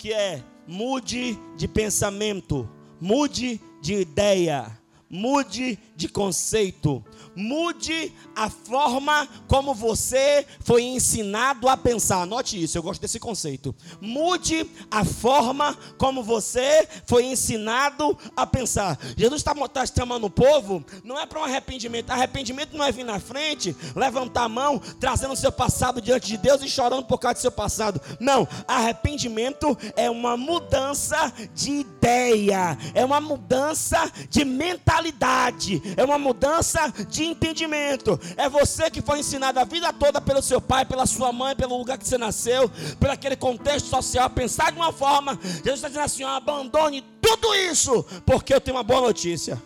que 0.00 0.14
é 0.14 0.42
mude 0.66 1.38
de 1.58 1.68
pensamento, 1.68 2.66
mude 2.98 3.60
de 3.82 4.00
ideia, 4.00 4.66
mude 5.10 5.78
de 6.00 6.08
conceito, 6.08 7.04
mude 7.36 8.12
a 8.34 8.48
forma 8.48 9.28
como 9.46 9.74
você 9.74 10.46
foi 10.60 10.82
ensinado 10.82 11.68
a 11.68 11.76
pensar. 11.76 12.22
Anote 12.22 12.60
isso, 12.60 12.78
eu 12.78 12.82
gosto 12.82 13.02
desse 13.02 13.20
conceito. 13.20 13.74
Mude 14.00 14.68
a 14.90 15.04
forma 15.04 15.76
como 15.98 16.22
você 16.22 16.88
foi 17.06 17.26
ensinado 17.26 18.16
a 18.34 18.46
pensar. 18.46 18.98
Jesus 19.14 19.42
está 19.42 19.54
tá 19.68 19.84
chamando 19.84 20.24
o 20.24 20.30
povo, 20.30 20.82
não 21.04 21.20
é 21.20 21.26
para 21.26 21.40
um 21.40 21.44
arrependimento. 21.44 22.10
Arrependimento 22.10 22.74
não 22.74 22.84
é 22.84 22.90
vir 22.90 23.04
na 23.04 23.20
frente, 23.20 23.76
levantar 23.94 24.44
a 24.44 24.48
mão, 24.48 24.78
trazendo 24.98 25.34
o 25.34 25.36
seu 25.36 25.52
passado 25.52 26.00
diante 26.00 26.28
de 26.28 26.38
Deus 26.38 26.62
e 26.62 26.68
chorando 26.68 27.04
por 27.04 27.18
causa 27.18 27.34
do 27.34 27.42
seu 27.42 27.52
passado. 27.52 28.00
Não, 28.18 28.48
arrependimento 28.66 29.76
é 29.96 30.10
uma 30.10 30.34
mudança 30.34 31.30
de 31.54 31.70
ideia, 31.72 32.78
é 32.94 33.04
uma 33.04 33.20
mudança 33.20 34.10
de 34.30 34.44
mentalidade, 34.46 35.89
é 35.96 36.04
uma 36.04 36.18
mudança 36.18 36.92
de 37.08 37.24
entendimento. 37.24 38.18
É 38.36 38.48
você 38.48 38.90
que 38.90 39.02
foi 39.02 39.20
ensinado 39.20 39.58
a 39.58 39.64
vida 39.64 39.92
toda 39.92 40.20
pelo 40.20 40.42
seu 40.42 40.60
pai, 40.60 40.84
pela 40.84 41.06
sua 41.06 41.32
mãe, 41.32 41.54
pelo 41.54 41.76
lugar 41.76 41.98
que 41.98 42.06
você 42.06 42.18
nasceu, 42.18 42.70
pelo 42.98 43.12
aquele 43.12 43.36
contexto 43.36 43.86
social, 43.86 44.28
pensar 44.30 44.72
de 44.72 44.78
uma 44.78 44.92
forma. 44.92 45.38
Jesus 45.42 45.74
está 45.74 45.88
dizendo 45.88 46.04
assim: 46.04 46.24
ó, 46.24 46.36
abandone 46.36 47.04
tudo 47.20 47.54
isso, 47.54 48.04
porque 48.24 48.54
eu 48.54 48.60
tenho 48.60 48.76
uma 48.76 48.82
boa 48.82 49.00
notícia. 49.00 49.60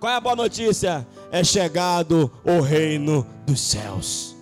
Qual 0.00 0.12
é 0.12 0.16
a 0.16 0.20
boa 0.20 0.36
notícia? 0.36 1.06
É 1.30 1.42
chegado 1.42 2.30
o 2.44 2.60
reino 2.60 3.26
dos 3.44 3.60
céus. 3.60 4.36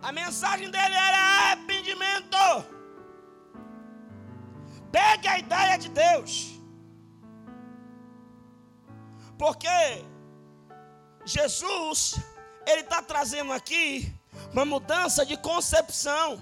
A 0.00 0.12
mensagem 0.12 0.70
dele 0.70 0.94
era 0.94 1.18
arrependimento. 1.18 2.64
Pegue 4.92 5.28
a 5.28 5.38
ideia 5.38 5.76
de 5.76 5.88
Deus. 5.88 6.57
Porque 9.38 10.04
Jesus, 11.24 12.16
Ele 12.66 12.80
está 12.80 13.00
trazendo 13.00 13.52
aqui 13.52 14.12
uma 14.52 14.64
mudança 14.64 15.24
de 15.24 15.36
concepção. 15.36 16.40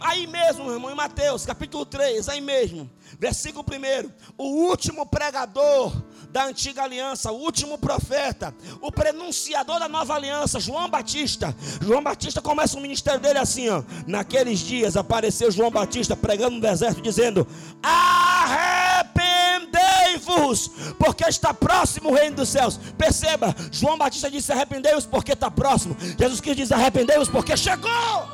Aí 0.00 0.26
mesmo, 0.26 0.70
irmão, 0.70 0.90
em 0.90 0.94
Mateus 0.94 1.44
capítulo 1.44 1.84
3, 1.84 2.28
aí 2.28 2.40
mesmo, 2.40 2.90
versículo 3.18 3.64
1: 3.64 4.10
o 4.38 4.44
último 4.68 5.06
pregador 5.06 5.92
da 6.34 6.44
antiga 6.46 6.82
aliança, 6.82 7.30
o 7.30 7.36
último 7.36 7.78
profeta, 7.78 8.52
o 8.80 8.90
prenunciador 8.90 9.78
da 9.78 9.88
nova 9.88 10.16
aliança, 10.16 10.58
João 10.58 10.90
Batista. 10.90 11.54
João 11.80 12.02
Batista 12.02 12.42
começa 12.42 12.76
o 12.76 12.80
ministério 12.80 13.20
dele 13.20 13.38
assim, 13.38 13.68
ó. 13.68 13.84
Naqueles 14.04 14.58
dias 14.58 14.96
apareceu 14.96 15.52
João 15.52 15.70
Batista 15.70 16.16
pregando 16.16 16.56
no 16.56 16.60
deserto, 16.60 17.00
dizendo: 17.00 17.46
Arrependei-vos, 17.80 20.72
porque 20.98 21.22
está 21.22 21.54
próximo 21.54 22.10
o 22.10 22.14
reino 22.14 22.34
dos 22.34 22.48
céus. 22.48 22.80
Perceba, 22.98 23.54
João 23.70 23.96
Batista 23.96 24.28
disse: 24.28 24.50
Arrependei-vos, 24.50 25.06
porque 25.06 25.34
está 25.34 25.48
próximo. 25.48 25.96
Jesus 26.18 26.40
quis 26.40 26.56
dizer: 26.56 26.74
Arrependei-vos, 26.74 27.28
porque 27.28 27.56
chegou. 27.56 28.28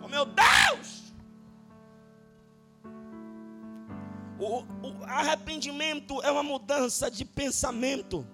Oh 0.00 0.08
meu 0.08 0.24
Deus! 0.26 0.79
O, 4.40 4.60
o 4.62 5.04
arrependimento 5.04 6.22
é 6.22 6.30
uma 6.30 6.42
mudança 6.42 7.10
de 7.10 7.26
pensamento. 7.26 8.26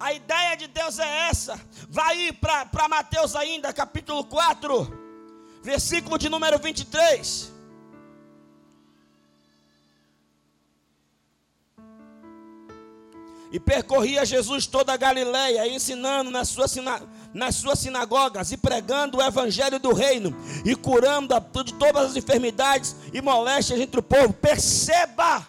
A 0.00 0.14
ideia 0.14 0.56
de 0.56 0.66
Deus 0.66 0.98
é 0.98 1.28
essa. 1.28 1.60
Vai 1.88 2.32
para 2.32 2.88
Mateus 2.88 3.36
ainda, 3.36 3.74
capítulo 3.74 4.24
4, 4.24 5.60
versículo 5.62 6.16
de 6.16 6.30
número 6.30 6.58
23. 6.58 7.52
E 13.52 13.60
percorria 13.60 14.24
Jesus 14.24 14.66
toda 14.66 14.94
a 14.94 14.96
Galileia, 14.96 15.68
ensinando 15.68 16.30
nas 16.30 16.48
suas, 16.48 16.74
nas 17.34 17.56
suas 17.56 17.80
sinagogas 17.80 18.52
e 18.52 18.56
pregando 18.56 19.18
o 19.18 19.22
evangelho 19.22 19.80
do 19.80 19.92
reino 19.92 20.34
e 20.64 20.74
curando 20.76 21.34
de 21.64 21.74
todas 21.74 22.10
as 22.10 22.16
enfermidades 22.16 22.94
e 23.12 23.20
moléstias 23.20 23.80
entre 23.80 23.98
o 23.98 24.02
povo. 24.02 24.32
Perceba 24.32 25.46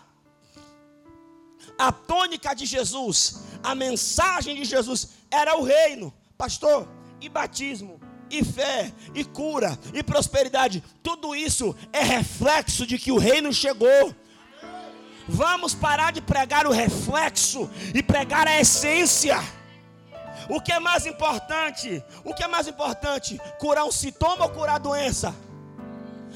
a 1.77 1.91
tônica 1.91 2.53
de 2.55 2.65
Jesus, 2.65 3.43
a 3.63 3.75
mensagem 3.75 4.55
de 4.55 4.65
Jesus 4.65 5.09
era 5.29 5.55
o 5.57 5.63
reino, 5.63 6.13
pastor, 6.37 6.87
e 7.21 7.29
batismo 7.29 7.99
e 8.29 8.43
fé, 8.43 8.91
e 9.13 9.23
cura, 9.23 9.77
e 9.93 10.01
prosperidade, 10.01 10.83
tudo 11.03 11.35
isso 11.35 11.75
é 11.93 12.01
reflexo 12.01 12.85
de 12.85 12.97
que 12.97 13.11
o 13.11 13.17
reino 13.17 13.53
chegou. 13.53 14.15
Vamos 15.27 15.73
parar 15.73 16.11
de 16.11 16.21
pregar 16.21 16.67
o 16.67 16.71
reflexo 16.71 17.69
e 17.93 18.01
pregar 18.03 18.47
a 18.47 18.59
essência. 18.59 19.37
O 20.49 20.61
que 20.61 20.71
é 20.71 20.79
mais 20.79 21.05
importante? 21.05 22.03
O 22.23 22.33
que 22.33 22.43
é 22.43 22.47
mais 22.47 22.67
importante? 22.67 23.39
Curar 23.59 23.85
um 23.85 23.91
sintoma 23.91 24.45
ou 24.45 24.49
curar 24.49 24.75
a 24.75 24.79
doença? 24.79 25.35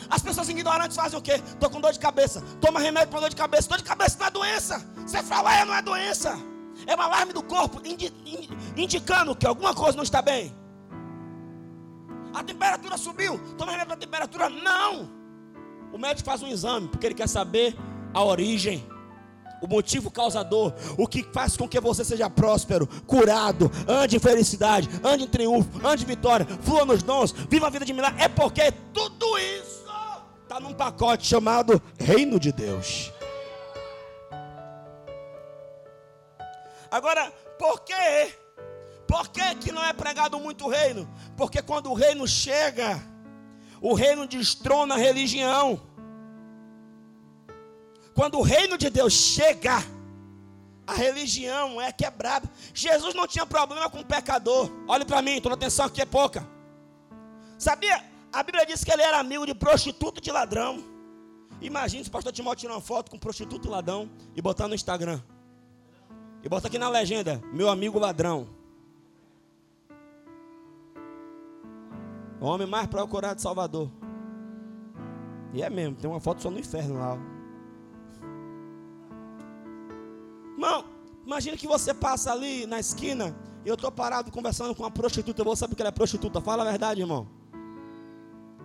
As 0.10 0.22
pessoas 0.22 0.48
ignorantes 0.50 0.95
fazem 0.95 1.19
o 1.19 1.22
quê? 1.22 1.34
Estou 1.34 1.69
com 1.69 1.82
dor 1.82 1.91
de 1.91 2.00
cabeça. 2.00 2.41
Toma 2.62 2.80
remédio 2.80 3.10
para 3.10 3.22
dor 3.22 3.30
de 3.30 3.36
cabeça. 3.36 3.67
Dor 3.67 3.78
de 3.78 3.84
cabeça 3.84 4.17
não 4.19 4.28
é 4.28 4.32
doença. 4.32 4.86
Fala, 5.26 5.56
é, 5.56 5.65
não 5.65 5.74
é 5.74 5.82
doença. 5.82 6.38
É 6.88 6.95
um 6.95 7.02
alarme 7.02 7.34
do 7.34 7.43
corpo 7.43 7.82
indi 7.86 8.13
indicando 8.78 9.36
que 9.36 9.45
alguma 9.45 9.74
coisa 9.74 9.98
não 9.98 10.04
está 10.04 10.22
bem. 10.22 10.56
A 12.34 12.43
temperatura 12.43 12.98
subiu. 12.98 13.39
Toma 13.58 13.72
remédio 13.72 13.88
para 13.88 13.95
a 13.95 14.00
temperatura. 14.00 14.50
Não. 14.50 15.10
O 15.91 15.98
médico 15.98 16.30
faz 16.30 16.41
um 16.41 16.48
exame 16.48 16.88
porque 16.88 17.06
ele 17.06 17.15
quer 17.15 17.28
saber 17.28 17.76
a 18.13 18.24
origem, 18.24 18.88
o 19.62 19.67
motivo 19.67 20.10
causador, 20.10 20.74
o 20.98 21.08
que 21.08 21.24
faz 21.24 21.56
com 21.56 21.67
que 21.67 21.80
você 21.80 22.04
seja 22.04 22.30
próspero, 22.30 22.88
curado, 23.06 23.72
ande 23.88 24.15
em 24.15 24.19
felicidade, 24.19 24.89
ande 25.04 25.24
em 25.24 25.28
triunfo, 25.28 25.86
ande 25.86 26.04
em 26.04 26.08
vitória, 26.08 26.45
flua 26.62 26.86
nos 26.86 27.04
dons, 27.04 27.32
viva 27.32 27.67
a 27.67 27.69
vida 27.69 27.86
de 27.86 27.93
milagre, 27.93 28.24
é 28.24 28.28
porque 28.28 28.72
tudo 28.93 29.38
isso 29.38 29.80
está 30.43 30.60
num 30.60 30.74
pacote 30.74 31.28
chamado 31.28 31.82
Reino 32.00 32.39
de 32.39 32.52
Deus. 32.52 33.12
Agora, 36.91 37.32
por 37.58 37.82
quê? 37.82 38.34
Por 39.08 39.30
que, 39.30 39.56
que 39.56 39.72
não 39.72 39.84
é 39.84 39.93
pregado 39.93 40.39
muito 40.39 40.65
o 40.65 40.69
reino? 40.69 41.08
Porque 41.38 41.62
quando 41.62 41.91
o 41.91 41.93
reino 41.93 42.28
chega, 42.28 43.00
o 43.82 43.93
reino 43.93 44.28
destrona 44.28 44.95
a 44.95 44.98
religião. 44.98 45.88
Quando 48.20 48.38
o 48.38 48.42
reino 48.42 48.78
de 48.78 48.90
Deus 48.90 49.14
chega, 49.14 49.82
a 50.86 50.94
religião 50.94 51.80
é 51.80 51.90
quebrada. 51.90 52.52
Jesus 52.74 53.16
não 53.16 53.26
tinha 53.26 53.46
problema 53.46 53.90
com 53.90 54.02
o 54.02 54.06
pecador. 54.06 54.70
Olhe 54.90 55.06
para 55.06 55.22
mim, 55.22 55.40
toda 55.40 55.56
atenção 55.56 55.86
aqui 55.86 56.02
é 56.02 56.06
pouca. 56.06 56.46
Sabia? 57.58 58.04
A 58.34 58.44
Bíblia 58.44 58.66
diz 58.66 58.84
que 58.84 58.92
ele 58.92 59.04
era 59.04 59.22
amigo 59.22 59.46
de 59.46 59.56
prostituto 59.56 60.20
e 60.20 60.22
de 60.22 60.34
ladrão. 60.34 60.84
Imagine 61.62 62.04
se 62.04 62.10
o 62.10 62.12
pastor 62.12 62.34
Timóteo 62.34 62.60
tirar 62.60 62.74
uma 62.74 62.82
foto 62.82 63.10
com 63.10 63.18
prostituto 63.18 63.70
e 63.70 63.72
ladrão 63.72 64.10
e 64.36 64.42
botar 64.42 64.68
no 64.68 64.76
Instagram. 64.76 65.22
E 66.44 66.50
botar 66.50 66.68
aqui 66.68 66.78
na 66.78 66.90
legenda, 66.90 67.42
meu 67.54 67.70
amigo 67.70 67.98
ladrão. 67.98 68.50
O 72.42 72.46
homem 72.46 72.68
mais 72.68 72.86
procurado 72.88 73.38
de 73.38 73.44
Salvador. 73.44 73.90
E 75.54 75.64
é 75.64 75.70
mesmo, 75.70 75.96
tem 75.96 76.10
uma 76.10 76.20
foto 76.20 76.42
só 76.42 76.52
no 76.52 76.60
inferno 76.60 77.00
lá. 77.00 77.38
Irmão, 80.60 80.84
imagina 81.26 81.56
que 81.56 81.65
você 81.65 81.93
passa 81.93 82.34
ali 82.34 82.65
na 82.65 82.82
esquina 82.82 83.34
e 83.63 83.69
eu 83.69 83.76
estou 83.76 83.89
parado 83.89 84.30
conversando 84.30 84.76
com 84.76 84.84
uma 84.84 84.91
prostituta. 84.91 85.39
Eu 85.39 85.45
vou 85.45 85.56
saber 85.56 85.74
que 85.74 85.82
ela 85.82 85.88
é 85.88 85.91
prostituta. 85.91 86.41
Fala 86.41 86.63
a 86.63 86.69
verdade, 86.69 87.00
irmão. 87.00 87.30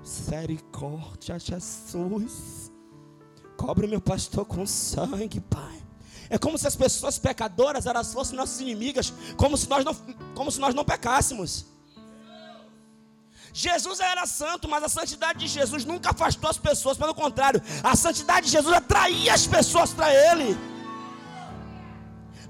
Misericórdia, 0.01 1.39
Jesus. 1.39 2.73
Cobre 3.57 3.87
meu 3.87 4.01
pastor 4.01 4.45
com 4.45 4.67
sangue, 4.67 5.41
Pai. 5.41 5.81
É 6.29 6.37
como 6.37 6.59
se 6.59 6.67
as 6.67 6.75
pessoas 6.75 7.17
pecadoras 7.17 7.87
elas 7.87 8.13
fossem 8.13 8.37
nossas 8.37 8.61
inimigas, 8.61 9.15
como 9.37 9.57
se 9.57 9.69
nós 9.71 9.85
não, 9.85 9.95
como 10.35 10.51
se 10.51 10.59
nós 10.59 10.75
não 10.75 10.85
pecássemos. 10.85 11.67
Jesus 13.53 14.01
era 14.01 14.27
santo, 14.27 14.69
mas 14.69 14.83
a 14.83 14.89
santidade 14.89 15.39
de 15.39 15.47
Jesus 15.47 15.85
nunca 15.85 16.11
afastou 16.11 16.51
as 16.51 16.59
pessoas, 16.59 16.99
pelo 16.99 17.15
contrário, 17.15 17.63
a 17.85 17.95
santidade 17.95 18.47
de 18.47 18.53
Jesus 18.53 18.75
atraía 18.75 19.33
as 19.33 19.47
pessoas 19.47 19.93
para 19.93 20.13
Ele. 20.13 20.74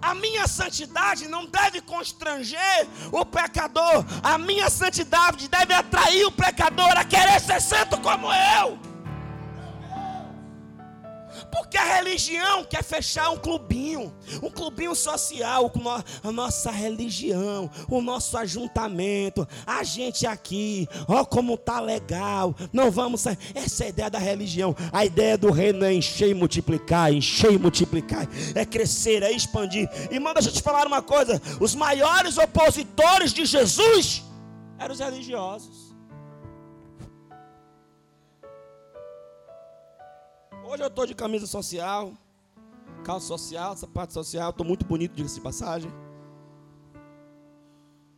A 0.04 0.14
minha 0.14 0.46
santidade 0.46 1.26
não 1.28 1.46
deve 1.46 1.80
constranger 1.80 2.86
o 3.10 3.24
pecador, 3.24 4.04
a 4.22 4.36
minha 4.36 4.68
santidade 4.68 5.48
deve 5.48 5.72
atrair 5.72 6.26
o 6.26 6.30
pecador 6.30 6.92
a 6.94 7.04
querer 7.04 7.40
ser 7.40 7.58
santo 7.58 7.98
como 8.02 8.26
eu. 8.30 8.93
Porque 11.54 11.76
a 11.76 11.98
religião 11.98 12.64
quer 12.64 12.82
fechar 12.82 13.30
um 13.30 13.36
clubinho, 13.36 14.12
um 14.42 14.50
clubinho 14.50 14.92
social, 14.92 15.72
a 16.20 16.32
nossa 16.32 16.68
religião, 16.68 17.70
o 17.88 18.02
nosso 18.02 18.36
ajuntamento, 18.36 19.46
a 19.64 19.84
gente 19.84 20.26
aqui, 20.26 20.88
ó 21.06 21.24
como 21.24 21.56
tá 21.56 21.78
legal, 21.78 22.56
não 22.72 22.90
vamos. 22.90 23.24
Essa 23.54 23.84
é 23.84 23.86
a 23.86 23.88
ideia 23.90 24.10
da 24.10 24.18
religião. 24.18 24.74
A 24.92 25.04
ideia 25.04 25.38
do 25.38 25.52
reino 25.52 25.84
é 25.84 25.94
encher 25.94 26.28
e 26.28 26.34
multiplicar, 26.34 27.12
encher 27.12 27.52
e 27.52 27.58
multiplicar, 27.58 28.26
é 28.52 28.64
crescer, 28.64 29.22
é 29.22 29.30
expandir. 29.30 29.88
E 30.10 30.18
manda 30.18 30.40
eu 30.40 30.50
te 30.50 30.60
falar 30.60 30.88
uma 30.88 31.02
coisa: 31.02 31.40
os 31.60 31.76
maiores 31.76 32.36
opositores 32.36 33.32
de 33.32 33.46
Jesus 33.46 34.24
eram 34.76 34.92
os 34.92 34.98
religiosos. 34.98 35.83
Hoje 40.74 40.82
eu 40.82 40.88
estou 40.88 41.06
de 41.06 41.14
camisa 41.14 41.46
social, 41.46 42.12
calça 43.04 43.28
social, 43.28 43.76
sapato 43.76 44.12
social, 44.12 44.50
estou 44.50 44.66
muito 44.66 44.84
bonito, 44.84 45.14
diga-se 45.14 45.36
de 45.36 45.40
passagem. 45.40 45.88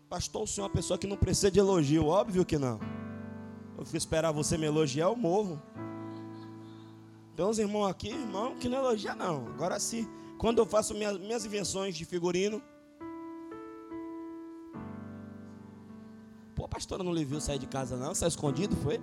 Pastor, 0.09 0.45
o 0.45 0.47
senhor 0.47 0.65
é 0.65 0.69
uma 0.69 0.75
pessoa 0.75 0.97
que 0.97 1.07
não 1.07 1.19
precisa 1.19 1.51
de 1.51 1.59
elogio, 1.59 2.07
óbvio 2.07 2.47
que 2.47 2.57
não. 2.57 2.81
Eu 3.77 3.85
fico 3.85 3.99
esperar 3.99 4.33
você 4.33 4.57
me 4.57 4.65
elogiar, 4.65 5.05
eu 5.05 5.15
morro. 5.15 5.61
Tem 7.37 7.45
uns 7.45 7.59
irmãos 7.59 7.89
aqui, 7.89 8.09
irmão, 8.09 8.57
que 8.57 8.71
não 8.71 8.79
elogia 8.79 9.15
não. 9.15 9.49
Agora 9.49 9.79
sim, 9.79 10.09
quando 10.39 10.57
eu 10.57 10.65
faço 10.65 10.95
minhas, 10.95 11.19
minhas 11.19 11.45
invenções 11.45 11.95
de 11.95 12.07
figurino, 12.07 12.63
Pô, 16.55 16.65
a 16.65 16.69
pastora 16.69 17.05
não 17.05 17.13
lhe 17.13 17.23
viu 17.23 17.39
sair 17.39 17.59
de 17.59 17.67
casa 17.67 17.99
não, 17.99 18.15
saiu 18.15 18.29
escondido, 18.29 18.75
foi? 18.77 18.99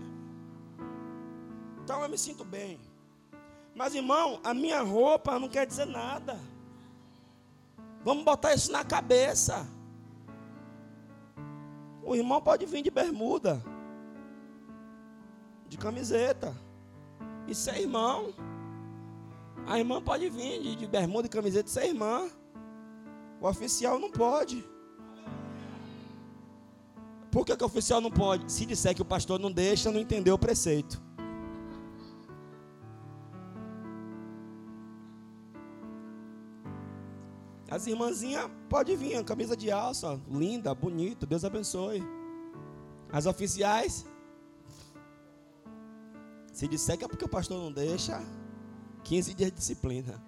Então 1.83 2.01
eu 2.01 2.09
me 2.09 2.17
sinto 2.17 2.43
bem. 2.43 2.79
Mas 3.75 3.95
irmão, 3.95 4.39
a 4.43 4.53
minha 4.53 4.81
roupa 4.81 5.39
não 5.39 5.49
quer 5.49 5.65
dizer 5.65 5.85
nada. 5.85 6.39
Vamos 8.03 8.23
botar 8.23 8.53
isso 8.53 8.71
na 8.71 8.83
cabeça. 8.83 9.65
O 12.03 12.15
irmão 12.15 12.41
pode 12.41 12.65
vir 12.65 12.81
de 12.81 12.91
bermuda, 12.91 13.63
de 15.67 15.77
camiseta, 15.77 16.53
e 17.47 17.55
ser 17.55 17.79
irmão. 17.79 18.33
A 19.65 19.79
irmã 19.79 20.01
pode 20.01 20.29
vir 20.29 20.61
de, 20.61 20.75
de 20.75 20.87
bermuda 20.87 21.27
e 21.27 21.29
camiseta 21.29 21.69
e 21.69 21.71
ser 21.71 21.85
irmã. 21.85 22.29
O 23.39 23.47
oficial 23.47 23.97
não 23.97 24.11
pode. 24.11 24.63
Por 27.31 27.45
que, 27.45 27.55
que 27.55 27.63
o 27.63 27.67
oficial 27.67 27.99
não 27.99 28.11
pode? 28.11 28.51
Se 28.51 28.65
disser 28.65 28.93
que 28.93 29.01
o 29.01 29.05
pastor 29.05 29.39
não 29.39 29.51
deixa, 29.51 29.89
não 29.89 29.99
entendeu 29.99 30.35
o 30.35 30.37
preceito. 30.37 31.01
As 37.73 37.87
irmãzinhas, 37.87 38.51
pode 38.69 38.95
vir, 38.95 39.23
camisa 39.23 39.57
de 39.57 39.71
alça, 39.71 40.21
linda, 40.29 40.75
bonita, 40.75 41.25
Deus 41.25 41.43
abençoe. 41.43 42.03
As 43.11 43.25
oficiais, 43.25 44.05
se 46.51 46.67
disser 46.67 46.99
que 46.99 47.03
é 47.03 47.07
porque 47.07 47.25
o 47.25 47.27
pastor 47.27 47.57
não 47.57 47.71
deixa, 47.71 48.21
15 49.03 49.33
dias 49.33 49.49
de 49.49 49.57
disciplina. 49.57 50.23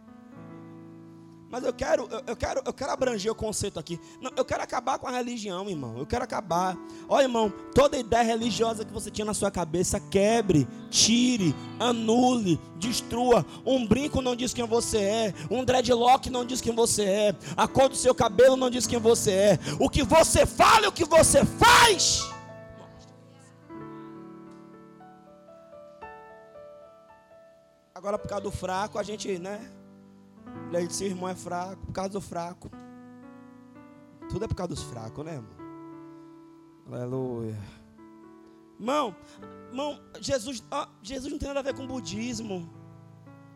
Mas 1.55 1.63
eu 1.63 1.71
quero, 1.71 2.09
eu, 2.27 2.35
quero, 2.35 2.61
eu 2.65 2.73
quero 2.73 2.91
abranger 2.91 3.31
o 3.31 3.35
conceito 3.35 3.79
aqui. 3.79 3.97
Não, 4.19 4.29
eu 4.35 4.43
quero 4.43 4.61
acabar 4.61 4.99
com 4.99 5.07
a 5.07 5.11
religião, 5.11 5.69
irmão. 5.69 5.97
Eu 5.97 6.05
quero 6.05 6.21
acabar. 6.21 6.77
Olha, 7.07 7.23
irmão, 7.23 7.49
toda 7.73 7.95
ideia 7.97 8.23
religiosa 8.23 8.83
que 8.83 8.91
você 8.91 9.09
tinha 9.09 9.23
na 9.23 9.33
sua 9.33 9.49
cabeça, 9.49 9.97
quebre, 9.97 10.67
tire, 10.89 11.55
anule, 11.79 12.59
destrua. 12.75 13.45
Um 13.65 13.87
brinco 13.87 14.21
não 14.21 14.35
diz 14.35 14.53
quem 14.53 14.67
você 14.67 14.97
é. 14.97 15.33
Um 15.49 15.63
dreadlock 15.63 16.29
não 16.29 16.43
diz 16.43 16.59
quem 16.59 16.75
você 16.75 17.05
é. 17.05 17.35
A 17.55 17.69
cor 17.69 17.87
do 17.87 17.95
seu 17.95 18.13
cabelo 18.13 18.57
não 18.57 18.69
diz 18.69 18.85
quem 18.85 18.99
você 18.99 19.31
é. 19.31 19.59
O 19.79 19.89
que 19.89 20.03
você 20.03 20.45
fala 20.45 20.89
o 20.89 20.91
que 20.91 21.05
você 21.05 21.45
faz. 21.45 22.21
Agora, 27.93 28.19
por 28.19 28.27
causa 28.27 28.43
do 28.43 28.51
fraco, 28.51 28.99
a 28.99 29.03
gente, 29.03 29.39
né? 29.39 29.71
Ele 30.71 30.87
disse: 30.87 30.99
seu 30.99 31.07
irmão 31.07 31.29
é 31.29 31.35
fraco 31.35 31.85
por 31.85 31.93
causa 31.93 32.09
do 32.11 32.21
fraco. 32.21 32.69
Tudo 34.29 34.45
é 34.45 34.47
por 34.47 34.55
causa 34.55 34.69
dos 34.69 34.83
fracos, 34.83 35.23
né, 35.23 35.35
irmão? 35.35 35.55
Aleluia. 36.87 37.57
Irmão, 38.79 39.15
irmão 39.69 39.99
Jesus, 40.19 40.63
Jesus 41.01 41.31
não 41.31 41.39
tem 41.39 41.47
nada 41.47 41.61
a 41.61 41.63
ver 41.63 41.73
com 41.73 41.87
budismo, 41.87 42.69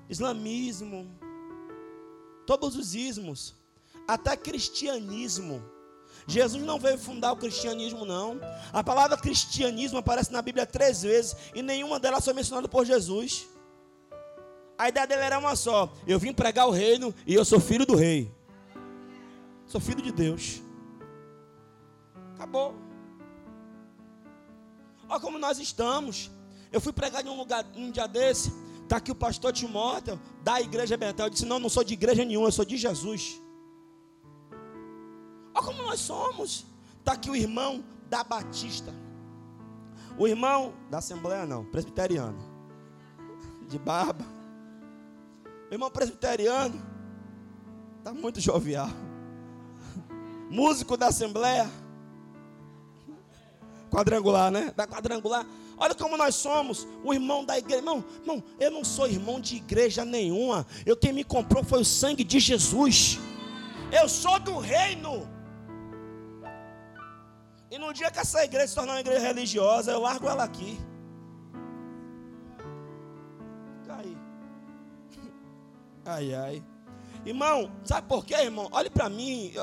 islamismo, 0.09 1.11
todos 2.45 2.75
os 2.75 2.95
ismos, 2.95 3.55
até 4.07 4.35
cristianismo. 4.37 5.61
Jesus 6.25 6.63
não 6.63 6.79
veio 6.79 6.97
fundar 6.97 7.31
o 7.31 7.37
cristianismo, 7.37 8.05
não. 8.05 8.39
A 8.71 8.83
palavra 8.83 9.17
cristianismo 9.17 9.99
aparece 9.99 10.31
na 10.31 10.41
Bíblia 10.41 10.65
três 10.65 11.01
vezes 11.01 11.35
e 11.53 11.61
nenhuma 11.61 11.99
delas 11.99 12.23
foi 12.23 12.33
mencionada 12.33 12.67
por 12.67 12.85
Jesus. 12.85 13.47
A 14.79 14.87
ideia 14.87 15.05
dele 15.05 15.21
era 15.23 15.37
uma 15.37 15.57
só: 15.57 15.91
eu 16.07 16.17
vim 16.17 16.33
pregar 16.33 16.65
o 16.65 16.71
reino 16.71 17.13
e 17.27 17.33
eu 17.33 17.43
sou 17.43 17.59
filho 17.59 17.85
do 17.85 17.95
rei. 17.95 18.33
Sou 19.67 19.81
filho 19.81 20.01
de 20.01 20.09
Deus. 20.09 20.63
Acabou. 22.35 22.73
Olha 25.09 25.19
como 25.19 25.37
nós 25.37 25.59
estamos. 25.59 26.31
Eu 26.71 26.79
fui 26.79 26.93
pregar 26.93 27.25
em 27.25 27.29
um 27.29 27.35
lugar, 27.35 27.65
um 27.75 27.91
dia 27.91 28.07
desse. 28.07 28.53
Está 28.83 28.97
aqui 28.97 29.11
o 29.11 29.15
pastor 29.15 29.51
Timóteo, 29.51 30.19
da 30.41 30.61
igreja 30.61 30.95
Betel. 30.95 31.25
Eu 31.25 31.29
disse: 31.29 31.45
Não, 31.45 31.59
não 31.59 31.67
sou 31.67 31.83
de 31.83 31.93
igreja 31.93 32.23
nenhuma, 32.23 32.47
eu 32.47 32.51
sou 32.53 32.63
de 32.63 32.77
Jesus. 32.77 33.41
Olha 35.53 35.65
como 35.65 35.83
nós 35.83 35.99
somos. 35.99 36.65
Está 36.99 37.13
aqui 37.13 37.29
o 37.29 37.35
irmão 37.35 37.83
da 38.09 38.23
Batista. 38.23 38.93
O 40.17 40.25
irmão 40.25 40.73
da 40.89 40.99
Assembleia, 40.99 41.45
não, 41.45 41.65
presbiteriano. 41.65 42.39
De 43.67 43.77
barba. 43.77 44.38
Irmão 45.71 45.91
presbiteriano 45.91 46.81
está 47.99 48.13
muito 48.13 48.39
jovial. 48.39 48.89
Músico 50.49 50.97
da 50.97 51.07
Assembleia. 51.07 51.69
Quadrangular, 53.91 54.51
né? 54.51 54.73
Da 54.75 54.87
quadrangular. 54.87 55.45
Olha 55.77 55.95
como 55.95 56.17
nós 56.17 56.35
somos, 56.35 56.87
o 57.03 57.13
irmão 57.13 57.45
da 57.45 57.57
igreja. 57.57 57.79
Irmão, 57.79 58.03
irmão, 58.21 58.43
eu 58.59 58.71
não 58.71 58.83
sou 58.83 59.07
irmão 59.07 59.39
de 59.39 59.57
igreja 59.57 60.03
nenhuma. 60.03 60.65
Eu 60.85 60.97
quem 60.97 61.13
me 61.13 61.23
comprou 61.23 61.63
foi 61.63 61.81
o 61.81 61.85
sangue 61.85 62.23
de 62.23 62.39
Jesus. 62.39 63.19
Eu 63.91 64.09
sou 64.09 64.39
do 64.39 64.57
reino. 64.57 65.27
E 67.71 67.77
no 67.77 67.93
dia 67.93 68.09
que 68.09 68.19
essa 68.19 68.43
igreja 68.43 68.67
se 68.67 68.75
tornar 68.75 68.93
uma 68.93 68.99
igreja 68.99 69.19
religiosa, 69.19 69.91
eu 69.91 70.01
largo 70.01 70.27
ela 70.27 70.43
aqui. 70.43 70.77
Ai, 76.09 76.33
ai. 76.33 76.63
Irmão, 77.23 77.71
sabe 77.83 78.07
por 78.07 78.25
quê, 78.25 78.33
irmão? 78.33 78.67
Olhe 78.71 78.89
para 78.89 79.07
mim, 79.09 79.53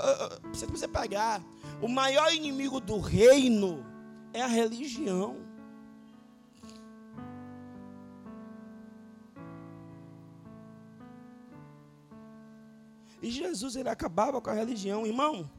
você 0.53 0.64
precisa 0.64 0.86
pegar. 0.86 1.42
O 1.82 1.88
maior 1.88 2.32
inimigo 2.32 2.78
do 2.78 3.01
reino 3.01 3.84
é 4.32 4.42
a 4.42 4.47
religião. 4.47 5.44
E 13.20 13.28
Jesus 13.28 13.74
ele 13.74 13.88
acabava 13.88 14.40
com 14.40 14.51
a 14.51 14.55
religião, 14.55 15.05
irmão. 15.05 15.51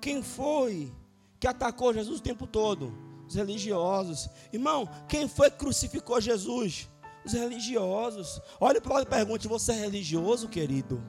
Quem 0.00 0.24
foi 0.24 0.92
que 1.38 1.46
atacou 1.46 1.94
Jesus 1.94 2.18
o 2.18 2.22
tempo 2.22 2.48
todo? 2.48 2.92
Os 3.28 3.36
religiosos. 3.36 4.28
Irmão, 4.52 4.88
quem 5.08 5.28
foi 5.28 5.52
que 5.52 5.58
crucificou 5.58 6.20
Jesus? 6.20 6.88
Os 7.24 7.32
religiosos. 7.32 8.40
Olha 8.60 8.80
para 8.80 9.02
e 9.02 9.06
pergunte: 9.06 9.48
você 9.48 9.72
é 9.72 9.76
religioso, 9.76 10.48
querido? 10.48 11.02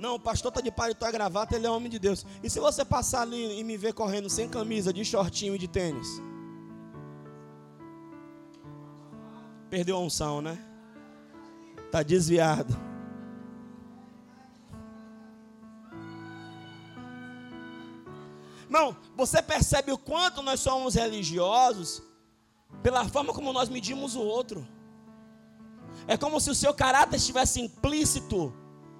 Não, 0.00 0.14
o 0.14 0.20
pastor 0.20 0.48
está 0.48 0.62
de 0.62 0.70
paletó 0.70 1.06
e 1.06 1.12
gravata, 1.12 1.56
ele 1.56 1.66
é 1.66 1.70
homem 1.70 1.90
de 1.90 1.98
Deus. 1.98 2.24
E 2.42 2.48
se 2.48 2.58
você 2.58 2.82
passar 2.82 3.20
ali 3.20 3.60
e 3.60 3.62
me 3.62 3.76
ver 3.76 3.92
correndo 3.92 4.30
sem 4.30 4.48
camisa, 4.48 4.94
de 4.94 5.04
shortinho 5.04 5.54
e 5.54 5.58
de 5.58 5.68
tênis? 5.68 6.22
Perdeu 9.68 9.96
a 9.96 10.00
unção, 10.00 10.40
né? 10.40 10.58
Está 11.84 12.02
desviado. 12.02 12.74
Não, 18.70 18.96
você 19.20 19.42
percebe 19.42 19.92
o 19.92 19.98
quanto 19.98 20.40
nós 20.40 20.60
somos 20.60 20.94
religiosos 20.94 22.02
pela 22.82 23.06
forma 23.06 23.34
como 23.34 23.52
nós 23.52 23.68
medimos 23.68 24.14
o 24.14 24.20
outro. 24.20 24.66
É 26.06 26.16
como 26.16 26.40
se 26.40 26.50
o 26.50 26.54
seu 26.54 26.72
caráter 26.72 27.16
estivesse 27.16 27.60
implícito 27.60 28.50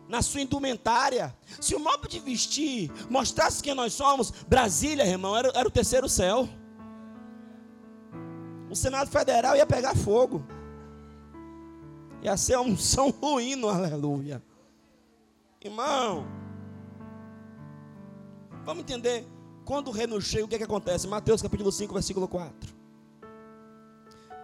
na 0.07 0.21
sua 0.21 0.43
indumentária. 0.43 1.35
Se 1.59 1.75
o 1.75 1.81
modo 1.81 2.07
de 2.07 2.21
vestir 2.21 2.93
mostrasse 3.09 3.63
quem 3.63 3.73
nós 3.75 3.95
somos, 3.95 4.31
Brasília, 4.47 5.07
irmão, 5.07 5.35
era, 5.35 5.51
era 5.55 5.67
o 5.67 5.71
terceiro 5.71 6.07
céu. 6.07 6.47
O 8.69 8.77
Senado 8.77 9.11
Federal 9.11 9.57
ia 9.57 9.65
pegar 9.65 9.97
fogo. 9.97 10.45
Ia 12.23 12.37
ser 12.37 12.59
um 12.59 12.77
som 12.77 13.09
ruíno, 13.09 13.71
aleluia. 13.71 14.43
Irmão, 15.63 16.27
vamos 18.67 18.83
entender. 18.83 19.27
Quando 19.71 19.87
o 19.87 19.93
reino 19.93 20.21
chega, 20.21 20.45
o 20.45 20.49
que, 20.49 20.57
é 20.57 20.59
que 20.59 20.65
acontece? 20.65 21.07
Mateus 21.07 21.41
capítulo 21.41 21.71
5, 21.71 21.95
versículo 21.95 22.27
4. 22.27 22.75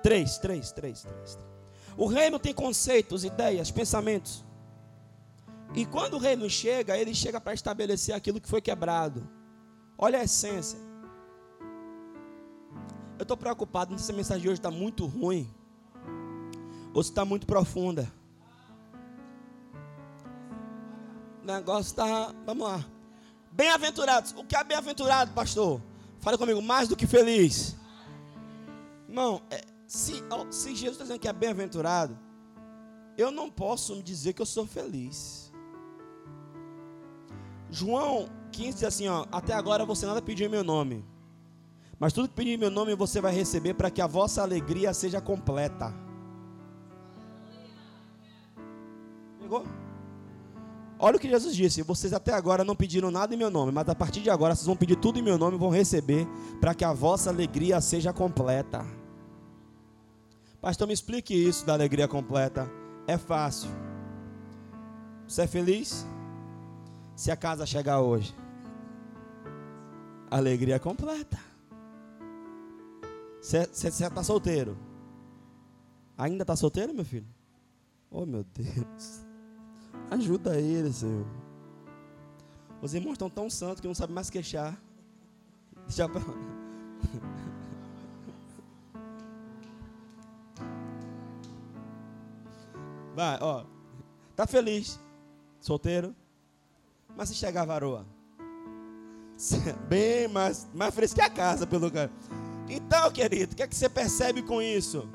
3, 0.01 0.39
3, 0.39 0.71
3, 0.71 1.03
3. 1.03 1.39
O 1.97 2.07
reino 2.07 2.39
tem 2.39 2.55
conceitos, 2.55 3.25
ideias, 3.25 3.69
pensamentos. 3.73 4.45
E 5.75 5.85
quando 5.85 6.15
o 6.15 6.19
reino 6.19 6.49
chega, 6.49 6.97
ele 6.97 7.13
chega 7.13 7.41
para 7.41 7.55
estabelecer 7.55 8.15
aquilo 8.15 8.41
que 8.41 8.49
foi 8.49 8.61
quebrado. 8.61 9.29
Olha 9.99 10.21
a 10.21 10.23
essência. 10.23 10.79
Eu 13.19 13.25
estou 13.25 13.37
preocupado, 13.37 13.99
se 13.99 14.13
a 14.13 14.15
mensagem 14.15 14.43
de 14.43 14.49
hoje 14.49 14.61
está 14.61 14.71
muito 14.71 15.07
ruim 15.07 15.53
ou 16.95 17.03
se 17.03 17.11
está 17.11 17.25
muito 17.25 17.49
profunda. 17.49 18.09
O 21.43 21.47
negócio 21.47 21.91
está. 21.91 22.33
Vamos 22.47 22.69
lá. 22.69 22.96
Bem-aventurados. 23.57 24.35
O 24.37 24.45
que 24.45 24.55
é 24.55 24.63
bem-aventurado, 24.63 25.33
pastor? 25.33 25.81
Fale 26.21 26.37
comigo, 26.37 26.61
mais 26.61 26.89
do 26.89 26.95
que 26.95 27.07
feliz. 27.07 27.75
Irmão, 29.09 29.41
é, 29.51 29.65
se, 29.87 30.23
se 30.51 30.75
Jesus 30.75 30.93
está 30.93 31.05
dizendo 31.05 31.21
que 31.21 31.29
é 31.29 31.33
bem-aventurado, 31.33 32.19
eu 33.17 33.31
não 33.31 33.51
posso 33.51 33.97
me 33.97 34.03
dizer 34.03 34.35
que 34.35 34.43
eu 34.43 34.47
sou 34.47 34.67
feliz. 34.67 35.51
João 37.71 38.29
15 38.53 38.75
diz 38.75 38.85
assim: 38.85 39.09
ó, 39.09 39.25
Até 39.33 39.55
agora 39.55 39.87
você 39.87 40.05
nada 40.05 40.21
pediu 40.21 40.47
em 40.47 40.51
meu 40.51 40.63
nome, 40.63 41.03
mas 41.99 42.13
tudo 42.13 42.29
que 42.29 42.35
pedir 42.35 42.51
em 42.51 42.59
meu 42.59 42.71
nome 42.71 42.95
você 42.95 43.23
vai 43.23 43.33
receber 43.33 43.73
para 43.73 43.91
que 43.91 44.03
a 44.03 44.07
vossa 44.07 44.43
alegria 44.43 44.93
seja 44.93 45.19
completa. 45.19 45.95
Pegou? 49.41 49.65
Olha 50.99 51.17
o 51.17 51.21
que 51.21 51.29
Jesus 51.29 51.55
disse: 51.55 51.83
vocês 51.83 52.13
até 52.13 52.33
agora 52.33 52.65
não 52.65 52.75
pediram 52.75 53.11
nada 53.11 53.35
em 53.35 53.37
meu 53.37 53.51
nome, 53.51 53.71
mas 53.71 53.89
a 53.89 53.95
partir 53.95 54.23
de 54.23 54.31
agora 54.31 54.55
vocês 54.55 54.67
vão 54.67 54.77
pedir 54.77 54.97
tudo 54.97 55.19
em 55.19 55.23
meu 55.23 55.37
nome 55.37 55.57
e 55.57 55.61
vão 55.61 55.71
receber, 55.71 56.27
para 56.61 56.75
que 56.75 56.85
a 56.85 56.93
vossa 56.93 57.31
alegria 57.31 57.81
seja 57.81 58.13
completa. 58.13 58.85
Pastor, 60.61 60.89
me 60.89 60.95
explique 60.95 61.35
isso 61.35 61.67
da 61.67 61.75
alegria 61.75 62.09
completa. 62.09 62.71
É 63.07 63.19
fácil. 63.19 63.71
Você 65.29 65.43
é 65.43 65.47
feliz? 65.47 66.07
Se 67.15 67.31
a 67.31 67.37
casa 67.37 67.65
chegar 67.67 68.01
hoje, 68.01 68.35
alegria 70.31 70.79
completa. 70.79 71.39
Você 73.41 73.69
está 73.89 74.23
solteiro? 74.23 74.77
Ainda 76.19 76.43
está 76.43 76.57
solteiro, 76.57 76.93
meu 76.95 77.05
filho? 77.05 77.27
Oh, 78.11 78.27
meu 78.27 78.45
Deus. 78.45 79.26
Ajuda 80.11 80.61
ele, 80.61 80.93
Senhor. 80.93 81.27
Os 82.81 82.95
irmãos 82.95 83.13
estão 83.13 83.29
tão 83.29 83.51
santos 83.51 83.81
que 83.81 83.87
não 83.87 83.95
sabem 83.95 84.15
mais 84.15 84.31
queixar. 84.31 84.81
Deixa 85.87 86.09
pra... 86.09 86.21
Vai, 93.15 93.39
ó. 93.41 93.65
Tá 94.37 94.47
feliz. 94.47 95.01
Solteiro. 95.61 96.15
Mas 97.17 97.31
se 97.31 97.35
chegar 97.35 97.65
varoa. 97.65 98.07
Bem 99.89 100.29
mais, 100.29 100.69
mais 100.75 100.95
fresco 100.95 101.17
que 101.17 101.23
a 101.23 101.31
casa, 101.31 101.67
pelo 101.67 101.91
cara. 101.91 102.11
Então, 102.69 103.11
querido, 103.11 103.53
o 103.53 103.57
que 103.57 103.63
é 103.63 103.67
que 103.67 103.75
você 103.75 103.89
percebe 103.89 104.43
com 104.43 104.61
isso? 104.61 105.09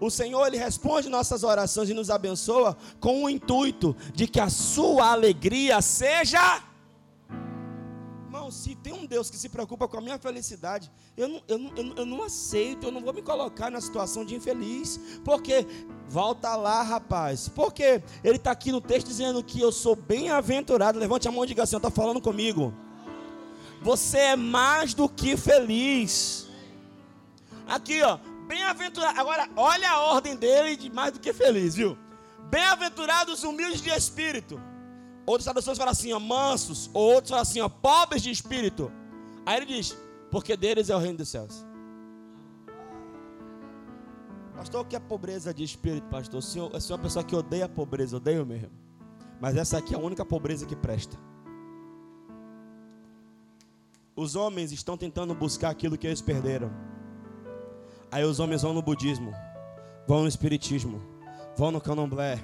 O 0.00 0.10
Senhor 0.10 0.46
ele 0.46 0.56
responde 0.56 1.08
nossas 1.08 1.42
orações 1.42 1.88
e 1.88 1.94
nos 1.94 2.10
abençoa 2.10 2.76
com 3.00 3.24
o 3.24 3.30
intuito 3.30 3.96
de 4.14 4.26
que 4.28 4.38
a 4.38 4.48
sua 4.48 5.10
alegria 5.12 5.80
seja. 5.82 6.62
Irmão, 8.24 8.50
se 8.50 8.74
tem 8.76 8.92
um 8.92 9.06
Deus 9.06 9.30
que 9.30 9.36
se 9.36 9.48
preocupa 9.48 9.88
com 9.88 9.98
a 9.98 10.00
minha 10.00 10.18
felicidade, 10.18 10.90
eu 11.16 11.28
não, 11.28 11.42
eu, 11.48 11.58
não, 11.58 11.94
eu 11.96 12.06
não 12.06 12.22
aceito, 12.22 12.86
eu 12.86 12.92
não 12.92 13.00
vou 13.00 13.12
me 13.12 13.22
colocar 13.22 13.70
na 13.70 13.80
situação 13.80 14.24
de 14.24 14.34
infeliz, 14.34 15.00
porque, 15.24 15.66
volta 16.08 16.54
lá, 16.54 16.82
rapaz, 16.82 17.48
porque 17.48 18.02
ele 18.22 18.36
está 18.36 18.52
aqui 18.52 18.70
no 18.70 18.80
texto 18.80 19.08
dizendo 19.08 19.42
que 19.42 19.60
eu 19.60 19.72
sou 19.72 19.96
bem-aventurado. 19.96 20.98
Levante 20.98 21.26
a 21.26 21.32
mão 21.32 21.42
e 21.44 21.48
diga 21.48 21.64
assim: 21.64 21.76
está 21.76 21.90
falando 21.90 22.20
comigo. 22.20 22.72
Você 23.82 24.18
é 24.18 24.36
mais 24.36 24.94
do 24.94 25.08
que 25.08 25.36
feliz. 25.36 26.48
Aqui, 27.66 28.02
ó, 28.02 28.18
Bem-aventurado. 28.48 29.20
Agora, 29.20 29.48
olha 29.54 29.90
a 29.90 30.00
ordem 30.00 30.34
dele 30.34 30.76
de 30.76 30.90
mais 30.90 31.12
do 31.12 31.20
que 31.20 31.32
feliz, 31.32 31.74
viu? 31.74 31.96
Bem-aventurados 32.50 33.44
humildes 33.44 33.82
de 33.82 33.90
espírito. 33.90 34.60
Outras 35.26 35.44
traduções 35.44 35.76
falam 35.76 35.92
assim, 35.92 36.12
ó, 36.12 36.18
mansos. 36.18 36.90
Outros 36.94 37.28
falam 37.28 37.42
assim, 37.42 37.60
ó, 37.60 37.68
pobres 37.68 38.22
de 38.22 38.30
espírito. 38.30 38.90
Aí 39.44 39.58
ele 39.58 39.66
diz, 39.66 39.96
porque 40.30 40.56
deles 40.56 40.88
é 40.88 40.96
o 40.96 40.98
reino 40.98 41.18
dos 41.18 41.28
céus. 41.28 41.66
Pastor, 44.56 44.80
o 44.80 44.84
que 44.86 44.96
é 44.96 44.98
pobreza 44.98 45.52
de 45.52 45.62
espírito, 45.62 46.08
pastor? 46.08 46.38
O 46.38 46.42
senhor, 46.42 46.74
o 46.74 46.80
senhor 46.80 46.96
é 46.96 46.98
uma 46.98 47.04
pessoa 47.04 47.24
que 47.24 47.36
odeia 47.36 47.66
a 47.66 47.68
pobreza, 47.68 48.16
odeio 48.16 48.44
mesmo. 48.44 48.72
Mas 49.40 49.56
essa 49.56 49.78
aqui 49.78 49.94
é 49.94 49.96
a 49.96 50.00
única 50.00 50.24
pobreza 50.24 50.66
que 50.66 50.74
presta. 50.74 51.16
Os 54.16 54.34
homens 54.34 54.72
estão 54.72 54.96
tentando 54.96 55.32
buscar 55.34 55.70
aquilo 55.70 55.96
que 55.96 56.06
eles 56.06 56.20
perderam. 56.20 56.72
Aí 58.10 58.24
os 58.24 58.40
homens 58.40 58.62
vão 58.62 58.72
no 58.72 58.82
budismo, 58.82 59.32
vão 60.06 60.22
no 60.22 60.28
espiritismo, 60.28 61.02
vão 61.56 61.70
no 61.70 61.80
candomblé, 61.80 62.38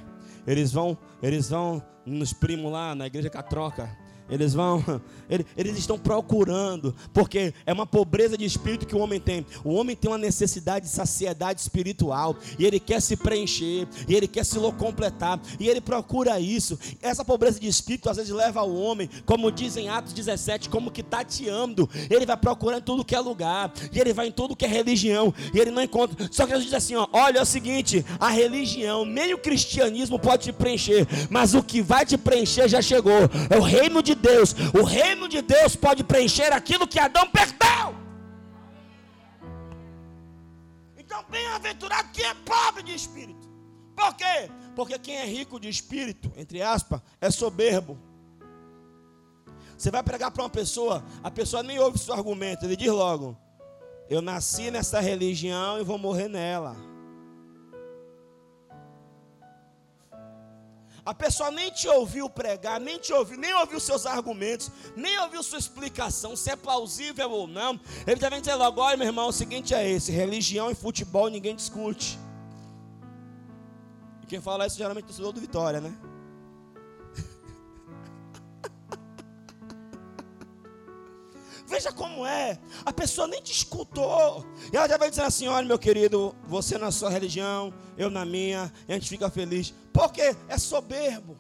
eles 0.47 0.73
vão, 0.73 0.97
eles 1.23 1.49
vão 1.49 1.83
nos 2.05 2.33
primos 2.33 2.71
lá 2.71 2.95
na 2.95 3.07
igreja 3.07 3.31
catroca, 3.31 3.97
eles 4.29 4.55
vão, 4.55 4.83
eles 5.57 5.79
estão 5.79 5.99
procurando, 5.99 6.95
porque 7.13 7.53
é 7.67 7.73
uma 7.73 7.87
pobreza 7.87 8.37
de 8.37 8.45
espírito 8.45 8.87
que 8.87 8.95
o 8.95 8.99
homem 8.99 9.21
tem. 9.21 9.45
O 9.63 9.75
homem 9.75 9.95
tem 9.95 10.11
uma 10.11 10.19
necessidade 10.19 10.87
de 10.87 10.93
saciedade 10.93 11.61
espiritual, 11.61 12.37
e 12.59 12.65
ele 12.65 12.81
quer 12.81 13.01
se 13.01 13.17
preencher, 13.17 13.87
e 14.09 14.15
ele 14.15 14.27
quer 14.27 14.45
se 14.45 14.59
completar, 14.79 15.41
e 15.61 15.69
ele 15.69 15.81
procura 15.81 16.41
isso. 16.41 16.79
Essa 17.03 17.25
pobreza 17.25 17.61
de 17.61 17.69
espírito 17.69 18.09
às 18.09 18.17
vezes 18.17 18.33
leva 18.33 18.63
o 18.63 18.81
homem, 18.81 19.11
como 19.27 19.51
diz 19.53 19.77
em 19.77 19.89
Atos 19.89 20.13
17, 20.13 20.69
como 20.69 20.91
que 20.91 21.03
tateando. 21.03 21.89
Ele 22.09 22.25
vai 22.25 22.37
procurando 22.37 22.83
tudo 22.83 23.05
que 23.05 23.15
é 23.15 23.21
lugar, 23.21 23.73
e 23.93 24.01
ele 24.01 24.13
vai 24.13 24.29
em 24.29 24.33
tudo 24.33 24.57
que 24.57 24.65
é 24.65 24.69
religião, 24.69 25.35
e 25.53 25.59
ele 25.59 25.71
não 25.71 25.83
encontra. 25.83 26.29
Só 26.31 26.45
que 26.45 26.53
Jesus 26.53 26.65
diz 26.65 26.75
assim: 26.75 26.95
ó, 26.95 27.07
olha 27.13 27.39
é 27.39 27.43
o 27.43 27.47
seguinte: 27.47 28.05
a 28.19 28.31
religião, 28.31 29.05
nem 29.05 29.35
o 29.35 29.39
cristianismo 29.39 30.19
pode 30.19 30.45
te 30.45 30.53
preencher, 30.53 31.07
mas 31.31 31.55
o 31.55 31.63
que 31.63 31.83
vai 31.83 32.07
te 32.07 32.17
preencher 32.17 32.69
já 32.69 32.81
chegou. 32.81 33.13
É 33.51 33.59
o 33.59 33.63
reino 33.63 34.03
de 34.03 34.14
de 34.15 34.23
Deus. 34.23 34.55
O 34.79 34.83
reino 34.83 35.29
de 35.29 35.43
Deus 35.43 35.77
pode 35.77 36.05
preencher 36.05 36.53
aquilo 36.53 36.87
que 36.87 36.99
Adão 36.99 37.29
perdeu. 37.31 37.95
Então, 40.97 41.25
bem-aventurado 41.31 42.09
quem 42.13 42.25
é 42.25 42.35
pobre 42.35 42.83
de 42.83 42.95
espírito. 42.95 43.49
Por 43.95 44.15
quê? 44.15 44.51
Porque 44.75 44.99
quem 44.99 45.17
é 45.17 45.25
rico 45.25 45.61
de 45.61 45.69
espírito, 45.69 46.33
entre 46.37 46.61
aspas, 46.63 47.01
é 47.21 47.31
soberbo. 47.31 47.99
Você 49.77 49.91
vai 49.91 50.03
pregar 50.03 50.31
para 50.31 50.43
uma 50.43 50.51
pessoa, 50.51 51.05
a 51.23 51.31
pessoa 51.31 51.63
nem 51.63 51.79
ouve 51.79 51.99
seu 51.99 52.15
argumento, 52.15 52.65
ele 52.65 52.77
diz 52.77 52.91
logo: 52.91 53.37
Eu 54.09 54.21
nasci 54.23 54.71
nessa 54.71 55.01
religião 55.01 55.79
e 55.79 55.85
vou 55.85 55.99
morrer 55.99 56.29
nela. 56.29 56.94
A 61.07 61.13
pessoa 61.13 61.51
nem 61.51 61.71
te 61.71 61.87
ouviu 61.87 62.31
pregar, 62.31 62.81
nem 62.81 62.99
te 62.99 63.13
ouviu, 63.13 63.37
nem 63.37 63.53
ouviu 63.55 63.79
seus 63.79 64.07
argumentos, 64.07 64.71
nem 64.97 65.19
ouviu 65.21 65.43
sua 65.43 65.59
explicação, 65.59 66.35
se 66.35 66.51
é 66.51 66.57
plausível 66.57 67.31
ou 67.31 67.47
não. 67.47 67.79
Ele 68.07 68.17
dizer 68.41 68.55
logo: 68.55 68.81
olha, 68.81 68.97
meu 68.97 69.07
irmão, 69.07 69.29
o 69.29 69.33
seguinte 69.33 69.75
é 69.75 69.87
esse: 69.89 70.11
religião 70.11 70.71
e 70.71 70.75
futebol 70.75 71.29
ninguém 71.29 71.55
discute. 71.55 72.19
E 74.23 74.27
quem 74.27 74.41
fala 74.41 74.67
isso 74.67 74.79
geralmente 74.79 75.05
é 75.05 75.05
o 75.05 75.09
torcedor 75.09 75.33
do 75.33 75.41
Vitória, 75.41 75.81
né? 75.81 75.95
Veja 81.67 81.93
como 81.93 82.27
é. 82.27 82.59
A 82.85 82.93
pessoa 82.93 83.27
nem 83.27 83.41
te 83.43 83.53
escutou. 83.53 84.45
E 84.73 84.77
ela 84.77 84.89
já 84.89 84.97
vai 84.97 85.09
dizer 85.09 85.23
assim: 85.23 85.49
olha, 85.49 85.67
meu 85.67 85.79
querido, 85.79 86.35
você 86.47 86.77
na 86.79 86.91
sua 86.91 87.11
religião, 87.11 87.73
eu 87.97 88.11
na 88.11 88.25
minha, 88.25 88.73
e 88.87 88.93
a 88.93 88.95
gente 88.97 89.09
fica 89.09 89.31
feliz. 89.31 89.73
Porque 89.93 90.37
é 90.49 90.59
soberbo. 90.59 91.37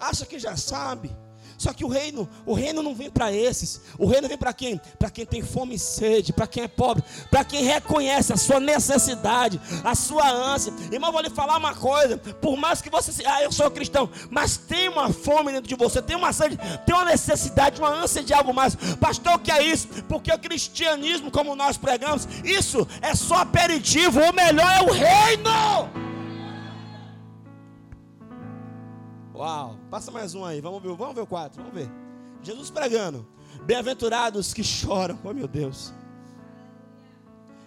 Acha 0.00 0.26
que 0.26 0.38
já 0.38 0.56
sabe. 0.56 1.14
Só 1.60 1.74
que 1.74 1.84
o 1.84 1.88
reino, 1.88 2.26
o 2.46 2.54
reino 2.54 2.82
não 2.82 2.94
vem 2.94 3.10
para 3.10 3.30
esses. 3.30 3.82
O 3.98 4.06
reino 4.06 4.26
vem 4.26 4.38
para 4.38 4.50
quem? 4.50 4.80
Para 4.98 5.10
quem 5.10 5.26
tem 5.26 5.42
fome 5.42 5.74
e 5.74 5.78
sede, 5.78 6.32
para 6.32 6.46
quem 6.46 6.62
é 6.62 6.68
pobre, 6.68 7.04
para 7.30 7.44
quem 7.44 7.62
reconhece 7.62 8.32
a 8.32 8.36
sua 8.38 8.58
necessidade, 8.58 9.60
a 9.84 9.94
sua 9.94 10.26
ânsia. 10.26 10.72
Irmão, 10.90 11.12
vou 11.12 11.20
lhe 11.20 11.28
falar 11.28 11.58
uma 11.58 11.74
coisa. 11.74 12.16
Por 12.16 12.56
mais 12.56 12.80
que 12.80 12.88
você 12.88 13.12
ah, 13.26 13.42
eu 13.42 13.52
sou 13.52 13.70
cristão, 13.70 14.08
mas 14.30 14.56
tem 14.56 14.88
uma 14.88 15.12
fome 15.12 15.52
dentro 15.52 15.68
de 15.68 15.74
você, 15.74 16.00
tem 16.00 16.16
uma 16.16 16.32
sede, 16.32 16.58
tem 16.86 16.94
uma 16.94 17.04
necessidade, 17.04 17.78
uma 17.78 17.90
ânsia 17.90 18.22
de 18.22 18.32
algo 18.32 18.54
mais. 18.54 18.74
Pastor, 18.98 19.34
o 19.34 19.38
que 19.38 19.52
é 19.52 19.62
isso? 19.62 19.86
Porque 20.08 20.32
o 20.32 20.38
cristianismo, 20.38 21.30
como 21.30 21.54
nós 21.54 21.76
pregamos, 21.76 22.26
isso 22.42 22.88
é 23.02 23.14
só 23.14 23.34
aperitivo. 23.34 24.18
O 24.18 24.32
melhor 24.32 24.78
é 24.78 24.80
o 24.80 24.92
reino. 24.92 26.09
Uau, 29.40 29.78
passa 29.90 30.10
mais 30.10 30.34
um 30.34 30.44
aí, 30.44 30.60
vamos 30.60 30.82
ver, 30.82 30.94
vamos 30.94 31.14
ver 31.14 31.22
o 31.22 31.26
quatro, 31.26 31.62
vamos 31.62 31.72
ver. 31.72 31.90
Jesus 32.42 32.68
pregando. 32.68 33.26
Bem-aventurados 33.64 34.52
que 34.52 34.62
choram, 34.62 35.18
oh 35.24 35.32
meu 35.32 35.48
Deus. 35.48 35.94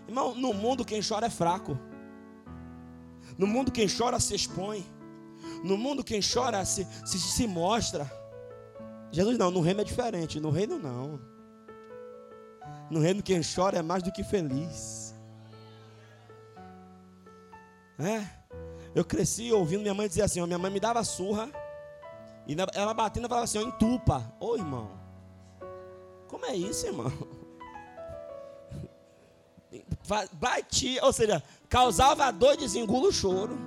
Irmão, 0.08 0.36
no 0.36 0.54
mundo 0.54 0.86
quem 0.86 1.02
chora 1.02 1.26
é 1.26 1.30
fraco. 1.32 1.76
No 3.40 3.48
mundo 3.48 3.72
quem 3.72 3.88
chora 3.90 4.20
se 4.20 4.36
expõe. 4.36 4.86
No 5.64 5.76
mundo 5.76 6.04
quem 6.04 6.20
chora 6.22 6.64
se, 6.64 6.88
se, 7.04 7.18
se 7.18 7.48
mostra. 7.48 8.06
Jesus 9.12 9.36
não, 9.36 9.50
no 9.50 9.60
reino 9.60 9.82
é 9.82 9.84
diferente. 9.84 10.40
No 10.40 10.52
reino 10.52 10.78
não. 10.78 11.20
No 12.88 13.00
reino 13.00 13.24
quem 13.24 13.42
chora 13.42 13.80
é 13.80 13.82
mais 13.82 14.04
do 14.04 14.12
que 14.12 14.24
feliz. 14.24 15.16
É. 17.98 18.28
Eu 18.94 19.04
cresci 19.04 19.52
ouvindo 19.52 19.82
minha 19.82 19.96
mãe 19.96 20.08
dizer 20.08 20.22
assim: 20.22 20.40
ó, 20.40 20.46
minha 20.46 20.60
mãe 20.60 20.70
me 20.70 20.80
dava 20.80 21.04
surra 21.04 21.63
e 22.48 22.56
ela 22.74 22.94
batendo, 22.94 23.28
falava 23.28 23.46
assim: 23.46 23.60
ó, 23.60 23.62
entupa. 23.62 24.34
Ô 24.40 24.56
irmão, 24.56 24.92
como 26.28 26.46
é 26.46 26.56
isso, 26.56 26.86
irmão? 26.86 27.12
Batia, 30.34 31.04
ou 31.04 31.14
seja, 31.14 31.42
causava 31.70 32.30
dor, 32.32 32.58
desengula 32.58 33.08
o 33.08 33.12
choro. 33.12 33.58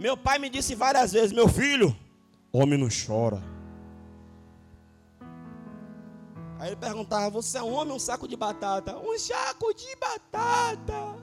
Meu 0.00 0.16
pai 0.16 0.38
me 0.38 0.48
disse 0.48 0.74
várias 0.74 1.12
vezes: 1.12 1.32
Meu 1.32 1.48
filho, 1.48 1.94
homem 2.52 2.78
não 2.78 2.88
chora. 2.88 3.42
Aí 6.58 6.68
ele 6.70 6.76
perguntava: 6.76 7.30
Você 7.30 7.58
é 7.58 7.62
um 7.62 7.72
homem 7.72 7.90
ou 7.90 7.96
um 7.96 8.00
saco 8.00 8.26
de 8.26 8.36
batata? 8.36 8.98
Um 8.98 9.18
saco 9.18 9.74
de 9.74 9.94
batata. 9.96 11.13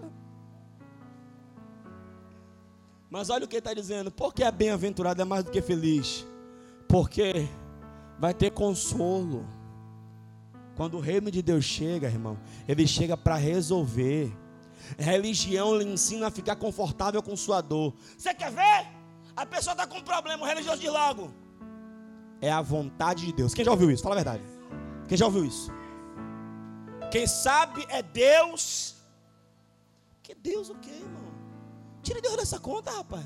Mas 3.12 3.30
olha 3.30 3.44
o 3.44 3.48
que 3.48 3.58
ele 3.58 3.60
está 3.60 3.74
dizendo. 3.74 4.10
Porque 4.10 4.42
é 4.42 4.50
bem-aventurado 4.50 5.22
é 5.22 5.26
mais 5.26 5.44
do 5.44 5.52
que 5.52 5.62
feliz. 5.62 6.26
Porque 6.88 7.46
vai 8.18 8.34
ter 8.34 8.52
consolo. 8.52 9.46
Quando 10.78 10.96
o 10.96 11.02
reino 11.02 11.30
de 11.30 11.42
Deus 11.42 11.66
chega, 11.66 12.08
irmão, 12.08 12.40
ele 12.66 12.88
chega 12.88 13.18
para 13.18 13.36
resolver. 13.36 14.32
Religião 14.98 15.78
lhe 15.78 15.84
ensina 15.84 16.28
a 16.28 16.32
ficar 16.32 16.56
confortável 16.56 17.22
com 17.22 17.36
sua 17.36 17.60
dor. 17.60 17.94
Você 18.18 18.34
quer 18.34 18.50
ver? 18.50 18.88
A 19.36 19.46
pessoa 19.46 19.74
está 19.74 19.86
com 19.86 19.98
um 19.98 20.02
problema, 20.02 20.44
o 20.44 20.48
religioso 20.48 20.80
de 20.80 20.90
logo. 20.90 21.34
É 22.40 22.50
a 22.50 22.62
vontade 22.62 23.26
de 23.26 23.34
Deus. 23.34 23.54
Quem 23.54 23.66
já 23.66 23.72
ouviu 23.72 23.92
isso? 23.92 24.02
Fala 24.02 24.16
a 24.16 24.24
verdade. 24.24 24.44
Quem 25.10 25.18
já 25.18 25.26
ouviu 25.26 25.44
isso? 25.44 25.70
Quem 27.12 27.28
sabe 27.28 27.86
é 27.90 28.02
Deus. 28.02 28.96
Que 30.24 30.34
Deus 30.34 30.70
o 30.70 30.76
quê, 30.76 30.92
irmão? 30.92 31.21
Tira 32.02 32.22
Deus 32.22 32.38
dessa 32.38 32.60
conta, 32.60 32.92
rapaz. 32.92 33.26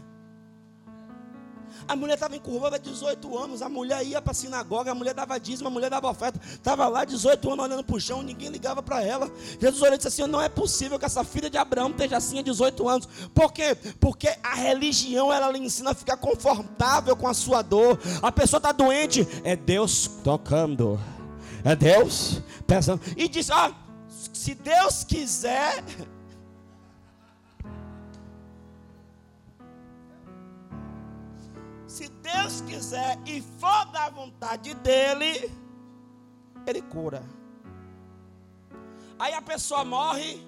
A 1.88 1.96
mulher 1.96 2.16
estava 2.16 2.36
encurvada 2.36 2.78
há 2.78 2.80
18 2.80 3.38
anos. 3.38 3.62
A 3.62 3.70
mulher 3.70 4.04
ia 4.06 4.22
para 4.22 4.32
a 4.32 4.34
sinagoga, 4.34 4.92
a 4.92 4.96
mulher 4.96 5.14
dava 5.14 5.40
dízimo, 5.40 5.68
a 5.68 5.72
mulher 5.72 5.90
dava 5.90 6.10
oferta. 6.10 6.40
Estava 6.44 6.88
lá 6.88 7.06
18 7.06 7.52
anos 7.52 7.66
olhando 7.66 7.84
para 7.84 7.96
o 7.96 8.00
chão, 8.00 8.24
ninguém 8.24 8.50
ligava 8.50 8.82
para 8.82 9.04
ela. 9.04 9.32
Jesus 9.60 9.82
olhou 9.82 9.94
e 9.94 9.98
disse 9.98 10.08
assim: 10.08 10.28
Não 10.30 10.42
é 10.42 10.50
possível 10.50 10.98
que 10.98 11.06
essa 11.06 11.24
filha 11.24 11.50
de 11.50 11.58
Abraão 11.58 11.90
esteja 11.90 12.18
assim 12.18 12.40
há 12.40 12.42
18 12.42 12.88
anos. 12.88 13.08
Por 13.34 13.52
quê? 13.52 13.76
Porque 14.00 14.30
a 14.44 14.56
religião 14.56 15.32
ela 15.32 15.52
lhe 15.52 15.60
ensina 15.60 15.92
a 15.92 15.96
ficar 15.96 16.18
confortável 16.18 17.16
com 17.16 17.28
a 17.28 17.34
sua 17.34 17.62
dor. 17.62 18.00
A 18.22 18.32
pessoa 18.32 18.58
está 18.58 18.72
doente, 18.72 19.28
é 19.44 19.56
Deus 19.56 20.08
tocando, 20.24 21.00
é 21.64 21.76
Deus 21.76 22.42
pensando. 22.66 23.02
E 23.16 23.28
diz: 23.28 23.50
Ah, 23.52 23.74
se 24.34 24.56
Deus 24.56 25.04
quiser. 25.04 25.84
Se 31.96 32.10
Deus 32.10 32.60
quiser 32.68 33.18
e 33.26 33.42
for 33.58 33.86
da 33.86 34.10
vontade 34.10 34.74
dele, 34.74 35.50
ele 36.68 36.82
cura. 36.82 37.24
Aí 39.18 39.34
a 39.34 39.42
pessoa 39.42 39.86
morre, 39.86 40.46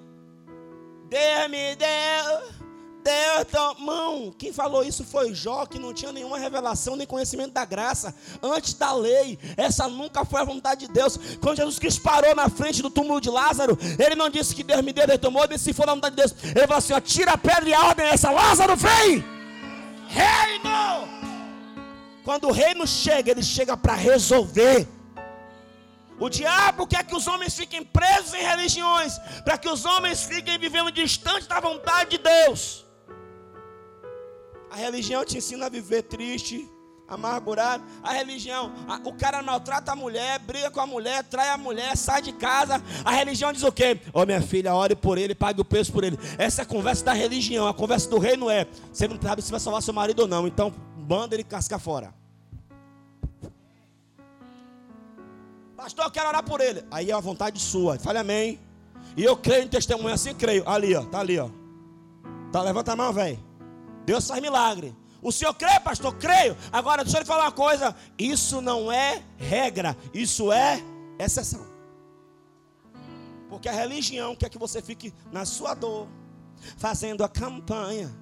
Deus 1.10 1.50
me 1.50 1.74
deu, 1.78 2.52
Deus 3.02 3.48
tomou. 3.50 4.34
Quem 4.34 4.52
falou 4.52 4.84
isso 4.84 5.06
foi 5.06 5.34
Jó, 5.34 5.66
que 5.66 5.80
não 5.80 5.93
tinha 5.93 6.12
nenhuma 6.12 6.38
revelação 6.38 6.98
nem 6.98 7.08
conhecimento 7.08 7.54
da 7.54 7.64
graça 7.64 8.14
antes 8.43 8.74
da 8.74 8.91
lei. 8.91 9.39
Essa 9.56 9.88
nunca 9.88 10.26
foi 10.26 10.41
a 10.41 10.45
vontade 10.45 10.86
de 10.86 10.91
Deus. 10.91 11.18
Quando 11.39 11.56
Jesus 11.56 11.80
Cristo 11.80 12.02
parou 12.02 12.36
na 12.36 12.50
frente 12.50 12.82
do 12.82 12.89
túmulo 12.89 13.22
de 13.22 13.30
Lázaro, 13.30 13.78
ele 13.98 14.16
não 14.16 14.30
disse 14.30 14.54
que 14.54 14.66
Deus 14.66 14.82
me 14.82 14.91
deu, 14.91 15.08
Deus 15.08 15.22
tomou, 15.22 15.48
disse 15.48 15.64
se 15.64 15.74
for 15.74 15.86
da 15.86 15.93
vontade 15.93 16.14
de 16.14 16.24
Deus. 16.24 16.36
Ele 16.43 16.68
falou 16.68 16.80
assim: 16.80 16.91
ó, 16.91 17.00
tira 17.00 17.32
a 17.32 17.38
pedra 17.38 17.70
e 17.70 17.74
a 17.74 17.86
ordem 17.86 18.06
essa, 18.06 18.32
Lázaro 18.32 18.76
vem! 18.76 19.24
Reino! 20.10 21.16
Quando 22.28 22.49
o 22.49 22.51
reino 22.51 22.86
chega, 22.86 23.32
ele 23.32 23.41
chega 23.41 23.78
para 23.78 23.93
resolver. 23.93 24.86
O 26.19 26.28
diabo 26.28 26.86
quer 26.86 27.05
que 27.05 27.15
os 27.15 27.25
homens 27.25 27.55
fiquem 27.55 27.86
presos 27.86 28.34
em 28.34 28.43
religiões, 28.43 29.17
para 29.45 29.57
que 29.57 29.69
os 29.69 29.86
homens 29.86 30.23
fiquem 30.23 30.59
vivendo 30.59 30.91
distante 30.91 31.47
da 31.47 31.61
vontade 31.61 32.09
de 32.09 32.17
Deus. 32.17 32.86
A 34.69 34.75
religião 34.75 35.23
te 35.23 35.38
ensina 35.38 35.67
a 35.67 35.69
viver 35.69 36.01
triste, 36.01 36.69
amargurado. 37.07 37.86
A 38.03 38.11
religião, 38.11 38.73
a, 38.89 38.95
o 39.07 39.13
cara 39.13 39.41
maltrata 39.41 39.93
a 39.93 39.95
mulher, 39.95 40.38
briga 40.39 40.69
com 40.69 40.82
a 40.82 40.86
mulher, 40.86 41.23
trai 41.23 41.47
a 41.47 41.57
mulher, 41.57 41.95
sai 41.95 42.21
de 42.21 42.34
casa. 42.34 42.84
A 43.05 43.11
religião 43.11 43.53
diz 43.53 43.63
o 43.63 43.71
quê? 43.71 44.01
Ô 44.11 44.23
oh, 44.23 44.25
minha 44.25 44.41
filha, 44.41 44.75
ore 44.75 44.97
por 44.97 45.17
ele, 45.17 45.34
pague 45.34 45.61
o 45.61 45.65
preço 45.65 45.93
por 45.93 46.03
ele. 46.03 46.19
Essa 46.38 46.61
é 46.61 46.63
a 46.63 46.65
conversa 46.65 47.05
da 47.05 47.13
religião. 47.13 47.65
A 47.69 47.73
conversa 47.73 48.09
do 48.09 48.19
reino 48.19 48.49
é: 48.49 48.67
você 48.91 49.07
não 49.07 49.17
sabe 49.21 49.41
se 49.41 49.49
vai 49.49 49.61
salvar 49.61 49.82
seu 49.82 49.93
marido 49.93 50.23
ou 50.23 50.28
não, 50.28 50.45
então 50.45 50.73
manda 51.08 51.36
ele 51.36 51.43
cascar 51.43 51.80
fora. 51.80 52.14
Pastor, 55.76 56.05
eu 56.05 56.12
quero 56.12 56.28
orar 56.28 56.43
por 56.43 56.60
ele. 56.60 56.84
Aí 56.91 57.12
é 57.12 57.14
a 57.14 57.20
vontade 57.20 57.60
sua. 57.60 57.97
Fale 57.97 58.18
amém. 58.18 58.60
E 59.16 59.24
eu 59.24 59.38
creio 59.38 59.64
em 59.64 59.68
testemunho 59.68 60.14
assim, 60.14 60.34
creio. 60.34 60.68
Ali, 60.68 60.95
ó. 60.95 61.03
Tá 61.05 61.20
ali, 61.20 61.39
ó. 61.39 61.49
Tá, 62.51 62.62
levanta 62.62 62.93
a 62.93 62.95
mão, 62.95 63.14
velho. 63.14 63.39
Deus 64.05 64.28
faz 64.28 64.41
milagre. 64.41 64.95
O 65.22 65.32
senhor 65.32 65.53
crê, 65.53 65.80
pastor? 65.80 66.16
Creio. 66.16 66.58
Agora, 66.72 67.03
deixa 67.03 67.18
eu 67.18 67.22
lhe 67.22 67.28
falar 67.28 67.45
uma 67.45 67.51
coisa. 67.51 67.95
Isso 68.18 68.62
não 68.62 68.91
é 68.91 69.24
regra. 69.38 69.95
Isso 70.14 70.51
é 70.51 70.82
exceção. 71.20 71.66
Porque 73.49 73.70
a 73.70 73.74
religião 73.74 74.36
quer 74.36 74.49
que 74.49 74.58
você 74.58 74.82
fique 74.82 75.14
na 75.32 75.45
sua 75.45 75.74
dor, 75.74 76.08
fazendo 76.78 77.24
a 77.24 77.30
campanha. 77.30 78.14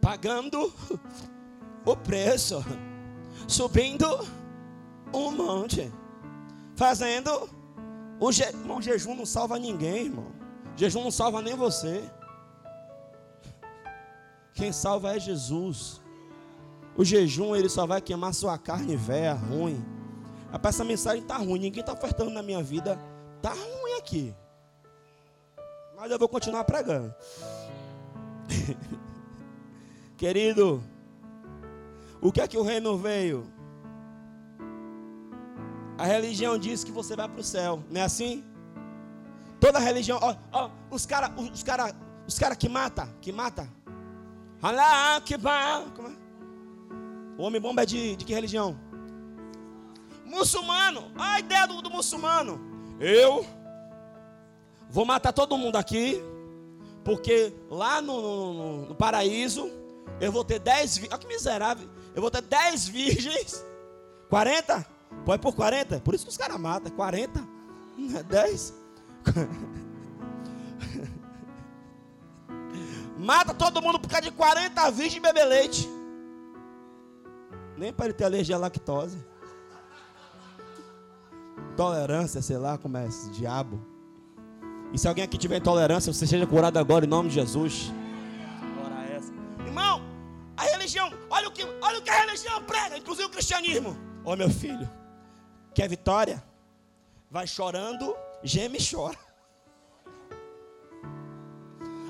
Pagando 0.00 0.72
o 1.84 1.96
preço 1.96 2.64
subindo 3.46 4.06
um 5.12 5.30
monte, 5.30 5.92
fazendo 6.76 7.48
o 8.20 8.30
je... 8.30 8.44
Irmão, 8.44 8.80
jejum 8.80 9.14
não 9.14 9.26
salva 9.26 9.58
ninguém, 9.58 10.06
irmão. 10.06 10.26
Jejum 10.76 11.02
não 11.02 11.10
salva 11.10 11.42
nem 11.42 11.54
você. 11.54 12.08
Quem 14.54 14.72
salva 14.72 15.16
é 15.16 15.20
Jesus. 15.20 16.00
O 16.96 17.04
jejum 17.04 17.56
ele 17.56 17.68
só 17.68 17.86
vai 17.86 18.00
queimar 18.00 18.34
sua 18.34 18.58
carne 18.58 18.94
velha, 18.96 19.34
ruim. 19.34 19.84
Essa 20.62 20.84
mensagem 20.84 21.22
está 21.22 21.36
ruim. 21.36 21.60
Ninguém 21.60 21.80
está 21.80 21.92
ofertando 21.92 22.30
na 22.30 22.42
minha 22.42 22.62
vida. 22.62 22.98
Está 23.36 23.50
ruim 23.50 23.94
aqui. 23.98 24.34
Mas 25.96 26.10
eu 26.10 26.18
vou 26.18 26.28
continuar 26.28 26.64
pregando. 26.64 27.14
Querido, 30.20 30.82
o 32.20 32.30
que 32.30 32.42
é 32.42 32.46
que 32.46 32.58
o 32.58 32.62
reino 32.62 32.94
veio? 32.98 33.50
A 35.96 36.04
religião 36.04 36.58
diz 36.58 36.84
que 36.84 36.92
você 36.92 37.16
vai 37.16 37.26
para 37.26 37.40
o 37.40 37.42
céu, 37.42 37.82
não 37.88 38.02
é 38.02 38.04
assim? 38.04 38.44
Toda 39.58 39.78
religião, 39.78 40.18
ó, 40.20 40.36
ó 40.52 40.70
os 40.90 41.06
caras 41.06 41.30
os 41.38 41.62
cara, 41.62 41.94
os 42.28 42.38
cara 42.38 42.54
que 42.54 42.68
mata, 42.68 43.08
que 43.22 43.32
mata. 43.32 43.66
Alá, 44.60 45.22
que 45.22 45.38
Como 45.38 46.08
é? 46.08 46.12
O 47.38 47.42
homem 47.42 47.58
bomba 47.58 47.84
é 47.84 47.86
de, 47.86 48.14
de 48.14 48.22
que 48.22 48.34
religião? 48.34 48.78
Muçulmano. 50.26 51.12
A 51.16 51.40
ideia 51.40 51.66
do, 51.66 51.80
do 51.80 51.88
muçulmano. 51.88 52.60
Eu 53.00 53.46
vou 54.90 55.06
matar 55.06 55.32
todo 55.32 55.56
mundo 55.56 55.76
aqui, 55.76 56.22
porque 57.02 57.54
lá 57.70 58.02
no, 58.02 58.52
no, 58.52 58.86
no 58.88 58.94
paraíso 58.94 59.79
eu 60.20 60.30
vou 60.30 60.44
ter 60.44 60.58
10 60.58 61.08
Olha 61.10 61.18
que 61.18 61.26
miserável. 61.26 61.88
Eu 62.14 62.20
vou 62.20 62.30
ter 62.30 62.42
10 62.42 62.88
virgens. 62.88 63.64
40? 64.28 64.86
Pode 65.24 65.42
por 65.42 65.54
40. 65.54 66.00
Por 66.00 66.14
isso 66.14 66.24
que 66.24 66.30
os 66.30 66.36
caras 66.36 66.58
matam. 66.58 66.92
40? 66.92 67.46
10? 68.28 68.74
Mata 73.18 73.52
todo 73.54 73.82
mundo 73.82 73.98
por 73.98 74.08
causa 74.08 74.22
de 74.22 74.30
40 74.32 74.90
virgens 74.90 75.22
beber 75.22 75.44
leite. 75.44 75.88
Nem 77.76 77.92
para 77.92 78.06
ele 78.06 78.14
ter 78.14 78.24
alergia 78.24 78.56
à 78.56 78.58
lactose. 78.58 79.18
Tolerância, 81.76 82.40
sei 82.42 82.58
lá 82.58 82.76
como 82.78 82.96
é 82.96 83.06
esse 83.06 83.30
diabo. 83.30 83.80
E 84.92 84.98
se 84.98 85.06
alguém 85.06 85.22
aqui 85.24 85.38
tiver 85.38 85.58
intolerância, 85.58 86.12
você 86.12 86.26
seja 86.26 86.44
curado 86.46 86.78
agora 86.78 87.04
em 87.04 87.08
nome 87.08 87.28
de 87.28 87.36
Jesus. 87.36 87.92
Prega, 92.62 92.98
inclusive 92.98 93.26
o 93.26 93.30
cristianismo. 93.30 93.90
Ô 94.24 94.32
oh, 94.32 94.36
meu 94.36 94.50
filho, 94.50 94.90
quer 95.74 95.88
vitória? 95.88 96.42
Vai 97.30 97.46
chorando, 97.46 98.16
geme 98.42 98.78
e 98.78 98.90
chora. 98.90 99.18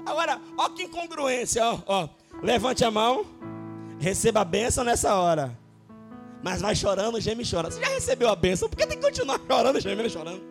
Agora, 0.07 0.41
ó 0.57 0.69
que 0.71 0.85
incongruência, 0.85 1.65
ó, 1.65 1.81
ó. 1.87 2.09
Levante 2.43 2.85
a 2.85 2.91
mão, 2.91 3.27
receba 3.99 4.41
a 4.41 4.45
bênção 4.45 4.83
nessa 4.83 5.15
hora. 5.15 5.57
Mas 6.43 6.63
vai 6.63 6.75
chorando, 6.75 7.21
geme 7.21 7.43
e 7.43 7.51
chora. 7.51 7.71
Você 7.71 7.81
já 7.81 7.89
recebeu 7.89 8.29
a 8.29 8.37
bênção, 8.37 8.69
por 8.69 8.77
que 8.77 8.87
tem 8.87 8.99
que 8.99 9.05
continuar 9.05 9.39
chorando, 9.47 9.81
gemendo 9.81 10.09
e 10.09 10.11
chorando? 10.11 10.51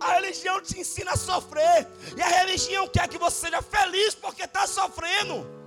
A 0.00 0.12
religião 0.12 0.62
te 0.62 0.78
ensina 0.78 1.12
a 1.12 1.16
sofrer. 1.16 1.88
E 2.16 2.22
a 2.22 2.28
religião 2.28 2.86
quer 2.86 3.08
que 3.08 3.18
você 3.18 3.46
seja 3.46 3.60
feliz 3.60 4.14
porque 4.14 4.44
está 4.44 4.66
sofrendo. 4.66 5.57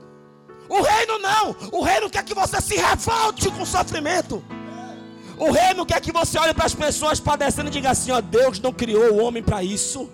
O 0.71 0.81
reino 0.81 1.19
não. 1.19 1.55
O 1.73 1.83
reino 1.83 2.09
quer 2.09 2.23
que 2.23 2.33
você 2.33 2.61
se 2.61 2.75
revolte 2.77 3.51
com 3.51 3.65
sofrimento. 3.65 4.41
O 5.37 5.51
reino 5.51 5.85
quer 5.85 5.99
que 5.99 6.13
você 6.13 6.39
olhe 6.39 6.53
para 6.53 6.65
as 6.65 6.73
pessoas 6.73 7.19
padecendo 7.19 7.67
e 7.67 7.73
diga 7.73 7.89
assim: 7.89 8.11
ó, 8.11 8.21
Deus 8.21 8.57
não 8.57 8.71
criou 8.71 9.15
o 9.15 9.21
homem 9.21 9.43
para 9.43 9.61
isso. 9.61 10.09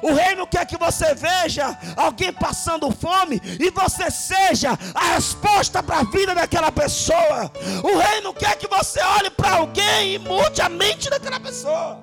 O 0.00 0.14
reino 0.14 0.46
quer 0.46 0.64
que 0.64 0.78
você 0.78 1.14
veja 1.14 1.76
alguém 1.96 2.32
passando 2.32 2.90
fome 2.90 3.42
e 3.60 3.70
você 3.70 4.10
seja 4.10 4.70
a 4.94 5.14
resposta 5.16 5.82
para 5.82 5.98
a 5.98 6.04
vida 6.04 6.34
daquela 6.34 6.72
pessoa. 6.72 7.52
O 7.82 7.98
reino 7.98 8.32
quer 8.32 8.56
que 8.56 8.68
você 8.68 9.00
olhe 9.02 9.28
para 9.28 9.56
alguém 9.56 10.14
e 10.14 10.18
mude 10.18 10.62
a 10.62 10.68
mente 10.70 11.10
daquela 11.10 11.40
pessoa. 11.40 12.02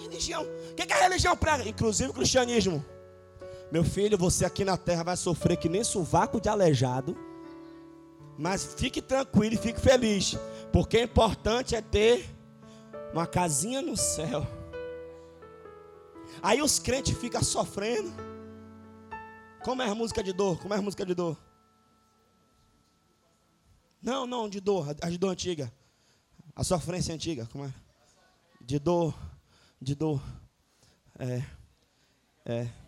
Religião. 0.00 0.42
O 0.44 0.74
que, 0.76 0.86
que 0.86 0.92
a 0.92 1.02
religião 1.02 1.36
prega? 1.36 1.68
Inclusive 1.68 2.10
o 2.10 2.14
cristianismo. 2.14 2.84
Meu 3.70 3.84
filho, 3.84 4.16
você 4.16 4.44
aqui 4.44 4.64
na 4.64 4.76
terra 4.76 5.02
vai 5.02 5.16
sofrer 5.16 5.56
que 5.56 5.68
nem 5.68 5.84
sovaco 5.84 6.40
de 6.40 6.48
aleijado. 6.48 7.16
Mas 8.38 8.74
fique 8.74 9.02
tranquilo 9.02 9.54
e 9.54 9.58
fique 9.58 9.80
feliz. 9.80 10.36
Porque 10.72 10.96
o 10.96 11.02
importante 11.02 11.74
é 11.74 11.82
ter 11.82 12.24
uma 13.12 13.26
casinha 13.26 13.82
no 13.82 13.96
céu. 13.96 14.46
Aí 16.42 16.62
os 16.62 16.78
crentes 16.78 17.16
ficam 17.18 17.42
sofrendo. 17.42 18.10
Como 19.64 19.82
é 19.82 19.88
a 19.88 19.94
música 19.94 20.22
de 20.22 20.32
dor? 20.32 20.58
Como 20.60 20.72
é 20.72 20.78
a 20.78 20.82
música 20.82 21.04
de 21.04 21.14
dor? 21.14 21.36
Não, 24.00 24.26
não, 24.26 24.48
de 24.48 24.60
dor, 24.60 24.94
a 25.02 25.10
de 25.10 25.18
dor 25.18 25.30
antiga. 25.30 25.72
A 26.54 26.64
sofrência 26.64 27.14
antiga, 27.14 27.46
como 27.52 27.64
é? 27.64 27.74
De 28.60 28.78
dor, 28.78 29.14
de 29.82 29.94
dor. 29.94 30.22
É. 31.18 31.42
É. 32.46 32.87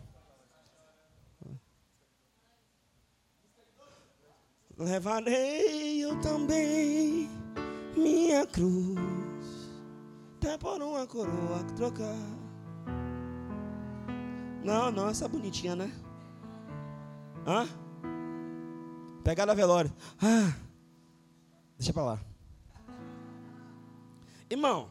Levarei 4.81 6.03
eu 6.03 6.19
também 6.21 7.29
minha 7.95 8.47
cruz 8.47 8.97
até 10.37 10.57
por 10.57 10.81
uma 10.81 11.05
coroa 11.05 11.63
trocar. 11.75 12.17
Não, 14.63 14.91
não, 14.91 15.07
essa 15.07 15.25
é 15.25 15.27
bonitinha, 15.27 15.75
né? 15.75 15.91
Hã? 17.45 17.67
Pegada 19.23 19.53
velório. 19.53 19.93
Ah, 20.19 20.51
deixa 21.77 21.93
pra 21.93 22.03
lá. 22.03 22.19
Irmão, 24.49 24.89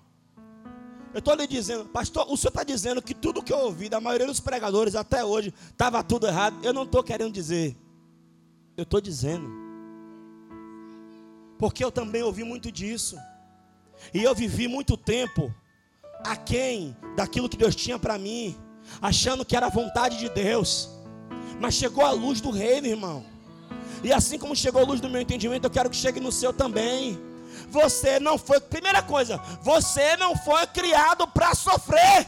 eu 1.13 1.19
estou 1.19 1.35
lhe 1.35 1.49
dizendo, 1.49 1.87
pastor, 1.87 2.31
o 2.31 2.37
senhor 2.37 2.51
está 2.51 2.63
dizendo 2.63 3.03
que 3.03 3.13
tudo 3.13 3.43
que 3.43 3.53
eu 3.53 3.59
ouvi 3.59 3.89
da 3.89 4.01
maioria 4.01 4.29
dos 4.29 4.39
pregadores 4.39 4.95
até 4.95 5.25
hoje 5.25 5.53
estava 5.69 6.01
tudo 6.05 6.29
errado. 6.29 6.57
Eu 6.63 6.73
não 6.73 6.85
estou 6.85 7.03
querendo 7.03 7.33
dizer. 7.33 7.77
Eu 8.77 8.85
estou 8.85 9.01
dizendo. 9.01 9.70
Porque 11.61 11.85
eu 11.85 11.93
também 11.93 12.23
ouvi 12.23 12.43
muito 12.43 12.73
disso. 12.73 13.19
E 14.15 14.23
eu 14.23 14.35
vivi 14.35 14.67
muito 14.67 14.97
tempo 14.97 15.55
aquém 16.25 16.97
daquilo 17.15 17.51
que 17.51 17.57
Deus 17.57 17.77
tinha 17.77 17.99
para 17.99 18.19
mim, 18.19 18.59
achando 19.01 19.45
que 19.45 19.55
era 19.55 19.67
a 19.67 19.71
vontade 19.71 20.17
de 20.17 20.31
Deus. 20.31 20.89
Mas 21.61 21.75
chegou 21.75 22.05
a 22.05 22.13
luz 22.13 22.41
do 22.41 22.51
reino, 22.51 22.87
irmão. 22.87 23.27
E 24.03 24.11
assim 24.11 24.39
como 24.39 24.57
chegou 24.57 24.81
a 24.81 24.87
luz 24.87 25.03
do 25.03 25.11
meu 25.11 25.21
entendimento, 25.21 25.67
eu 25.67 25.71
quero 25.71 25.91
que 25.91 25.97
chegue 25.97 26.19
no 26.19 26.33
seu 26.33 26.51
também. 26.51 27.21
Você 27.69 28.19
não 28.19 28.39
foi, 28.39 28.59
primeira 28.59 29.03
coisa, 29.03 29.37
você 29.61 30.17
não 30.17 30.35
foi 30.35 30.67
criado 30.67 31.29
para 31.29 31.55
sofrer. 31.55 32.27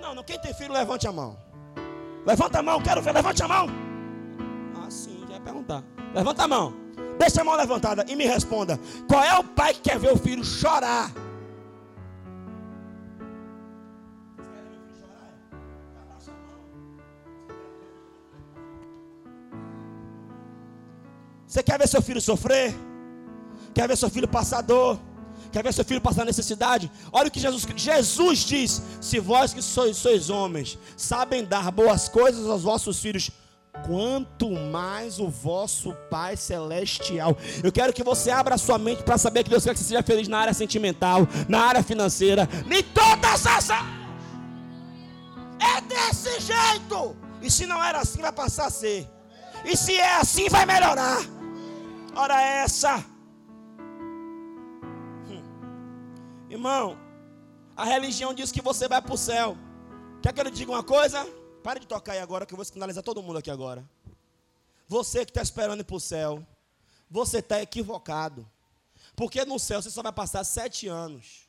Não, 0.00 0.16
não, 0.16 0.24
quem 0.24 0.38
tem 0.40 0.52
filho, 0.52 0.72
levante 0.72 1.06
a 1.06 1.12
mão. 1.12 1.38
Levanta 2.26 2.58
a 2.58 2.62
mão, 2.62 2.82
quero 2.82 3.00
ver, 3.00 3.14
levante 3.14 3.40
a 3.40 3.46
mão. 3.46 3.68
Ah, 4.76 4.90
sim, 4.90 5.24
já 5.28 5.34
ia 5.34 5.40
perguntar. 5.40 5.84
Levanta 6.12 6.42
a 6.42 6.48
mão. 6.48 6.81
Deixa 7.18 7.40
a 7.40 7.44
mão 7.44 7.56
levantada 7.56 8.04
e 8.08 8.16
me 8.16 8.24
responda: 8.24 8.78
qual 9.08 9.22
é 9.22 9.38
o 9.38 9.44
pai 9.44 9.74
que 9.74 9.80
quer 9.80 9.98
ver 9.98 10.12
o 10.12 10.18
filho 10.18 10.44
chorar? 10.44 11.12
Você 21.46 21.62
quer 21.62 21.78
ver 21.78 21.86
seu 21.86 22.00
filho 22.00 22.20
sofrer? 22.20 22.74
Quer 23.74 23.86
ver 23.86 23.96
seu 23.96 24.08
filho 24.08 24.26
passar 24.26 24.62
dor? 24.62 24.98
Quer 25.52 25.62
ver 25.62 25.74
seu 25.74 25.84
filho 25.84 26.00
passar 26.00 26.24
necessidade? 26.24 26.90
Olha 27.12 27.28
o 27.28 27.30
que 27.30 27.38
Jesus, 27.38 27.66
Jesus 27.76 28.38
diz: 28.38 28.82
Se 29.02 29.20
vós 29.20 29.52
que 29.52 29.60
sois, 29.60 29.98
sois 29.98 30.30
homens, 30.30 30.78
sabem 30.96 31.44
dar 31.44 31.70
boas 31.70 32.08
coisas 32.08 32.46
aos 32.46 32.62
vossos 32.62 32.98
filhos, 32.98 33.30
quanto 33.86 34.50
mais 34.50 35.18
o 35.18 35.28
vosso 35.28 35.94
Pai 36.10 36.36
Celestial. 36.36 37.36
Eu 37.62 37.72
quero 37.72 37.92
que 37.92 38.02
você 38.02 38.30
abra 38.30 38.58
sua 38.58 38.78
mente 38.78 39.02
para 39.02 39.16
saber 39.16 39.44
que 39.44 39.50
Deus 39.50 39.64
quer 39.64 39.72
que 39.72 39.80
você 39.80 39.86
seja 39.86 40.02
feliz 40.02 40.28
na 40.28 40.38
área 40.38 40.54
sentimental, 40.54 41.26
na 41.48 41.60
área 41.60 41.82
financeira, 41.82 42.48
em 42.66 42.82
todas 42.82 43.46
as 43.46 43.70
É 43.70 45.80
desse 45.88 46.40
jeito. 46.40 47.16
E 47.40 47.50
se 47.50 47.66
não 47.66 47.82
era 47.82 48.00
assim, 48.00 48.20
vai 48.20 48.32
passar 48.32 48.66
a 48.66 48.70
ser. 48.70 49.08
E 49.64 49.76
se 49.76 49.96
é 49.96 50.16
assim, 50.16 50.48
vai 50.48 50.66
melhorar. 50.66 51.18
Ora 52.14 52.40
essa. 52.40 53.04
Hum. 55.28 55.42
Irmão, 56.50 56.98
a 57.76 57.84
religião 57.84 58.34
diz 58.34 58.52
que 58.52 58.60
você 58.60 58.86
vai 58.86 59.00
para 59.00 59.14
o 59.14 59.18
céu. 59.18 59.56
Quer 60.20 60.32
que 60.32 60.40
eu 60.40 60.44
lhe 60.44 60.50
diga 60.50 60.70
uma 60.70 60.82
coisa? 60.82 61.26
Pare 61.62 61.80
de 61.80 61.86
tocar 61.86 62.12
aí 62.12 62.18
agora, 62.18 62.44
que 62.44 62.52
eu 62.52 62.56
vou 62.56 62.62
escandalizar 62.62 63.02
todo 63.02 63.22
mundo 63.22 63.38
aqui 63.38 63.50
agora. 63.50 63.88
Você 64.88 65.24
que 65.24 65.30
está 65.30 65.40
esperando 65.40 65.80
ir 65.80 65.84
para 65.84 65.96
o 65.96 66.00
céu, 66.00 66.44
você 67.10 67.38
está 67.38 67.62
equivocado. 67.62 68.46
Porque 69.14 69.44
no 69.44 69.58
céu 69.58 69.80
você 69.80 69.90
só 69.90 70.02
vai 70.02 70.12
passar 70.12 70.42
sete 70.44 70.88
anos. 70.88 71.42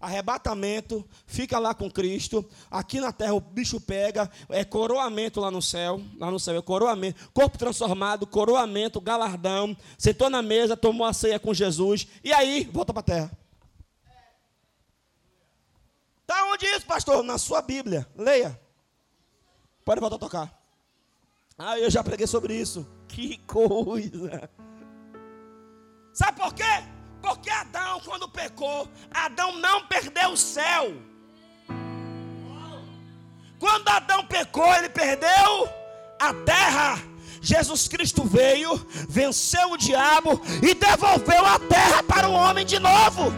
Arrebatamento, 0.00 1.06
fica 1.26 1.58
lá 1.58 1.74
com 1.74 1.90
Cristo. 1.90 2.44
Aqui 2.70 3.00
na 3.00 3.12
terra 3.12 3.34
o 3.34 3.40
bicho 3.40 3.78
pega, 3.78 4.30
é 4.48 4.64
coroamento 4.64 5.40
lá 5.40 5.50
no 5.50 5.60
céu. 5.60 6.02
Lá 6.18 6.30
no 6.30 6.40
céu 6.40 6.56
é 6.56 6.62
coroamento. 6.62 7.30
Corpo 7.32 7.58
transformado, 7.58 8.26
coroamento, 8.26 9.00
galardão. 9.00 9.76
Sentou 9.98 10.30
na 10.30 10.42
mesa, 10.42 10.76
tomou 10.76 11.06
a 11.06 11.12
ceia 11.12 11.38
com 11.38 11.52
Jesus. 11.52 12.08
E 12.24 12.32
aí, 12.32 12.68
volta 12.72 12.92
para 12.92 13.00
a 13.00 13.04
terra. 13.04 13.38
Está 16.22 16.44
onde 16.50 16.64
isso, 16.64 16.86
pastor? 16.86 17.22
Na 17.22 17.36
sua 17.36 17.60
Bíblia. 17.60 18.06
Leia. 18.16 18.58
Pode 19.90 20.00
voltar 20.00 20.14
a 20.14 20.18
tocar. 20.20 20.52
Ah, 21.58 21.76
eu 21.76 21.90
já 21.90 22.04
preguei 22.04 22.24
sobre 22.24 22.54
isso. 22.54 22.86
Que 23.08 23.38
coisa. 23.38 24.48
Sabe 26.12 26.40
por 26.40 26.54
quê? 26.54 26.84
Porque 27.20 27.50
Adão, 27.50 27.98
quando 28.04 28.28
pecou, 28.28 28.88
Adão 29.12 29.56
não 29.56 29.84
perdeu 29.88 30.30
o 30.30 30.36
céu. 30.36 30.92
Quando 33.58 33.88
Adão 33.88 34.24
pecou, 34.26 34.72
ele 34.76 34.88
perdeu 34.90 35.68
a 36.20 36.34
terra. 36.46 37.02
Jesus 37.42 37.88
Cristo 37.88 38.22
veio, 38.22 38.76
venceu 39.08 39.72
o 39.72 39.76
diabo 39.76 40.40
e 40.62 40.72
devolveu 40.72 41.44
a 41.44 41.58
terra 41.58 42.00
para 42.04 42.28
o 42.28 42.32
homem 42.32 42.64
de 42.64 42.78
novo. 42.78 43.32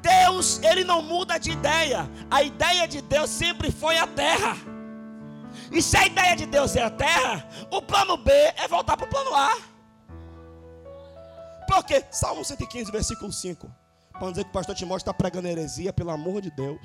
Deus, 0.00 0.58
ele 0.62 0.84
não 0.84 1.02
muda 1.02 1.36
de 1.36 1.50
ideia. 1.50 2.10
A 2.30 2.42
ideia 2.42 2.88
de 2.88 3.02
Deus 3.02 3.28
sempre 3.28 3.70
foi 3.70 3.98
a 3.98 4.06
terra. 4.06 4.56
E 5.70 5.82
se 5.82 5.96
a 5.96 6.06
ideia 6.06 6.36
de 6.36 6.46
Deus 6.46 6.76
é 6.76 6.82
a 6.82 6.90
terra, 6.90 7.48
o 7.70 7.82
plano 7.82 8.16
B 8.16 8.32
é 8.32 8.68
voltar 8.68 8.96
para 8.96 9.06
o 9.06 9.10
plano 9.10 9.34
A. 9.34 9.56
Por 11.66 11.84
quê? 11.84 12.04
Salmo 12.10 12.44
115, 12.44 12.90
versículo 12.92 13.32
5. 13.32 13.70
Para 14.12 14.30
dizer 14.30 14.44
que 14.44 14.50
o 14.50 14.52
pastor 14.52 14.74
Timóteo 14.74 15.02
está 15.02 15.12
pregando 15.12 15.48
heresia, 15.48 15.92
pelo 15.92 16.10
amor 16.10 16.40
de 16.40 16.50
Deus. 16.50 16.80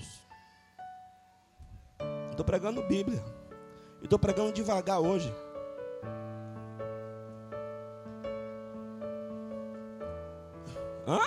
Estou 2.32 2.46
pregando 2.46 2.82
Bíblia. 2.84 3.24
E 4.02 4.06
estou 4.06 4.18
pregando 4.18 4.52
devagar 4.52 5.00
hoje. 5.00 5.32
Hã? 11.08 11.20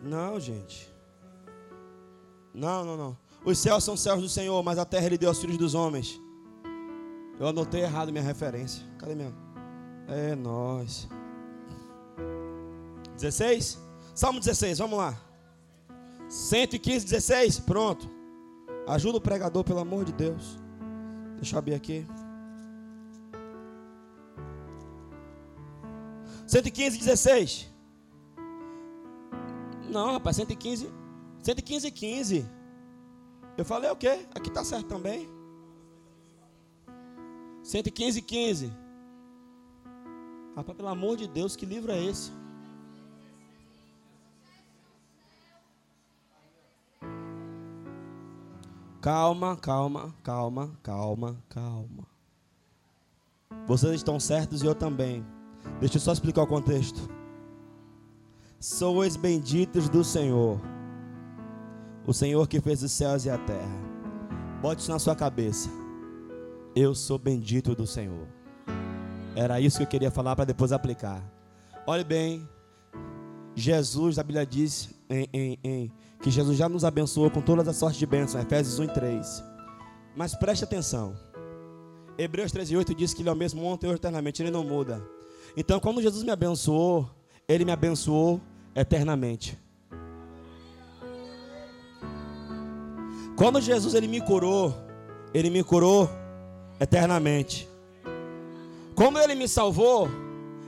Não, 0.00 0.40
gente. 0.40 0.97
Não, 2.58 2.84
não, 2.84 2.96
não. 2.96 3.16
Os 3.44 3.56
céus 3.58 3.84
são 3.84 3.96
céus 3.96 4.20
do 4.20 4.28
Senhor, 4.28 4.60
mas 4.64 4.78
a 4.78 4.84
terra 4.84 5.06
ele 5.06 5.16
deu 5.16 5.28
aos 5.28 5.38
filhos 5.38 5.56
dos 5.56 5.74
homens. 5.74 6.20
Eu 7.38 7.46
anotei 7.46 7.82
errado 7.82 8.10
minha 8.10 8.22
referência. 8.22 8.84
Cadê 8.98 9.14
mesmo? 9.14 9.36
É 10.08 10.34
nós. 10.34 11.08
16? 13.14 13.78
Salmo 14.12 14.40
16, 14.40 14.78
vamos 14.78 14.98
lá. 14.98 15.16
115, 16.28 17.04
16, 17.06 17.60
pronto. 17.60 18.10
Ajuda 18.88 19.18
o 19.18 19.20
pregador, 19.20 19.62
pelo 19.62 19.78
amor 19.78 20.04
de 20.04 20.12
Deus. 20.12 20.58
Deixa 21.36 21.54
eu 21.54 21.58
abrir 21.60 21.74
aqui. 21.74 22.04
115, 26.48 26.98
16. 26.98 27.68
Não, 29.88 30.12
rapaz, 30.12 30.36
115, 30.36 30.90
115, 31.48 31.90
15. 31.90 32.46
Eu 33.56 33.64
falei 33.64 33.90
o 33.90 33.96
quê? 33.96 34.26
Aqui 34.34 34.50
está 34.50 34.62
certo 34.62 34.86
também. 34.86 35.26
115, 37.62 38.20
15. 38.20 38.70
Rapaz, 40.54 40.76
pelo 40.76 40.88
amor 40.90 41.16
de 41.16 41.26
Deus, 41.26 41.56
que 41.56 41.64
livro 41.64 41.90
é 41.90 42.04
esse? 42.04 42.30
Calma, 49.00 49.56
calma, 49.56 50.14
calma, 50.22 50.78
calma, 50.82 51.42
calma. 51.48 52.06
Vocês 53.66 53.94
estão 53.94 54.20
certos 54.20 54.62
e 54.62 54.66
eu 54.66 54.74
também. 54.74 55.24
Deixa 55.80 55.96
eu 55.96 56.00
só 56.02 56.12
explicar 56.12 56.42
o 56.42 56.46
contexto. 56.46 57.08
Sois 58.60 59.16
benditos 59.16 59.88
do 59.88 60.04
Senhor 60.04 60.60
o 62.08 62.14
Senhor 62.14 62.48
que 62.48 62.58
fez 62.58 62.82
os 62.82 62.90
céus 62.90 63.26
e 63.26 63.30
a 63.30 63.36
terra. 63.36 63.78
Bote 64.62 64.80
isso 64.80 64.90
na 64.90 64.98
sua 64.98 65.14
cabeça. 65.14 65.68
Eu 66.74 66.94
sou 66.94 67.18
bendito 67.18 67.74
do 67.74 67.86
Senhor. 67.86 68.26
Era 69.36 69.60
isso 69.60 69.76
que 69.76 69.82
eu 69.82 69.88
queria 69.88 70.10
falar 70.10 70.34
para 70.34 70.46
depois 70.46 70.72
aplicar. 70.72 71.22
Olhe 71.86 72.02
bem, 72.02 72.48
Jesus, 73.54 74.18
a 74.18 74.22
Bíblia 74.22 74.46
diz 74.46 74.88
em, 75.10 75.28
em, 75.34 75.58
em, 75.62 75.92
que 76.22 76.30
Jesus 76.30 76.56
já 76.56 76.66
nos 76.66 76.82
abençoou 76.82 77.30
com 77.30 77.42
todas 77.42 77.68
as 77.68 77.76
sortes 77.76 77.98
de 77.98 78.06
bênçãos, 78.06 78.42
Efésios 78.42 78.78
1 78.78 78.84
e 78.84 78.88
3. 78.88 79.44
Mas 80.16 80.34
preste 80.34 80.64
atenção. 80.64 81.14
Hebreus 82.16 82.50
13 82.50 82.72
e 82.72 82.76
8 82.78 82.94
diz 82.94 83.12
que 83.12 83.20
Ele 83.20 83.28
é 83.28 83.32
o 83.32 83.36
mesmo 83.36 83.62
ontem 83.62 83.86
e 83.86 83.92
eternamente, 83.92 84.42
Ele 84.42 84.50
não 84.50 84.64
muda. 84.64 85.06
Então, 85.54 85.78
quando 85.78 86.00
Jesus 86.00 86.24
me 86.24 86.30
abençoou, 86.30 87.06
Ele 87.46 87.66
me 87.66 87.72
abençoou 87.72 88.40
eternamente. 88.74 89.58
Quando 93.38 93.60
Jesus 93.60 93.94
ele 93.94 94.08
me 94.08 94.20
curou, 94.20 94.74
ele 95.32 95.48
me 95.48 95.62
curou 95.62 96.10
eternamente. 96.80 97.68
Como 98.96 99.16
ele 99.16 99.36
me 99.36 99.46
salvou, 99.46 100.08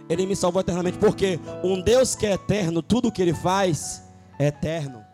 ele 0.09 0.25
me 0.25 0.37
salvou 0.37 0.61
eternamente, 0.61 0.97
porque 0.97 1.41
um 1.65 1.81
Deus 1.81 2.15
que 2.15 2.27
é 2.27 2.35
eterno, 2.35 2.81
tudo 2.81 3.11
que 3.11 3.21
ele 3.21 3.35
faz 3.35 4.05
é 4.39 4.47
eterno. 4.47 5.05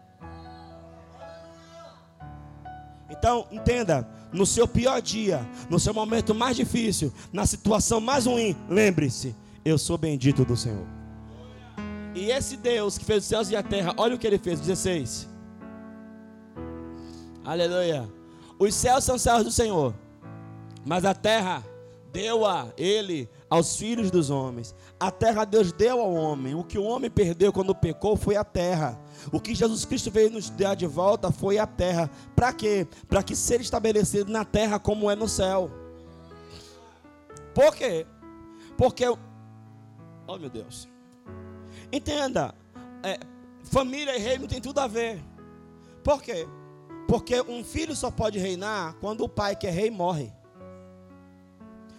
Então, 3.09 3.47
entenda, 3.51 4.07
no 4.31 4.45
seu 4.45 4.69
pior 4.69 5.01
dia, 5.01 5.41
no 5.71 5.81
seu 5.81 5.95
momento 5.95 6.35
mais 6.35 6.59
difícil, 6.59 7.11
na 7.33 7.47
situação 7.47 8.03
mais 8.03 8.27
ruim, 8.27 8.55
lembre-se, 8.69 9.35
eu 9.65 9.79
sou 9.79 9.97
bendito 9.97 10.45
do 10.45 10.59
Senhor. 10.59 10.87
E 12.15 12.31
esse 12.31 12.59
Deus 12.59 12.99
que 12.99 13.05
fez 13.07 13.23
os 13.23 13.29
céus 13.31 13.51
e 13.51 13.57
a 13.57 13.63
terra, 13.63 13.95
olha 13.97 14.15
o 14.15 14.19
que 14.19 14.27
ele 14.27 14.37
fez, 14.37 14.61
16. 14.61 15.36
Aleluia. 17.47 18.13
Os 18.59 18.75
céus 18.75 19.05
são 19.05 19.17
céus 19.17 19.45
do 19.45 19.53
Senhor, 19.53 19.95
mas 20.85 21.05
a 21.05 21.15
terra 21.15 21.65
deu 22.13 22.45
a 22.45 22.73
ele 22.77 23.31
aos 23.49 23.77
filhos 23.77 24.11
dos 24.11 24.31
homens. 24.31 24.75
A 24.99 25.13
terra 25.13 25.45
Deus 25.45 25.71
deu 25.71 26.01
ao 26.01 26.13
homem. 26.13 26.57
O 26.57 26.65
que 26.65 26.77
o 26.77 26.83
homem 26.83 27.09
perdeu 27.09 27.53
quando 27.53 27.73
pecou 27.73 28.17
foi 28.17 28.35
a 28.35 28.43
terra. 28.43 28.99
O 29.31 29.39
que 29.39 29.55
Jesus 29.55 29.85
Cristo 29.85 30.11
veio 30.11 30.31
nos 30.31 30.51
dar 30.51 30.75
de 30.75 30.89
volta 30.89 31.31
foi 31.31 31.57
a 31.57 31.69
terra. 31.69 32.11
Para 32.35 32.53
quê? 32.53 32.85
Para 33.09 33.23
que 33.23 33.37
seja 33.37 33.63
estabelecido 33.63 34.33
na 34.33 34.45
terra 34.45 34.81
como 34.81 35.09
é 35.09 35.15
no 35.15 35.29
céu. 35.29 35.71
Por 37.55 37.77
quê? 37.77 38.05
Porque, 38.77 39.07
oh 39.07 40.37
meu 40.37 40.51
Deus, 40.51 40.89
entenda, 41.93 42.55
é, 43.05 43.21
família 43.63 44.17
e 44.17 44.21
reino 44.21 44.49
tem 44.49 44.61
tudo 44.61 44.81
a 44.81 44.89
ver. 44.89 45.23
Por 46.03 46.21
quê? 46.21 46.47
Porque 47.07 47.41
um 47.43 47.63
filho 47.63 47.95
só 47.95 48.11
pode 48.11 48.39
reinar 48.39 48.95
quando 48.95 49.23
o 49.23 49.29
pai 49.29 49.55
que 49.55 49.67
é 49.67 49.71
rei 49.71 49.91
morre. 49.91 50.33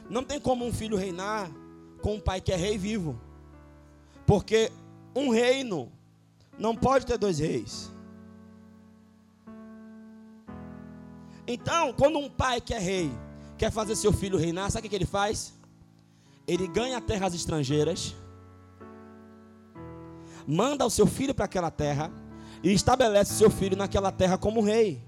Não 0.10 0.24
tem 0.24 0.40
como 0.40 0.66
um 0.66 0.74
filho 0.74 0.98
reinar 0.98 1.50
com 2.02 2.16
um 2.16 2.20
pai 2.20 2.42
que 2.42 2.52
é 2.52 2.56
rei 2.56 2.78
vivo. 2.78 3.20
Porque 4.26 4.72
um 5.16 5.30
reino 5.30 5.92
não 6.58 6.76
pode 6.76 7.06
ter 7.06 7.18
dois 7.18 7.40
reis. 7.40 7.92
Então, 11.48 11.94
quando 11.94 12.20
um 12.20 12.30
pai 12.30 12.60
que 12.60 12.74
é 12.74 12.80
rei 12.80 13.10
quer 13.58 13.72
fazer 13.72 13.96
seu 13.96 14.12
filho 14.12 14.38
reinar, 14.38 14.70
sabe 14.70 14.88
o 14.88 14.90
que 14.90 14.96
ele 14.96 15.06
faz? 15.06 15.54
Ele 16.46 16.68
ganha 16.68 17.00
terras 17.00 17.34
estrangeiras, 17.34 18.14
manda 20.46 20.86
o 20.86 20.90
seu 20.90 21.08
filho 21.08 21.34
para 21.34 21.46
aquela 21.46 21.72
terra 21.72 22.12
e 22.64 22.74
estabelece 22.74 23.34
seu 23.34 23.50
filho 23.50 23.78
naquela 23.78 24.12
terra 24.12 24.38
como 24.38 24.62
rei. 24.62 25.02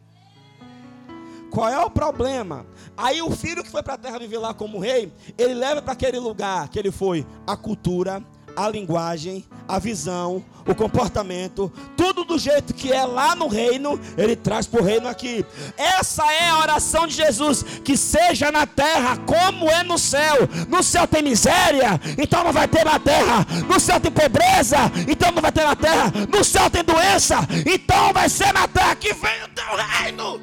Qual 1.49 1.67
é 1.67 1.79
o 1.83 1.89
problema? 1.89 2.65
Aí 2.95 3.21
o 3.21 3.31
filho 3.31 3.63
que 3.63 3.71
foi 3.71 3.81
para 3.81 3.95
a 3.95 3.97
terra 3.97 4.19
viver 4.19 4.37
lá 4.37 4.53
como 4.53 4.79
rei, 4.79 5.11
ele 5.37 5.55
leva 5.55 5.81
para 5.81 5.93
aquele 5.93 6.19
lugar 6.19 6.69
que 6.69 6.77
ele 6.77 6.91
foi 6.91 7.25
a 7.47 7.57
cultura, 7.57 8.23
a 8.59 8.67
linguagem, 8.67 9.45
a 9.65 9.79
visão, 9.79 10.43
o 10.67 10.75
comportamento, 10.75 11.71
tudo 11.95 12.25
do 12.25 12.37
jeito 12.37 12.73
que 12.73 12.91
é 12.91 13.05
lá 13.05 13.33
no 13.33 13.47
reino, 13.47 13.97
ele 14.17 14.35
traz 14.35 14.67
para 14.67 14.81
o 14.81 14.83
reino 14.83 15.07
aqui. 15.07 15.45
Essa 15.77 16.29
é 16.29 16.49
a 16.49 16.59
oração 16.59 17.07
de 17.07 17.13
Jesus: 17.13 17.63
que 17.85 17.95
seja 17.95 18.51
na 18.51 18.67
terra 18.67 19.15
como 19.25 19.69
é 19.69 19.81
no 19.83 19.97
céu. 19.97 20.35
No 20.67 20.83
céu 20.83 21.07
tem 21.07 21.21
miséria, 21.23 21.99
então 22.17 22.43
não 22.43 22.51
vai 22.51 22.67
ter 22.67 22.83
na 22.83 22.99
terra. 22.99 23.47
No 23.65 23.79
céu 23.79 23.97
tem 23.97 24.11
pobreza, 24.11 24.77
então 25.07 25.31
não 25.31 25.41
vai 25.41 25.53
ter 25.53 25.63
na 25.63 25.75
terra. 25.77 26.11
No 26.29 26.43
céu 26.43 26.69
tem 26.69 26.83
doença, 26.83 27.37
então 27.65 28.11
vai 28.11 28.27
ser 28.27 28.51
na 28.51 28.67
terra 28.67 28.93
que 28.95 29.13
vem 29.13 29.43
o 29.43 29.47
teu 29.55 29.77
reino. 29.77 30.41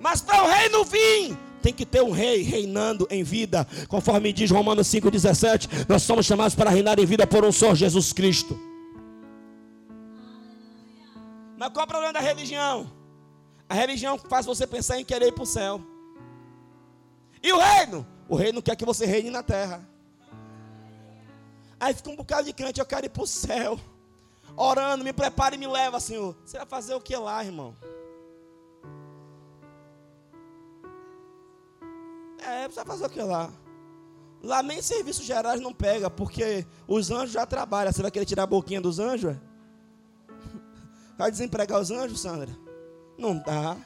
Mas 0.00 0.20
para 0.20 0.42
o 0.42 0.48
reino 0.48 0.84
vir, 0.84 1.38
tem 1.64 1.72
que 1.72 1.86
ter 1.86 2.02
um 2.02 2.10
rei 2.10 2.42
reinando 2.42 3.08
em 3.10 3.24
vida, 3.24 3.66
conforme 3.88 4.34
diz 4.34 4.50
Romanos 4.50 4.86
5,17. 4.86 5.86
Nós 5.88 6.02
somos 6.02 6.26
chamados 6.26 6.54
para 6.54 6.68
reinar 6.68 7.00
em 7.00 7.06
vida 7.06 7.26
por 7.26 7.42
um 7.42 7.50
só 7.50 7.74
Jesus 7.74 8.12
Cristo. 8.12 8.60
Mas 11.56 11.70
qual 11.70 11.84
é 11.84 11.84
o 11.84 11.88
problema 11.88 12.12
da 12.12 12.20
religião? 12.20 12.92
A 13.66 13.72
religião 13.72 14.18
faz 14.18 14.44
você 14.44 14.66
pensar 14.66 15.00
em 15.00 15.06
querer 15.06 15.28
ir 15.28 15.32
para 15.32 15.42
o 15.42 15.46
céu. 15.46 15.80
E 17.42 17.50
o 17.50 17.58
reino? 17.58 18.06
O 18.28 18.36
reino 18.36 18.60
quer 18.60 18.76
que 18.76 18.84
você 18.84 19.06
reine 19.06 19.30
na 19.30 19.42
terra. 19.42 19.88
Aí 21.80 21.94
fica 21.94 22.10
um 22.10 22.16
bocado 22.16 22.44
de 22.44 22.52
crente, 22.52 22.78
eu 22.78 22.84
quero 22.84 23.06
ir 23.06 23.08
para 23.08 23.22
o 23.22 23.26
céu. 23.26 23.80
Orando, 24.54 25.02
me 25.02 25.14
prepara 25.14 25.54
e 25.54 25.58
me 25.58 25.66
leva, 25.66 25.98
Senhor. 25.98 26.36
Você 26.44 26.58
vai 26.58 26.66
fazer 26.66 26.94
o 26.94 27.00
que 27.00 27.16
lá, 27.16 27.42
irmão? 27.42 27.74
É, 32.46 32.68
vai 32.68 32.84
fazer 32.84 33.06
o 33.06 33.10
que 33.10 33.22
lá? 33.22 33.50
Lá 34.42 34.62
nem 34.62 34.82
serviços 34.82 35.24
gerais 35.24 35.60
não 35.60 35.72
pega, 35.72 36.10
porque 36.10 36.66
os 36.86 37.10
anjos 37.10 37.32
já 37.32 37.46
trabalham. 37.46 37.90
Você 37.90 38.02
vai 38.02 38.10
querer 38.10 38.26
tirar 38.26 38.42
a 38.42 38.46
boquinha 38.46 38.80
dos 38.80 38.98
anjos? 38.98 39.34
Vai 41.16 41.30
desempregar 41.30 41.80
os 41.80 41.90
anjos, 41.90 42.20
Sandra? 42.20 42.50
Não 43.16 43.38
dá. 43.38 43.76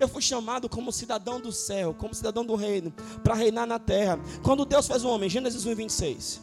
Eu 0.00 0.08
fui 0.08 0.22
chamado 0.22 0.68
como 0.68 0.90
cidadão 0.90 1.38
do 1.38 1.52
céu, 1.52 1.94
como 1.94 2.14
cidadão 2.14 2.44
do 2.44 2.56
reino, 2.56 2.90
para 3.22 3.34
reinar 3.34 3.66
na 3.66 3.78
terra. 3.78 4.18
Quando 4.42 4.64
Deus 4.64 4.88
fez 4.88 5.04
o 5.04 5.08
homem, 5.10 5.28
Gênesis 5.28 5.66
1, 5.66 5.74
26. 5.74 6.42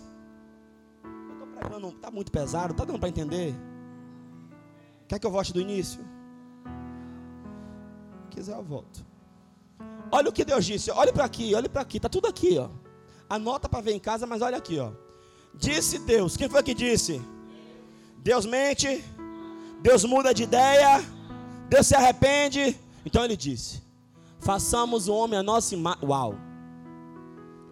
Eu 1.04 1.34
estou 1.34 1.48
pregando, 1.48 1.90
está 1.90 2.12
muito 2.12 2.32
pesado, 2.32 2.72
está 2.72 2.86
dando 2.86 3.00
para 3.00 3.10
entender? 3.10 3.56
Quer 5.08 5.18
que 5.20 5.26
eu 5.26 5.32
volte 5.32 5.52
do 5.52 5.60
início? 5.60 6.00
Se 8.22 8.28
quiser, 8.30 8.56
eu 8.56 8.64
volto. 8.64 9.04
Olha 10.12 10.30
o 10.30 10.34
que 10.34 10.46
Deus 10.46 10.66
disse, 10.66 10.90
olhe 10.92 11.12
para 11.12 11.26
aqui, 11.26 11.54
olhe 11.54 11.70
para 11.70 11.82
aqui, 11.82 11.98
está 11.98 12.10
tudo 12.10 12.28
aqui, 12.28 12.58
ó. 12.58 12.70
Anota 13.30 13.68
para 13.68 13.82
ver 13.82 13.94
em 13.94 14.00
casa, 14.00 14.26
mas 14.26 14.42
olha 14.42 14.58
aqui, 14.58 14.80
ó. 14.80 14.92
Disse 15.54 16.00
Deus, 16.00 16.38
quem 16.38 16.50
foi 16.50 16.64
que 16.64 16.74
disse? 16.74 17.22
Deus 18.18 18.46
mente, 18.46 19.04
Deus 19.82 20.04
muda 20.04 20.34
de 20.34 20.44
ideia, 20.44 21.04
Deus 21.70 21.88
se 21.88 21.96
arrepende. 21.96 22.80
Então 23.06 23.24
ele 23.24 23.38
disse: 23.38 23.82
façamos 24.40 25.08
o 25.08 25.14
homem 25.14 25.38
a 25.40 25.44
nossa 25.44 25.76
imagem. 25.76 26.08
Uau! 26.08 26.36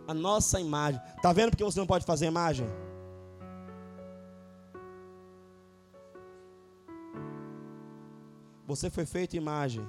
A 0.07 0.13
nossa 0.13 0.59
imagem. 0.59 1.01
Está 1.15 1.33
vendo 1.33 1.49
porque 1.51 1.63
você 1.63 1.79
não 1.79 1.87
pode 1.87 2.05
fazer 2.05 2.27
imagem? 2.27 2.67
Você 8.67 8.89
foi 8.89 9.05
feito 9.05 9.35
imagem. 9.35 9.87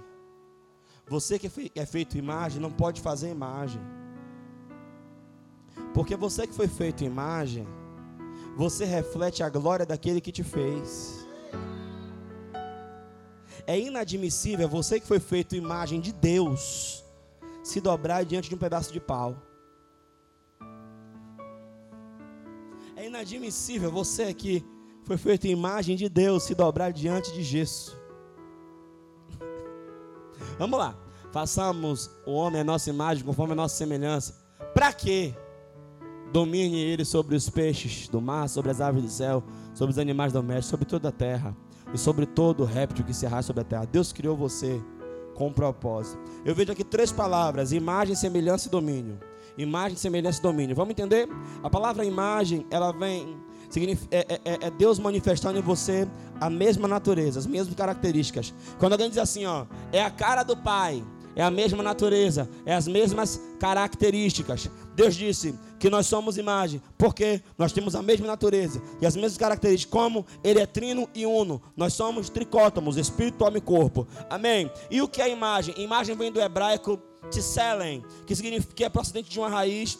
Você 1.08 1.38
que 1.38 1.48
é 1.76 1.86
feito 1.86 2.18
imagem 2.18 2.60
não 2.60 2.70
pode 2.70 3.00
fazer 3.00 3.30
imagem. 3.30 3.80
Porque 5.94 6.16
você 6.16 6.46
que 6.46 6.52
foi 6.52 6.66
feito 6.66 7.04
imagem, 7.04 7.66
você 8.56 8.84
reflete 8.84 9.42
a 9.42 9.48
glória 9.48 9.86
daquele 9.86 10.20
que 10.20 10.32
te 10.32 10.42
fez. 10.42 11.26
É 13.66 13.78
inadmissível 13.78 14.68
você 14.68 14.98
que 14.98 15.06
foi 15.06 15.20
feito 15.20 15.54
imagem 15.54 16.00
de 16.00 16.12
Deus 16.12 17.04
se 17.62 17.80
dobrar 17.80 18.24
diante 18.24 18.48
de 18.48 18.54
um 18.54 18.58
pedaço 18.58 18.92
de 18.92 19.00
pau. 19.00 19.42
É 22.96 23.06
inadmissível 23.06 23.90
você 23.90 24.34
que 24.34 24.64
foi 25.04 25.16
feito 25.16 25.46
imagem 25.46 25.96
de 25.96 26.08
Deus 26.08 26.42
se 26.42 26.54
dobrar 26.54 26.92
diante 26.92 27.32
de 27.32 27.42
gesso. 27.42 27.95
Vamos 30.58 30.78
lá. 30.78 30.96
Façamos 31.30 32.10
o 32.24 32.32
homem 32.32 32.60
a 32.60 32.64
nossa 32.64 32.88
imagem, 32.88 33.24
conforme 33.24 33.52
a 33.52 33.56
nossa 33.56 33.76
semelhança. 33.76 34.34
Para 34.72 34.92
quê? 34.92 35.34
Domine 36.32 36.78
ele 36.78 37.04
sobre 37.04 37.36
os 37.36 37.48
peixes 37.48 38.08
do 38.08 38.20
mar, 38.20 38.48
sobre 38.48 38.70
as 38.70 38.80
aves 38.80 39.02
do 39.02 39.08
céu, 39.08 39.42
sobre 39.74 39.92
os 39.92 39.98
animais 39.98 40.32
domésticos, 40.32 40.70
sobre 40.70 40.86
toda 40.86 41.08
a 41.08 41.12
terra 41.12 41.56
e 41.92 41.98
sobre 41.98 42.26
todo 42.26 42.64
réptil 42.64 43.04
que 43.04 43.14
se 43.14 43.26
arrasta 43.26 43.48
sobre 43.48 43.62
a 43.62 43.64
terra. 43.64 43.86
Deus 43.86 44.12
criou 44.12 44.36
você 44.36 44.80
com 45.34 45.52
propósito. 45.52 46.18
Eu 46.44 46.54
vejo 46.54 46.72
aqui 46.72 46.82
três 46.82 47.12
palavras: 47.12 47.72
imagem, 47.72 48.14
semelhança 48.14 48.68
e 48.68 48.70
domínio. 48.70 49.20
Imagem, 49.56 49.96
semelhança 49.96 50.40
e 50.40 50.42
domínio. 50.42 50.74
Vamos 50.76 50.92
entender? 50.92 51.28
A 51.62 51.70
palavra 51.70 52.04
imagem, 52.04 52.66
ela 52.70 52.92
vem. 52.92 53.36
É, 54.10 54.18
é, 54.18 54.40
é, 54.44 54.66
é 54.66 54.70
Deus 54.70 54.98
manifestando 54.98 55.58
em 55.58 55.62
você 55.62 56.08
a 56.40 56.50
mesma 56.50 56.86
natureza, 56.86 57.38
as 57.38 57.46
mesmas 57.46 57.74
características. 57.74 58.52
Quando 58.78 58.92
alguém 58.92 59.08
diz 59.08 59.18
assim, 59.18 59.46
ó, 59.46 59.66
é 59.92 60.02
a 60.02 60.10
cara 60.10 60.42
do 60.42 60.56
Pai, 60.56 61.02
é 61.34 61.42
a 61.42 61.50
mesma 61.50 61.82
natureza, 61.82 62.48
é 62.64 62.74
as 62.74 62.88
mesmas 62.88 63.40
características. 63.60 64.70
Deus 64.94 65.14
disse 65.14 65.54
que 65.78 65.90
nós 65.90 66.06
somos 66.06 66.38
imagem, 66.38 66.80
porque 66.96 67.42
nós 67.58 67.72
temos 67.72 67.94
a 67.94 68.02
mesma 68.02 68.26
natureza 68.26 68.80
e 69.00 69.06
as 69.06 69.14
mesmas 69.14 69.36
características, 69.36 69.92
como 69.92 70.24
Ele 70.42 70.60
é 70.60 70.66
trino 70.66 71.06
e 71.14 71.26
uno. 71.26 71.60
Nós 71.76 71.92
somos 71.92 72.30
tricótomos, 72.30 72.96
espírito, 72.96 73.44
alma 73.44 73.58
e 73.58 73.60
corpo. 73.60 74.08
Amém? 74.30 74.70
E 74.90 75.02
o 75.02 75.08
que 75.08 75.20
é 75.20 75.30
imagem? 75.30 75.74
Imagem 75.76 76.16
vem 76.16 76.32
do 76.32 76.40
hebraico 76.40 76.98
tselen, 77.30 78.02
que 78.26 78.34
significa 78.34 78.72
que 78.72 78.84
é 78.84 78.88
procedente 78.88 79.28
de 79.28 79.38
uma 79.38 79.48
raiz 79.48 79.98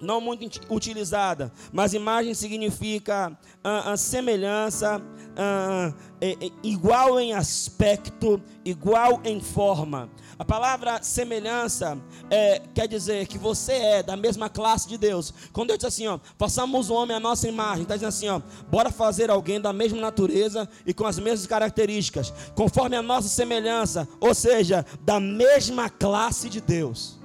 não 0.00 0.20
muito 0.20 0.60
utilizada, 0.70 1.52
mas 1.72 1.94
imagem 1.94 2.34
significa 2.34 3.36
a, 3.62 3.92
a 3.92 3.96
semelhança, 3.96 5.00
a, 5.36 5.92
é, 6.20 6.32
é, 6.32 6.50
igual 6.62 7.18
em 7.18 7.32
aspecto, 7.32 8.40
igual 8.64 9.20
em 9.24 9.40
forma. 9.40 10.10
A 10.38 10.44
palavra 10.44 11.02
semelhança 11.02 11.98
é, 12.30 12.60
quer 12.74 12.86
dizer 12.86 13.26
que 13.26 13.38
você 13.38 13.72
é 13.72 14.02
da 14.02 14.16
mesma 14.16 14.50
classe 14.50 14.86
de 14.86 14.98
Deus. 14.98 15.32
Quando 15.50 15.68
Deus 15.68 15.78
diz 15.78 15.86
assim, 15.86 16.06
ó, 16.06 16.18
façamos 16.38 16.90
o 16.90 16.94
homem 16.94 17.16
a 17.16 17.20
nossa 17.20 17.48
imagem, 17.48 17.82
está 17.82 17.94
dizendo 17.94 18.08
assim, 18.08 18.28
ó, 18.28 18.40
bora 18.68 18.90
fazer 18.90 19.30
alguém 19.30 19.60
da 19.60 19.72
mesma 19.72 19.98
natureza 19.98 20.68
e 20.84 20.92
com 20.92 21.06
as 21.06 21.18
mesmas 21.18 21.46
características, 21.46 22.32
conforme 22.54 22.96
a 22.96 23.02
nossa 23.02 23.28
semelhança, 23.28 24.06
ou 24.20 24.34
seja, 24.34 24.84
da 25.02 25.18
mesma 25.18 25.88
classe 25.88 26.50
de 26.50 26.60
Deus. 26.60 27.15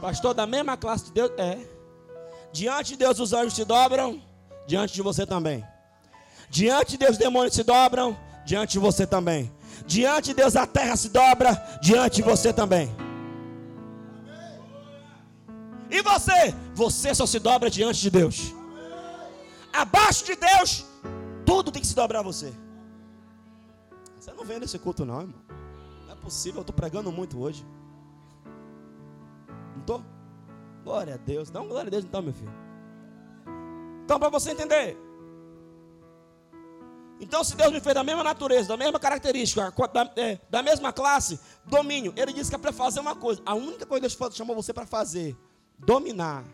Pastor, 0.00 0.32
da 0.32 0.46
mesma 0.46 0.76
classe 0.76 1.06
de 1.06 1.12
Deus? 1.12 1.30
É. 1.36 1.58
Diante 2.52 2.92
de 2.92 2.96
Deus 2.96 3.20
os 3.20 3.32
anjos 3.32 3.54
se 3.54 3.64
dobram, 3.64 4.20
diante 4.66 4.94
de 4.94 5.02
você 5.02 5.26
também. 5.26 5.64
Diante 6.48 6.92
de 6.92 6.98
Deus 6.98 7.12
os 7.12 7.18
demônios 7.18 7.54
se 7.54 7.62
dobram, 7.62 8.16
diante 8.44 8.72
de 8.72 8.78
você 8.78 9.06
também. 9.06 9.52
Diante 9.86 10.26
de 10.26 10.34
Deus 10.34 10.56
a 10.56 10.66
terra 10.66 10.96
se 10.96 11.10
dobra, 11.10 11.52
diante 11.82 12.16
de 12.16 12.22
você 12.22 12.52
também. 12.52 12.90
E 15.90 16.02
você? 16.02 16.54
Você 16.74 17.14
só 17.14 17.26
se 17.26 17.38
dobra 17.38 17.68
diante 17.68 18.00
de 18.00 18.10
Deus. 18.10 18.54
Abaixo 19.72 20.24
de 20.24 20.34
Deus, 20.34 20.84
tudo 21.44 21.70
tem 21.70 21.82
que 21.82 21.88
se 21.88 21.94
dobrar 21.94 22.20
a 22.20 22.22
você. 22.22 22.52
Você 24.18 24.32
não 24.32 24.44
vem 24.44 24.58
nesse 24.60 24.78
culto, 24.78 25.04
não, 25.04 25.20
irmão. 25.20 25.40
Não 26.06 26.12
é 26.12 26.16
possível, 26.16 26.58
eu 26.58 26.62
estou 26.62 26.74
pregando 26.74 27.12
muito 27.12 27.40
hoje. 27.40 27.64
Glória 30.84 31.14
a 31.14 31.16
Deus. 31.16 31.50
Dá 31.50 31.60
uma 31.60 31.68
glória 31.68 31.88
a 31.88 31.90
Deus 31.90 32.04
então, 32.04 32.22
meu 32.22 32.32
filho. 32.32 32.52
Então, 34.04 34.18
para 34.18 34.28
você 34.28 34.50
entender. 34.50 34.96
Então, 37.20 37.44
se 37.44 37.54
Deus 37.54 37.70
me 37.70 37.80
fez 37.80 37.94
da 37.94 38.02
mesma 38.02 38.24
natureza, 38.24 38.68
da 38.68 38.76
mesma 38.76 38.98
característica, 38.98 39.72
da, 39.92 40.12
é, 40.16 40.38
da 40.48 40.62
mesma 40.62 40.92
classe, 40.92 41.38
domínio. 41.66 42.14
Ele 42.16 42.32
disse 42.32 42.48
que 42.50 42.56
é 42.56 42.58
para 42.58 42.72
fazer 42.72 43.00
uma 43.00 43.14
coisa. 43.14 43.42
A 43.44 43.54
única 43.54 43.84
coisa 43.84 44.08
que 44.08 44.18
Deus 44.18 44.34
chamou 44.34 44.56
você 44.56 44.72
para 44.72 44.86
fazer, 44.86 45.36
dominar. 45.78 46.44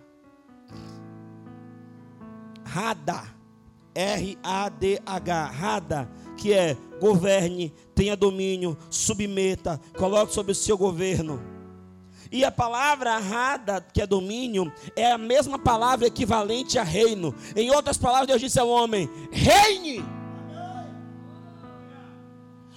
Rada. 2.65 3.23
R-A-D-H. 3.95 5.47
Rada. 5.47 6.11
Que 6.37 6.53
é 6.53 6.77
governe, 7.01 7.73
tenha 7.95 8.15
domínio, 8.15 8.77
submeta, 8.91 9.81
coloque 9.97 10.35
sob 10.35 10.53
o 10.53 10.55
seu 10.55 10.77
governo. 10.77 11.56
E 12.37 12.45
a 12.45 12.51
palavra 12.51 13.17
rada, 13.17 13.83
que 13.95 14.03
é 14.03 14.07
domínio, 14.07 14.71
é 14.95 15.11
a 15.11 15.17
mesma 15.17 15.59
palavra 15.59 16.07
equivalente 16.07 16.79
a 16.79 16.83
reino. 16.83 17.35
Em 17.57 17.71
outras 17.71 17.97
palavras, 17.97 18.27
Deus 18.27 18.43
disse 18.43 18.61
ao 18.61 18.69
homem: 18.69 19.09
reine. 19.33 20.05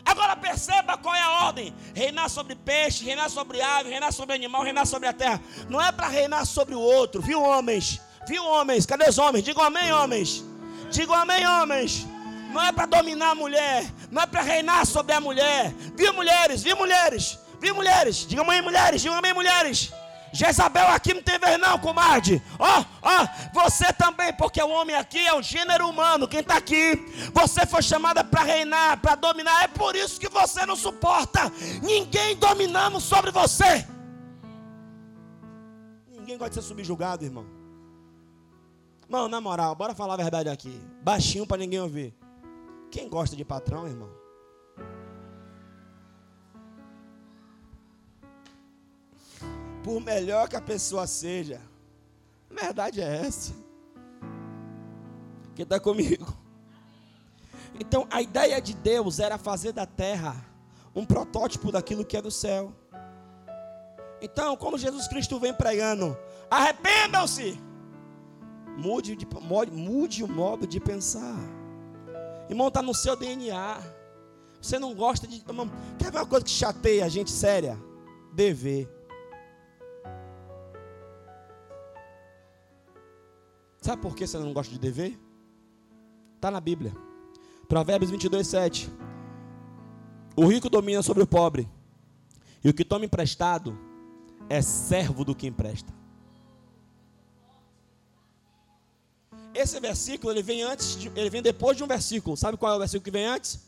Agora 0.06 0.38
perceba 0.38 0.98
qual 0.98 1.14
é 1.14 1.22
a 1.22 1.46
ordem: 1.48 1.76
reinar 1.94 2.30
sobre 2.30 2.56
peixe, 2.56 3.04
reinar 3.04 3.30
sobre 3.30 3.62
ave, 3.62 3.90
reinar 3.90 4.14
sobre 4.14 4.34
animal, 4.34 4.64
reinar 4.64 4.88
sobre 4.88 5.10
a 5.10 5.14
terra. 5.14 5.42
Não 5.68 5.82
é 5.82 5.92
para 5.92 6.08
reinar 6.08 6.46
sobre 6.46 6.74
o 6.74 6.80
outro, 6.80 7.22
viu, 7.22 7.42
homens? 7.42 8.00
Viu, 8.30 8.46
homens? 8.46 8.86
Cadê 8.86 9.10
os 9.10 9.18
homens? 9.18 9.44
Digam 9.44 9.62
amém, 9.62 9.92
homens. 9.92 10.42
Digam 10.90 11.16
amém, 11.16 11.46
homens. 11.46 12.08
Não 12.54 12.64
é 12.64 12.72
para 12.72 12.86
dominar 12.86 13.32
a 13.32 13.36
mulher, 13.36 13.86
não 14.10 14.22
é 14.22 14.26
para 14.26 14.42
reinar 14.42 14.86
sobre 14.86 15.12
a 15.12 15.20
mulher. 15.20 15.74
Viu, 15.98 16.14
mulheres? 16.14 16.64
Viu, 16.64 16.78
mulheres? 16.78 17.38
Viu, 17.60 17.76
mulheres? 17.76 18.28
Digam 18.28 18.46
amém, 18.46 18.62
mulheres. 18.62 19.02
Digam 19.02 19.18
amém, 19.18 19.34
mulheres. 19.34 19.92
Jezabel 20.32 20.88
aqui 20.90 21.14
não 21.14 21.22
tem 21.22 21.40
vez 21.40 21.60
não, 21.60 21.78
comadre. 21.80 22.42
Ó, 22.58 22.80
oh, 22.80 22.86
ó, 23.02 23.24
oh, 23.24 23.54
você 23.54 23.92
também, 23.94 24.32
porque 24.34 24.62
o 24.62 24.70
homem 24.70 24.96
aqui 24.96 25.18
é 25.18 25.34
o 25.34 25.42
gênero 25.42 25.88
humano. 25.88 26.28
Quem 26.28 26.42
está 26.42 26.58
aqui, 26.58 26.96
você 27.34 27.66
foi 27.66 27.82
chamada 27.82 28.24
para 28.24 28.44
reinar, 28.44 29.00
para 29.02 29.16
dominar. 29.16 29.64
É 29.64 29.68
por 29.68 29.96
isso 29.96 30.20
que 30.20 30.30
você 30.30 30.66
não 30.66 30.76
suporta. 30.76 31.52
Ninguém 31.82 32.36
dominamos 32.36 33.04
sobre 33.04 33.32
você. 33.32 33.88
Ninguém 36.08 36.38
gosta 36.38 36.50
de 36.50 36.62
ser 36.62 36.68
subjugado, 36.68 37.26
irmão. 37.26 37.46
Irmão, 39.04 39.28
na 39.28 39.42
moral, 39.42 39.74
bora 39.74 39.96
falar 39.96 40.14
a 40.14 40.18
verdade 40.18 40.50
aqui. 40.50 40.80
Baixinho 41.02 41.48
para 41.48 41.58
ninguém 41.58 41.80
ouvir. 41.80 42.14
Quem 42.92 43.10
gosta 43.10 43.36
de 43.36 43.44
patrão, 43.44 43.88
irmão? 43.88 44.19
Por 49.84 50.00
melhor 50.02 50.48
que 50.48 50.56
a 50.56 50.62
pessoa 50.62 51.08
seja. 51.08 51.62
A 52.50 52.62
verdade 52.62 53.02
é 53.02 53.26
essa. 53.26 53.54
Quem 55.56 55.64
está 55.64 55.80
comigo? 55.80 56.26
Então 57.80 58.08
a 58.12 58.22
ideia 58.22 58.62
de 58.62 58.74
Deus 58.74 59.20
era 59.20 59.38
fazer 59.38 59.72
da 59.72 59.86
terra 59.86 60.36
um 60.96 61.06
protótipo 61.06 61.72
daquilo 61.72 62.04
que 62.04 62.18
é 62.18 62.22
do 62.22 62.32
céu. 62.32 62.74
Então, 64.22 64.58
quando 64.58 64.78
Jesus 64.78 65.08
Cristo 65.08 65.40
vem 65.40 65.54
pregando, 65.54 66.18
arrependam-se, 66.50 67.58
mude, 68.78 69.16
de, 69.16 69.28
mude 69.72 70.24
o 70.24 70.28
modo 70.28 70.68
de 70.68 70.80
pensar. 70.80 71.38
Irmão, 72.50 72.68
está 72.68 72.82
no 72.82 72.94
seu 72.94 73.16
DNA. 73.16 73.82
Você 74.62 74.78
não 74.78 74.94
gosta 74.94 75.26
de. 75.26 75.38
Irmão, 75.48 75.72
quer 75.98 76.12
ver 76.12 76.18
uma 76.18 76.26
coisa 76.26 76.44
que 76.44 76.52
chateia 76.52 77.06
a 77.06 77.10
gente 77.10 77.32
séria? 77.32 77.80
Dever. 78.34 78.90
Sabe 83.90 84.04
por 84.04 84.16
que 84.16 84.28
você 84.28 84.38
não 84.38 84.54
gosta 84.54 84.72
de 84.72 84.78
dever? 84.78 85.18
Está 86.36 86.52
na 86.52 86.62
Bíblia. 86.62 86.96
Provérbios 87.68 88.12
22, 88.12 88.46
7. 88.46 88.88
O 90.36 90.46
rico 90.46 90.70
domina 90.70 91.02
sobre 91.02 91.24
o 91.24 91.26
pobre, 91.26 91.68
e 92.64 92.70
o 92.70 92.74
que 92.74 92.86
toma 92.86 93.06
emprestado 93.06 93.76
é 94.48 94.62
servo 94.62 95.26
do 95.26 95.34
que 95.34 95.48
empresta. 95.48 95.92
Esse 99.56 99.80
versículo 99.80 100.34
ele 100.34 100.44
vem 100.44 100.62
antes, 100.62 100.96
de, 100.96 101.08
ele 101.16 101.32
vem 101.32 101.42
depois 101.42 101.76
de 101.76 101.84
um 101.84 101.88
versículo. 101.88 102.38
Sabe 102.38 102.58
qual 102.58 102.74
é 102.74 102.76
o 102.76 102.80
versículo 102.80 103.06
que 103.06 103.10
vem 103.10 103.26
antes? 103.26 103.60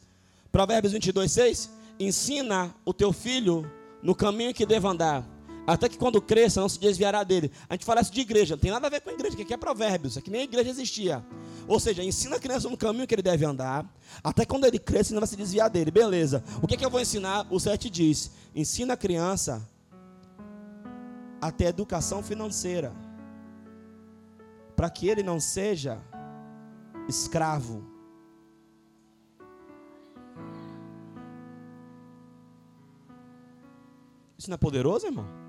Provérbios 0.52 0.94
22, 0.94 1.32
6. 1.32 1.72
Ensina 2.00 2.76
o 2.86 2.94
teu 2.94 3.12
filho 3.12 3.68
no 4.04 4.14
caminho 4.14 4.54
que 4.54 4.68
deva 4.68 4.90
andar, 4.90 5.28
até 5.66 5.88
que 5.88 5.98
quando 5.98 6.22
cresça 6.22 6.60
não 6.60 6.70
se 6.70 6.80
desviará 6.80 7.24
dele. 7.24 7.52
A 7.70 7.74
gente 7.74 7.86
fala 7.86 8.02
isso 8.02 8.12
de 8.12 8.22
igreja, 8.22 8.56
não 8.56 8.62
tem 8.62 8.72
nada 8.72 8.88
a 8.88 8.90
ver 8.90 9.02
com 9.02 9.10
igreja, 9.12 9.36
que 9.36 9.44
aqui 9.44 9.54
é 9.54 9.58
provérbios, 9.58 10.18
aqui 10.18 10.30
nem 10.30 10.42
a 10.42 10.44
igreja 10.44 10.70
existia. 10.70 11.24
Ou 11.68 11.80
seja, 11.80 12.04
ensina 12.04 12.38
a 12.38 12.40
criança 12.40 12.70
no 12.70 12.78
caminho 12.78 13.06
que 13.08 13.14
ele 13.14 13.22
deve 13.22 13.46
andar, 13.46 13.86
até 14.24 14.46
quando 14.46 14.66
ele 14.66 14.80
cresça 14.80 15.14
não 15.14 15.22
vai 15.22 15.28
se 15.28 15.36
desviar 15.36 15.70
dele. 15.70 15.92
Beleza. 15.92 16.44
O 16.62 16.68
que, 16.68 16.76
é 16.76 16.78
que 16.78 16.86
eu 16.86 16.90
vou 16.90 17.00
ensinar? 17.00 17.46
O 17.50 17.60
7 17.60 17.90
diz: 17.90 18.32
ensina 18.56 18.94
a 18.94 18.98
criança 18.98 19.68
a 21.40 21.52
ter 21.52 21.66
educação 21.66 22.22
financeira, 22.24 22.94
para 24.76 24.90
que 24.90 25.08
ele 25.08 25.24
não 25.24 25.40
seja 25.40 26.00
escravo. 27.08 27.84
Isso 34.38 34.50
não 34.50 34.56
é 34.56 34.58
poderoso, 34.58 35.06
irmão? 35.06 35.41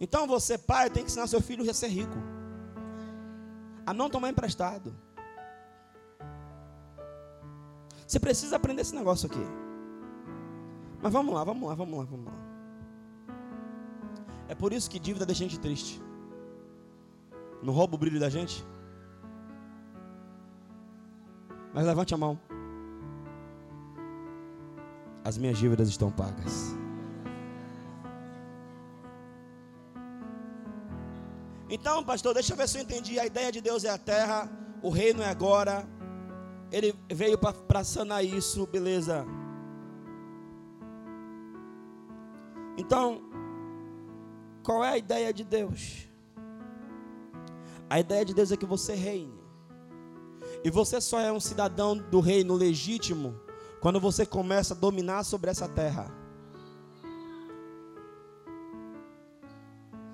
Então 0.00 0.26
você, 0.26 0.56
pai, 0.56 0.88
tem 0.88 1.04
que 1.04 1.10
ensinar 1.10 1.26
seu 1.26 1.42
filho 1.42 1.68
a 1.70 1.74
ser 1.74 1.88
rico. 1.88 2.16
A 3.84 3.92
não 3.92 4.08
tomar 4.08 4.30
emprestado. 4.30 4.96
Você 8.06 8.18
precisa 8.18 8.56
aprender 8.56 8.80
esse 8.80 8.94
negócio 8.94 9.28
aqui. 9.28 9.46
Mas 11.02 11.12
vamos 11.12 11.34
lá, 11.34 11.44
vamos 11.44 11.68
lá, 11.68 11.74
vamos 11.74 11.98
lá, 11.98 12.04
vamos 12.04 12.26
lá. 12.26 12.32
É 14.48 14.54
por 14.54 14.72
isso 14.72 14.90
que 14.90 14.98
dívida 14.98 15.26
deixa 15.26 15.44
a 15.44 15.48
gente 15.48 15.60
triste. 15.60 16.02
Não 17.62 17.72
rouba 17.72 17.94
o 17.94 17.98
brilho 17.98 18.18
da 18.18 18.30
gente. 18.30 18.66
Mas 21.72 21.86
levante 21.86 22.14
a 22.14 22.16
mão. 22.16 22.40
As 25.22 25.36
minhas 25.36 25.58
dívidas 25.58 25.88
estão 25.88 26.10
pagas. 26.10 26.79
Então, 31.70 32.02
pastor, 32.02 32.34
deixa 32.34 32.52
eu 32.52 32.56
ver 32.56 32.68
se 32.68 32.78
eu 32.78 32.82
entendi. 32.82 33.20
A 33.20 33.24
ideia 33.24 33.52
de 33.52 33.60
Deus 33.60 33.84
é 33.84 33.90
a 33.90 33.96
terra, 33.96 34.50
o 34.82 34.90
reino 34.90 35.22
é 35.22 35.26
agora. 35.26 35.88
Ele 36.72 36.92
veio 37.08 37.38
para 37.38 37.84
sanar 37.84 38.24
isso, 38.24 38.66
beleza. 38.66 39.24
Então, 42.76 43.22
qual 44.64 44.82
é 44.84 44.88
a 44.90 44.98
ideia 44.98 45.32
de 45.32 45.44
Deus? 45.44 46.08
A 47.88 48.00
ideia 48.00 48.24
de 48.24 48.34
Deus 48.34 48.50
é 48.50 48.56
que 48.56 48.66
você 48.66 48.94
reine. 48.94 49.38
E 50.64 50.70
você 50.70 51.00
só 51.00 51.20
é 51.20 51.30
um 51.30 51.40
cidadão 51.40 51.96
do 51.96 52.18
reino 52.18 52.54
legítimo 52.54 53.40
quando 53.80 54.00
você 54.00 54.26
começa 54.26 54.74
a 54.74 54.76
dominar 54.76 55.22
sobre 55.24 55.50
essa 55.50 55.68
terra. 55.68 56.19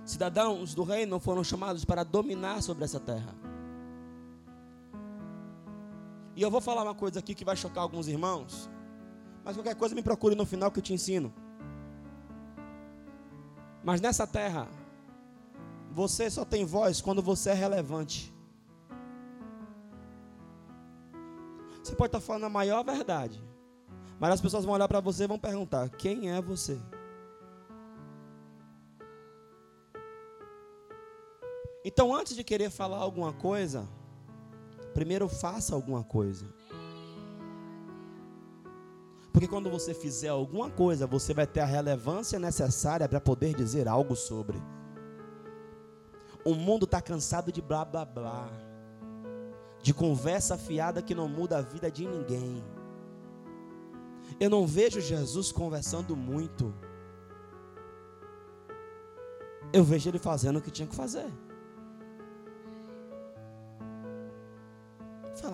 Cidadãos 0.06 0.72
do 0.72 0.84
reino 0.84 1.18
foram 1.18 1.42
chamados 1.42 1.84
para 1.84 2.04
dominar 2.04 2.62
sobre 2.62 2.84
essa 2.84 3.00
terra. 3.00 3.34
E 6.36 6.40
eu 6.40 6.48
vou 6.48 6.60
falar 6.60 6.84
uma 6.84 6.94
coisa 6.94 7.18
aqui 7.18 7.34
que 7.34 7.44
vai 7.44 7.56
chocar 7.56 7.82
alguns 7.82 8.06
irmãos. 8.06 8.70
Mas 9.44 9.56
qualquer 9.56 9.74
coisa 9.74 9.96
me 9.96 10.02
procure 10.02 10.36
no 10.36 10.46
final 10.46 10.70
que 10.70 10.78
eu 10.78 10.82
te 10.82 10.94
ensino. 10.94 11.34
Mas 13.82 14.00
nessa 14.00 14.28
terra, 14.28 14.68
você 15.90 16.30
só 16.30 16.44
tem 16.44 16.64
voz 16.64 17.00
quando 17.00 17.20
você 17.20 17.50
é 17.50 17.54
relevante. 17.54 18.32
Você 21.82 21.96
pode 21.96 22.08
estar 22.08 22.20
falando 22.20 22.44
a 22.44 22.48
maior 22.48 22.84
verdade. 22.84 23.42
Mas 24.20 24.34
as 24.34 24.40
pessoas 24.40 24.64
vão 24.64 24.74
olhar 24.74 24.86
para 24.86 25.00
você 25.00 25.24
e 25.24 25.28
vão 25.28 25.38
perguntar: 25.38 25.88
quem 25.88 26.30
é 26.30 26.40
você? 26.40 26.80
Então, 31.88 32.12
antes 32.12 32.34
de 32.34 32.42
querer 32.42 32.68
falar 32.68 32.96
alguma 32.96 33.32
coisa, 33.32 33.88
primeiro 34.92 35.28
faça 35.28 35.72
alguma 35.72 36.02
coisa. 36.02 36.44
Porque 39.32 39.46
quando 39.46 39.70
você 39.70 39.94
fizer 39.94 40.30
alguma 40.30 40.68
coisa, 40.68 41.06
você 41.06 41.32
vai 41.32 41.46
ter 41.46 41.60
a 41.60 41.64
relevância 41.64 42.40
necessária 42.40 43.08
para 43.08 43.20
poder 43.20 43.54
dizer 43.54 43.86
algo 43.86 44.16
sobre. 44.16 44.60
O 46.44 46.56
mundo 46.56 46.86
está 46.86 47.00
cansado 47.00 47.52
de 47.52 47.62
blá 47.62 47.84
blá 47.84 48.04
blá, 48.04 48.50
de 49.80 49.94
conversa 49.94 50.58
fiada 50.58 51.00
que 51.00 51.14
não 51.14 51.28
muda 51.28 51.58
a 51.58 51.62
vida 51.62 51.88
de 51.88 52.04
ninguém. 52.04 52.64
Eu 54.40 54.50
não 54.50 54.66
vejo 54.66 55.00
Jesus 55.00 55.52
conversando 55.52 56.16
muito. 56.16 56.74
Eu 59.72 59.84
vejo 59.84 60.08
ele 60.08 60.18
fazendo 60.18 60.58
o 60.58 60.60
que 60.60 60.72
tinha 60.72 60.88
que 60.88 60.96
fazer. 60.96 61.45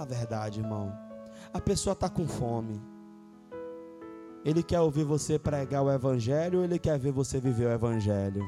Fala 0.03 0.15
a 0.15 0.19
verdade, 0.19 0.59
irmão. 0.59 0.93
A 1.55 1.61
pessoa 1.61 1.93
está 1.93 2.09
com 2.09 2.27
fome. 2.27 2.83
Ele 4.45 4.61
quer 4.61 4.81
ouvir 4.81 5.05
você 5.05 5.39
pregar 5.39 5.81
o 5.81 5.93
Evangelho 5.93 6.59
ou 6.59 6.65
ele 6.65 6.77
quer 6.77 6.99
ver 6.99 7.13
você 7.13 7.39
viver 7.39 7.67
o 7.67 7.73
Evangelho? 7.73 8.45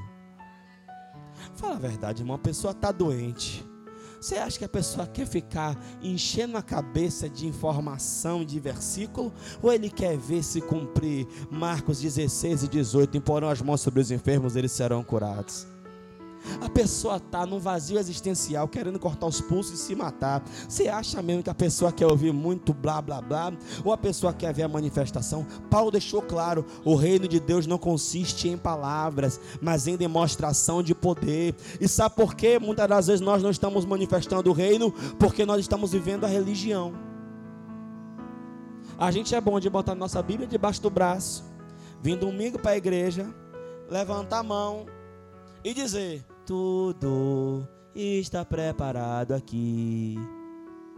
Fala 1.55 1.75
a 1.75 1.79
verdade, 1.79 2.23
irmão. 2.23 2.35
A 2.35 2.41
pessoa 2.41 2.73
está 2.73 2.91
doente. 2.91 3.65
Você 4.21 4.35
acha 4.35 4.59
que 4.59 4.65
a 4.65 4.69
pessoa 4.69 5.07
quer 5.07 5.27
ficar 5.27 5.79
enchendo 6.03 6.57
a 6.57 6.63
cabeça 6.63 7.29
de 7.29 7.47
informação, 7.47 8.45
de 8.45 8.59
versículo? 8.59 9.33
Ou 9.63 9.73
ele 9.73 9.91
quer 9.91 10.17
ver 10.17 10.43
se 10.43 10.61
cumprir 10.61 11.29
Marcos 11.53 12.01
16 12.01 12.65
e 12.65 12.69
18? 12.69 13.17
Imporão 13.17 13.49
as 13.49 13.63
mãos 13.63 13.81
sobre 13.81 14.01
os 14.01 14.11
enfermos, 14.11 14.57
eles 14.57 14.73
serão 14.73 15.05
curados. 15.05 15.69
A 16.61 16.69
pessoa 16.69 17.17
está 17.17 17.47
num 17.47 17.59
vazio 17.59 17.99
existencial, 17.99 18.69
querendo 18.69 18.99
cortar 18.99 19.27
os 19.27 19.41
pulsos 19.41 19.81
e 19.81 19.83
se 19.83 19.95
matar. 19.95 20.43
Você 20.69 20.89
acha 20.89 21.23
mesmo 21.23 21.43
que 21.43 21.51
a 21.51 21.55
pessoa 21.55 21.93
quer 21.93 22.07
ouvir 22.07 22.33
muito 22.33 22.73
blá 22.73 23.01
blá 23.01 23.21
blá? 23.21 23.53
Ou 23.85 23.93
a 23.93 23.99
pessoa 23.99 24.33
quer 24.33 24.53
ver 24.53 24.65
a 24.65 24.69
manifestação? 24.69 25.47
Paulo 25.71 25.91
deixou 25.91 26.23
claro: 26.23 26.65
o 26.85 26.95
reino 26.95 27.27
de 27.27 27.41
Deus 27.41 27.67
não 27.67 27.79
consiste 27.79 28.49
em 28.49 28.57
palavras, 28.57 29.41
mas 29.61 29.87
em 29.87 29.97
demonstração 29.97 30.83
de 30.83 30.95
poder. 30.95 31.55
E 31.81 31.89
sabe 31.89 32.15
por 32.15 32.35
quê? 32.35 32.59
Muitas 32.59 32.89
das 32.89 33.07
vezes 33.07 33.21
nós 33.21 33.43
não 33.43 33.51
estamos 33.51 33.85
manifestando 33.85 34.51
o 34.51 34.55
reino, 34.55 34.93
porque 35.19 35.45
nós 35.47 35.61
estamos 35.61 35.93
vivendo 35.93 36.25
a 36.25 36.29
religião. 36.29 36.93
A 38.99 39.11
gente 39.11 39.35
é 39.35 39.41
bom 39.41 39.59
de 39.59 39.69
botar 39.69 39.95
nossa 39.95 40.23
Bíblia 40.23 40.47
debaixo 40.47 40.81
do 40.81 40.89
braço, 40.89 41.45
vir 42.01 42.17
domingo 42.17 42.59
para 42.59 42.73
a 42.73 42.77
igreja, 42.77 43.27
levantar 43.91 44.39
a 44.39 44.43
mão 44.43 44.87
e 45.65 45.75
dizer: 45.75 46.25
tudo 46.45 47.67
está 47.95 48.45
preparado 48.45 49.33
aqui. 49.33 50.17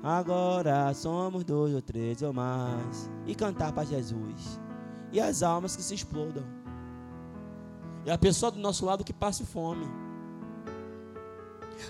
Agora 0.03 0.93
somos 0.95 1.45
dois 1.45 1.75
ou 1.75 1.83
três 1.83 2.23
ou 2.23 2.33
mais. 2.33 3.11
E 3.27 3.35
cantar 3.35 3.73
para 3.73 3.85
Jesus. 3.85 4.61
E 5.13 5.21
as 5.21 5.43
almas 5.43 5.75
que 5.77 5.83
se 5.83 5.95
explodam. 5.95 6.45
E 8.05 8.11
a 8.11 8.19
pessoa 8.19 8.53
do 8.53 8.59
nosso 8.59 8.85
lado 8.85 9.05
que 9.05 9.13
passe 9.13 9.45
fome. 9.45 9.87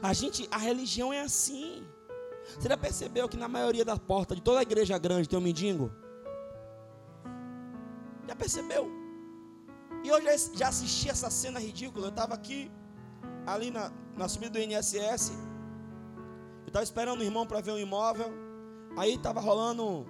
A 0.03 0.13
gente, 0.13 0.49
a 0.51 0.59
religião 0.59 1.13
é 1.13 1.21
assim. 1.21 1.87
Você 2.59 2.69
já 2.69 2.77
percebeu 2.77 3.29
que 3.29 3.37
na 3.37 3.49
maioria 3.49 3.85
da 3.85 3.97
porta 3.99 4.35
de 4.35 4.41
toda 4.41 4.63
igreja 4.63 4.97
grande 4.99 5.29
tem 5.29 5.39
um 5.39 5.43
mendigo? 5.43 5.91
Já 8.27 8.35
percebeu? 8.35 8.91
E 10.05 10.09
eu 10.09 10.23
já, 10.23 10.37
já 10.55 10.69
assisti 10.69 11.11
essa 11.11 11.29
cena 11.31 11.59
ridícula. 11.59 12.07
Eu 12.07 12.11
estava 12.11 12.35
aqui, 12.35 12.71
ali 13.47 13.70
na, 13.70 13.92
na 14.16 14.28
subida 14.28 14.53
do 14.53 14.59
INSS. 14.59 15.30
Eu 16.62 16.68
estava 16.68 16.82
esperando 16.82 17.20
o 17.20 17.22
irmão 17.22 17.47
para 17.47 17.61
ver 17.61 17.72
um 17.72 17.78
imóvel. 17.78 18.32
Aí 18.97 19.14
estava 19.14 19.40
rolando. 19.40 20.07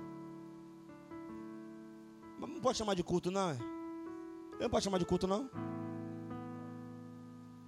Não 2.41 2.61
pode 2.61 2.79
chamar 2.79 2.95
de 2.95 3.03
culto, 3.03 3.31
não? 3.31 3.51
É? 3.51 3.59
Não 4.61 4.71
pode 4.71 4.85
chamar 4.85 4.99
de 4.99 5.05
culto, 5.05 5.27
não? 5.27 5.51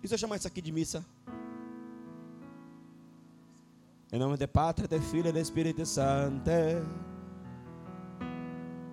E 0.03 0.09
se 0.09 0.15
eu 0.15 0.19
chamar 0.19 0.37
isso 0.37 0.47
aqui 0.47 0.63
de 0.63 0.73
missa? 0.73 1.05
Em 4.11 4.19
nome 4.19 4.39
de 4.39 4.47
Pátria, 4.47 4.89
de 4.89 4.99
Filho 5.01 5.29
e 5.29 5.33
do 5.33 5.39
Espírito 5.39 5.85
Santo. 5.85 6.51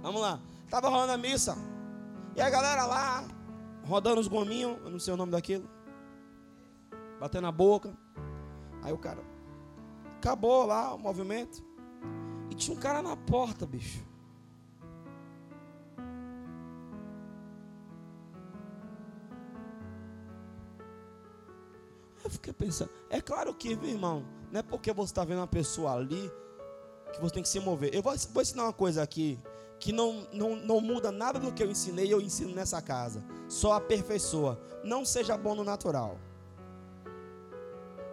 Vamos 0.01 0.19
lá. 0.19 0.39
Estava 0.65 0.89
rolando 0.89 1.13
a 1.13 1.17
missa. 1.17 1.55
E 2.35 2.41
a 2.41 2.49
galera 2.49 2.85
lá, 2.85 3.23
rodando 3.87 4.19
os 4.19 4.27
gominhos, 4.27 4.77
eu 4.83 4.89
não 4.89 4.99
sei 4.99 5.13
o 5.13 5.17
nome 5.17 5.31
daquilo. 5.31 5.74
Batendo 7.25 7.47
a 7.47 7.51
boca. 7.51 7.91
Aí 8.83 8.93
o 8.93 8.99
cara. 8.99 9.23
Acabou 10.17 10.63
lá 10.63 10.93
o 10.93 10.99
movimento. 10.99 11.65
E 12.51 12.53
tinha 12.53 12.77
um 12.77 12.79
cara 12.79 13.01
na 13.01 13.17
porta, 13.17 13.65
bicho. 13.65 14.05
Eu 22.23 22.29
fiquei 22.29 22.53
pensando, 22.53 22.91
é 23.09 23.19
claro 23.19 23.55
que, 23.55 23.75
meu 23.75 23.89
irmão, 23.89 24.23
não 24.51 24.59
é 24.59 24.63
porque 24.63 24.93
você 24.93 25.11
está 25.11 25.25
vendo 25.25 25.39
uma 25.39 25.47
pessoa 25.47 25.93
ali 25.93 26.31
que 27.11 27.19
você 27.19 27.33
tem 27.33 27.41
que 27.41 27.49
se 27.49 27.59
mover. 27.59 27.89
Eu 27.91 28.03
vou, 28.03 28.13
vou 28.31 28.43
ensinar 28.43 28.65
uma 28.65 28.73
coisa 28.73 29.01
aqui 29.01 29.39
que 29.79 29.91
não, 29.91 30.27
não, 30.31 30.55
não 30.55 30.79
muda 30.79 31.11
nada 31.11 31.39
do 31.39 31.51
que 31.51 31.63
eu 31.63 31.71
ensinei, 31.71 32.13
eu 32.13 32.21
ensino 32.21 32.53
nessa 32.53 32.83
casa. 32.83 33.23
Só 33.49 33.73
aperfeiçoa. 33.73 34.61
Não 34.83 35.03
seja 35.03 35.35
bom 35.35 35.55
no 35.55 35.63
natural. 35.63 36.19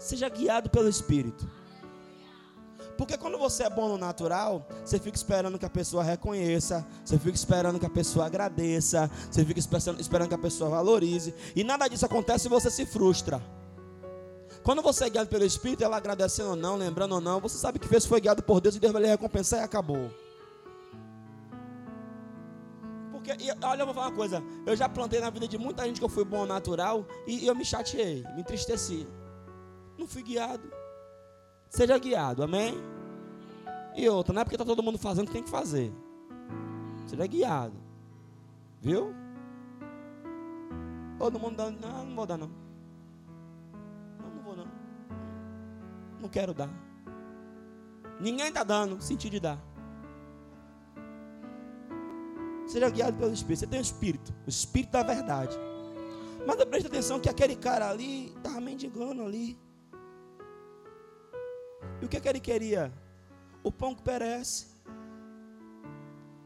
Seja 0.03 0.28
guiado 0.28 0.68
pelo 0.68 0.88
Espírito. 0.88 1.48
Porque 2.98 3.16
quando 3.16 3.38
você 3.38 3.62
é 3.62 3.70
bom 3.70 3.88
no 3.88 3.96
natural, 3.96 4.66
você 4.84 4.98
fica 4.98 5.16
esperando 5.16 5.59
que 5.59 5.64
a 5.64 5.70
pessoa 5.70 6.03
reconheça, 6.03 6.84
você 7.05 7.16
fica 7.18 7.36
esperando 7.36 7.78
que 7.78 7.86
a 7.86 7.90
pessoa 7.90 8.26
agradeça, 8.26 9.09
você 9.30 9.44
fica 9.44 9.61
esperando 9.61 10.28
que 10.28 10.34
a 10.34 10.38
pessoa 10.38 10.68
valorize, 10.68 11.34
e 11.55 11.64
nada 11.64 11.86
disso 11.88 12.05
acontece 12.05 12.48
e 12.48 12.50
você 12.50 12.70
se 12.70 12.84
frustra. 12.84 13.40
Quando 14.62 14.82
você 14.82 15.05
é 15.05 15.11
guiado 15.11 15.30
pelo 15.30 15.44
Espírito, 15.44 15.84
ela 15.84 15.96
agradecendo 15.96 16.50
ou 16.50 16.57
não, 16.57 16.76
lembrando 16.76 17.14
ou 17.14 17.20
não, 17.20 17.40
você 17.40 17.57
sabe 17.57 17.78
que 17.78 17.88
fez 17.88 18.05
foi 18.05 18.20
guiado 18.20 18.42
por 18.42 18.61
Deus 18.61 18.74
e 18.74 18.80
Deus 18.80 18.92
vai 18.92 19.03
lhe 19.03 19.09
recompensar 19.09 19.61
e 19.61 19.62
acabou. 19.62 20.11
Porque, 23.12 23.30
e, 23.40 23.50
olha, 23.64 23.82
eu 23.82 23.86
vou 23.86 23.94
falar 23.94 24.09
uma 24.09 24.16
coisa. 24.16 24.42
Eu 24.66 24.76
já 24.76 24.88
plantei 24.88 25.20
na 25.20 25.30
vida 25.30 25.46
de 25.46 25.57
muita 25.57 25.84
gente 25.84 25.98
que 25.98 26.05
eu 26.05 26.09
fui 26.09 26.24
bom 26.24 26.44
natural 26.44 27.07
e, 27.26 27.44
e 27.44 27.46
eu 27.46 27.55
me 27.55 27.64
chateei, 27.64 28.24
me 28.34 28.40
entristeci. 28.40 29.07
Não 30.03 30.09
fui 30.09 30.20
guiado. 30.24 30.68
Seja 31.70 31.96
guiado, 31.96 32.42
amém? 32.42 32.74
E 33.94 34.09
outra, 34.09 34.34
não 34.34 34.42
é 34.42 34.44
porque 34.44 34.57
está 34.57 34.64
todo 34.64 34.82
mundo 34.82 34.98
fazendo 34.98 35.28
que 35.28 35.32
tem 35.32 35.44
que 35.44 35.48
fazer. 35.48 35.94
Seja 37.07 37.24
guiado. 37.24 37.76
Viu? 38.80 39.14
Todo 41.20 41.38
mundo 41.38 41.55
dando. 41.55 41.80
Não, 41.80 42.05
não 42.05 42.16
vou 42.16 42.26
dar 42.26 42.36
não. 42.36 42.50
Não 46.20 46.28
quero 46.28 46.53
dar. 46.53 46.70
Ninguém 48.20 48.48
está 48.48 48.64
dando, 48.64 49.00
senti 49.00 49.30
de 49.30 49.38
dar. 49.38 49.59
Seja 52.66 52.90
guiado 52.90 53.16
pelo 53.16 53.32
Espírito. 53.32 53.61
Você 53.61 53.66
tem 53.68 53.78
o 53.78 53.82
Espírito, 53.82 54.34
o 54.46 54.50
Espírito 54.50 54.90
da 54.90 55.05
verdade. 55.05 55.57
Mas 56.44 56.57
preste 56.64 56.88
atenção 56.88 57.20
que 57.20 57.28
aquele 57.28 57.55
cara 57.55 57.88
ali 57.88 58.34
estava 58.36 58.61
mendigando 58.61 59.22
ali. 59.22 59.57
E 62.03 62.05
o 62.05 62.09
que, 62.09 62.16
é 62.16 62.20
que 62.20 62.28
ele 62.28 62.40
queria? 62.40 62.92
O 63.62 63.70
pão 63.70 63.94
que 63.94 64.03
perece. 64.03 64.66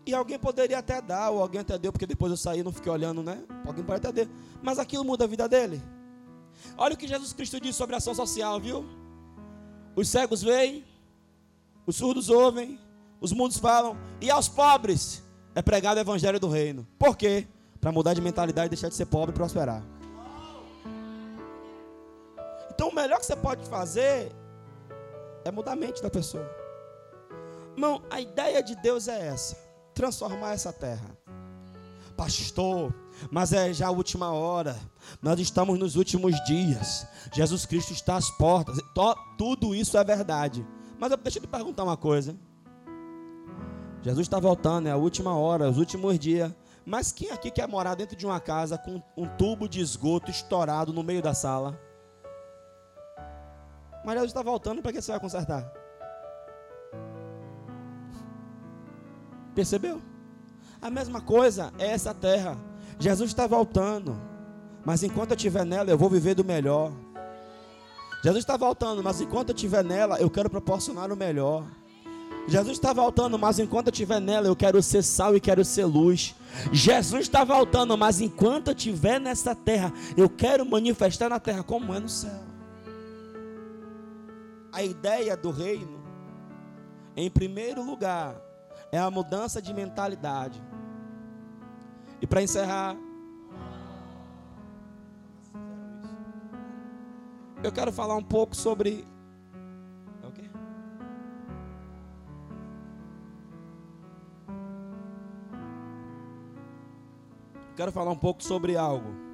E 0.04 0.14
alguém 0.14 0.38
poderia 0.38 0.78
até 0.78 1.00
dar, 1.00 1.30
ou 1.30 1.40
alguém 1.40 1.62
até 1.62 1.78
deu, 1.78 1.90
porque 1.90 2.07
depois 2.07 2.30
eu 2.30 2.36
saí 2.36 2.61
e 2.61 2.62
não 2.62 2.70
fiquei 2.70 2.92
olhando, 2.92 3.22
né? 3.22 3.42
Alguém 3.66 3.82
pode 3.82 4.07
até 4.07 4.24
dar. 4.24 4.32
Mas 4.62 4.78
aquilo 4.78 5.02
muda 5.02 5.24
a 5.24 5.26
vida 5.26 5.48
dele. 5.48 5.82
Olha 6.76 6.94
o 6.94 6.96
que 6.96 7.09
Jesus 7.09 7.32
Cristo 7.32 7.59
disse 7.59 7.78
sobre 7.78 7.94
a 7.94 7.98
ação 7.98 8.14
social, 8.14 8.61
viu? 8.61 8.84
Os 9.96 10.11
cegos 10.11 10.42
veem, 10.42 10.84
os 11.86 11.96
surdos 11.96 12.28
ouvem, 12.28 12.78
os 13.18 13.32
mundos 13.32 13.57
falam, 13.57 13.96
e 14.20 14.30
aos 14.30 14.48
pobres 14.48 15.22
é 15.54 15.62
pregado 15.62 15.96
o 15.96 16.00
evangelho 16.00 16.38
do 16.38 16.50
reino. 16.50 16.86
Por 16.98 17.16
quê? 17.16 17.48
Para 17.80 17.90
mudar 17.90 18.12
de 18.12 18.20
mentalidade, 18.20 18.68
deixar 18.68 18.90
de 18.90 18.94
ser 18.94 19.07
pobre 19.07 19.34
e 19.34 19.34
prosperar. 19.34 19.82
Então 22.70 22.90
o 22.90 22.94
melhor 22.94 23.18
que 23.18 23.24
você 23.24 23.34
pode 23.36 23.66
fazer 23.68 24.30
é 25.47 25.51
mudar 25.51 25.72
a 25.72 25.76
mente 25.76 26.03
da 26.03 26.11
pessoa. 26.11 26.49
Irmão, 27.74 28.03
a 28.11 28.20
ideia 28.20 28.62
de 28.62 28.74
Deus 28.76 29.09
é 29.09 29.28
essa: 29.28 29.57
transformar 29.94 30.53
essa 30.53 30.72
terra. 30.72 31.16
Pastor, 32.16 32.94
mas 33.30 33.53
é 33.53 33.72
já 33.72 33.88
a 33.88 33.90
última 33.90 34.32
hora. 34.32 34.76
Nós 35.20 35.38
estamos 35.38 35.78
nos 35.78 35.97
últimos 35.97 36.34
dias. 36.44 37.07
Jesus 37.32 37.66
Cristo 37.66 37.92
está 37.92 38.16
às 38.16 38.30
portas. 38.30 38.78
Tudo 39.36 39.74
isso 39.74 39.99
é 39.99 40.05
verdade. 40.05 40.66
Mas 40.99 41.12
deixa 41.22 41.38
eu 41.38 41.42
te 41.42 41.49
perguntar 41.49 41.84
uma 41.84 41.97
coisa. 41.97 42.34
Jesus 44.03 44.26
está 44.26 44.38
voltando, 44.38 44.86
é 44.86 44.92
a 44.92 44.97
última 44.97 45.36
hora, 45.36 45.68
os 45.68 45.78
últimos 45.78 46.18
dias. 46.18 46.55
Mas 46.86 47.12
quem 47.12 47.30
aqui 47.30 47.51
quer 47.51 47.68
morar 47.68 47.97
dentro 47.97 48.16
de 48.16 48.24
uma 48.24 48.40
casa 48.40 48.78
com 48.78 49.03
um 49.16 49.26
tubo 49.36 49.68
de 49.68 49.80
esgoto 49.80 50.30
estourado 50.30 50.92
no 50.92 51.03
meio 51.03 51.20
da 51.20 51.34
sala? 51.34 51.78
Mas 54.07 54.14
Jesus 54.14 54.30
está 54.30 54.40
voltando, 54.40 54.80
para 54.80 54.92
que 54.92 55.02
você 55.02 55.11
vai 55.11 55.20
consertar? 55.20 55.68
Percebeu? 59.52 60.00
A 60.80 60.88
mesma 60.88 61.20
coisa 61.20 61.72
é 61.76 61.90
essa 61.90 62.14
terra. 62.14 62.57
Jesus 63.00 63.30
está 63.30 63.48
voltando. 63.48 64.16
Mas 64.84 65.02
enquanto 65.02 65.32
eu 65.32 65.36
estiver 65.36 65.66
nela, 65.66 65.90
eu 65.90 65.98
vou 65.98 66.09
viver 66.09 66.36
do 66.36 66.44
melhor. 66.44 66.92
Jesus 68.22 68.44
está 68.44 68.57
voltando, 68.57 69.02
mas 69.02 69.20
enquanto 69.20 69.48
eu 69.48 69.54
estiver 69.57 69.82
nela, 69.82 70.20
eu 70.20 70.30
quero 70.30 70.48
proporcionar 70.48 71.11
o 71.11 71.16
melhor. 71.16 71.64
Jesus 72.46 72.78
está 72.78 72.92
voltando, 72.92 73.36
mas 73.36 73.59
enquanto 73.59 73.88
eu 73.88 73.92
estiver 73.92 74.20
nela, 74.20 74.46
eu 74.46 74.54
quero 74.54 74.80
ser 74.84 75.02
sal 75.02 75.34
e 75.34 75.40
quero 75.40 75.64
ser 75.64 75.84
luz. 75.84 76.36
Jesus 76.70 77.22
está 77.22 77.42
voltando, 77.42 77.98
mas 77.98 78.20
enquanto 78.20 78.68
eu 78.68 78.72
estiver 78.72 79.18
nessa 79.18 79.52
terra, 79.52 79.92
eu 80.16 80.30
quero 80.30 80.64
manifestar 80.64 81.28
na 81.28 81.40
terra 81.40 81.64
como 81.64 81.92
é 81.92 81.98
no 81.98 82.09
céu. 82.09 82.55
A 84.77 84.83
ideia 84.83 85.35
do 85.35 85.51
reino, 85.51 85.98
em 87.16 87.31
primeiro 87.31 87.82
lugar, 87.82 88.36
é 88.93 88.98
a 88.98 89.11
mudança 89.11 89.62
de 89.62 89.73
mentalidade. 89.73 90.62
E 92.20 92.27
para 92.27 92.43
encerrar, 92.43 92.94
eu 97.65 97.73
quero 97.73 97.90
falar 97.90 98.16
um 98.16 98.23
pouco 98.23 98.55
sobre. 98.55 99.09
É 100.23 100.27
o? 100.27 100.32
Quero 107.74 107.93
falar 107.93 108.11
um 108.11 108.19
pouco 108.19 108.44
sobre 108.44 108.77
algo. 108.77 109.26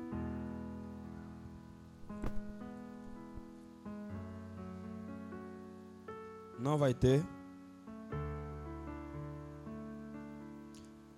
Não 6.63 6.79
vai 6.79 6.95
ter. 6.95 7.27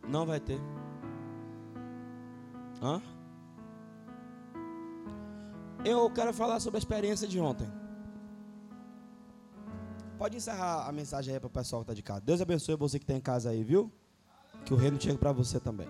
Não 0.09 0.25
vai 0.25 0.41
ter. 0.41 0.59
Hã? 2.83 3.03
Eu 5.85 6.11
quero 6.11 6.33
falar 6.33 6.61
sobre 6.61 6.79
a 6.79 6.81
experiência 6.81 7.29
de 7.29 7.39
ontem. 7.39 7.71
Pode 10.17 10.39
encerrar 10.39 10.89
a 10.89 10.93
mensagem 10.93 11.35
aí 11.35 11.41
para 11.41 11.49
o 11.49 11.51
pessoal 11.51 11.83
que 11.83 11.91
está 11.91 11.95
de 11.95 12.03
casa. 12.03 12.23
Deus 12.23 12.41
abençoe 12.41 12.75
você 12.77 12.99
que 12.99 13.05
está 13.05 13.13
em 13.13 13.21
casa 13.21 13.51
aí, 13.51 13.63
viu? 13.63 13.93
Que 14.65 14.73
o 14.73 14.77
reino 14.79 14.99
chegue 14.99 15.19
para 15.19 15.31
você 15.31 15.61
também. 15.61 15.89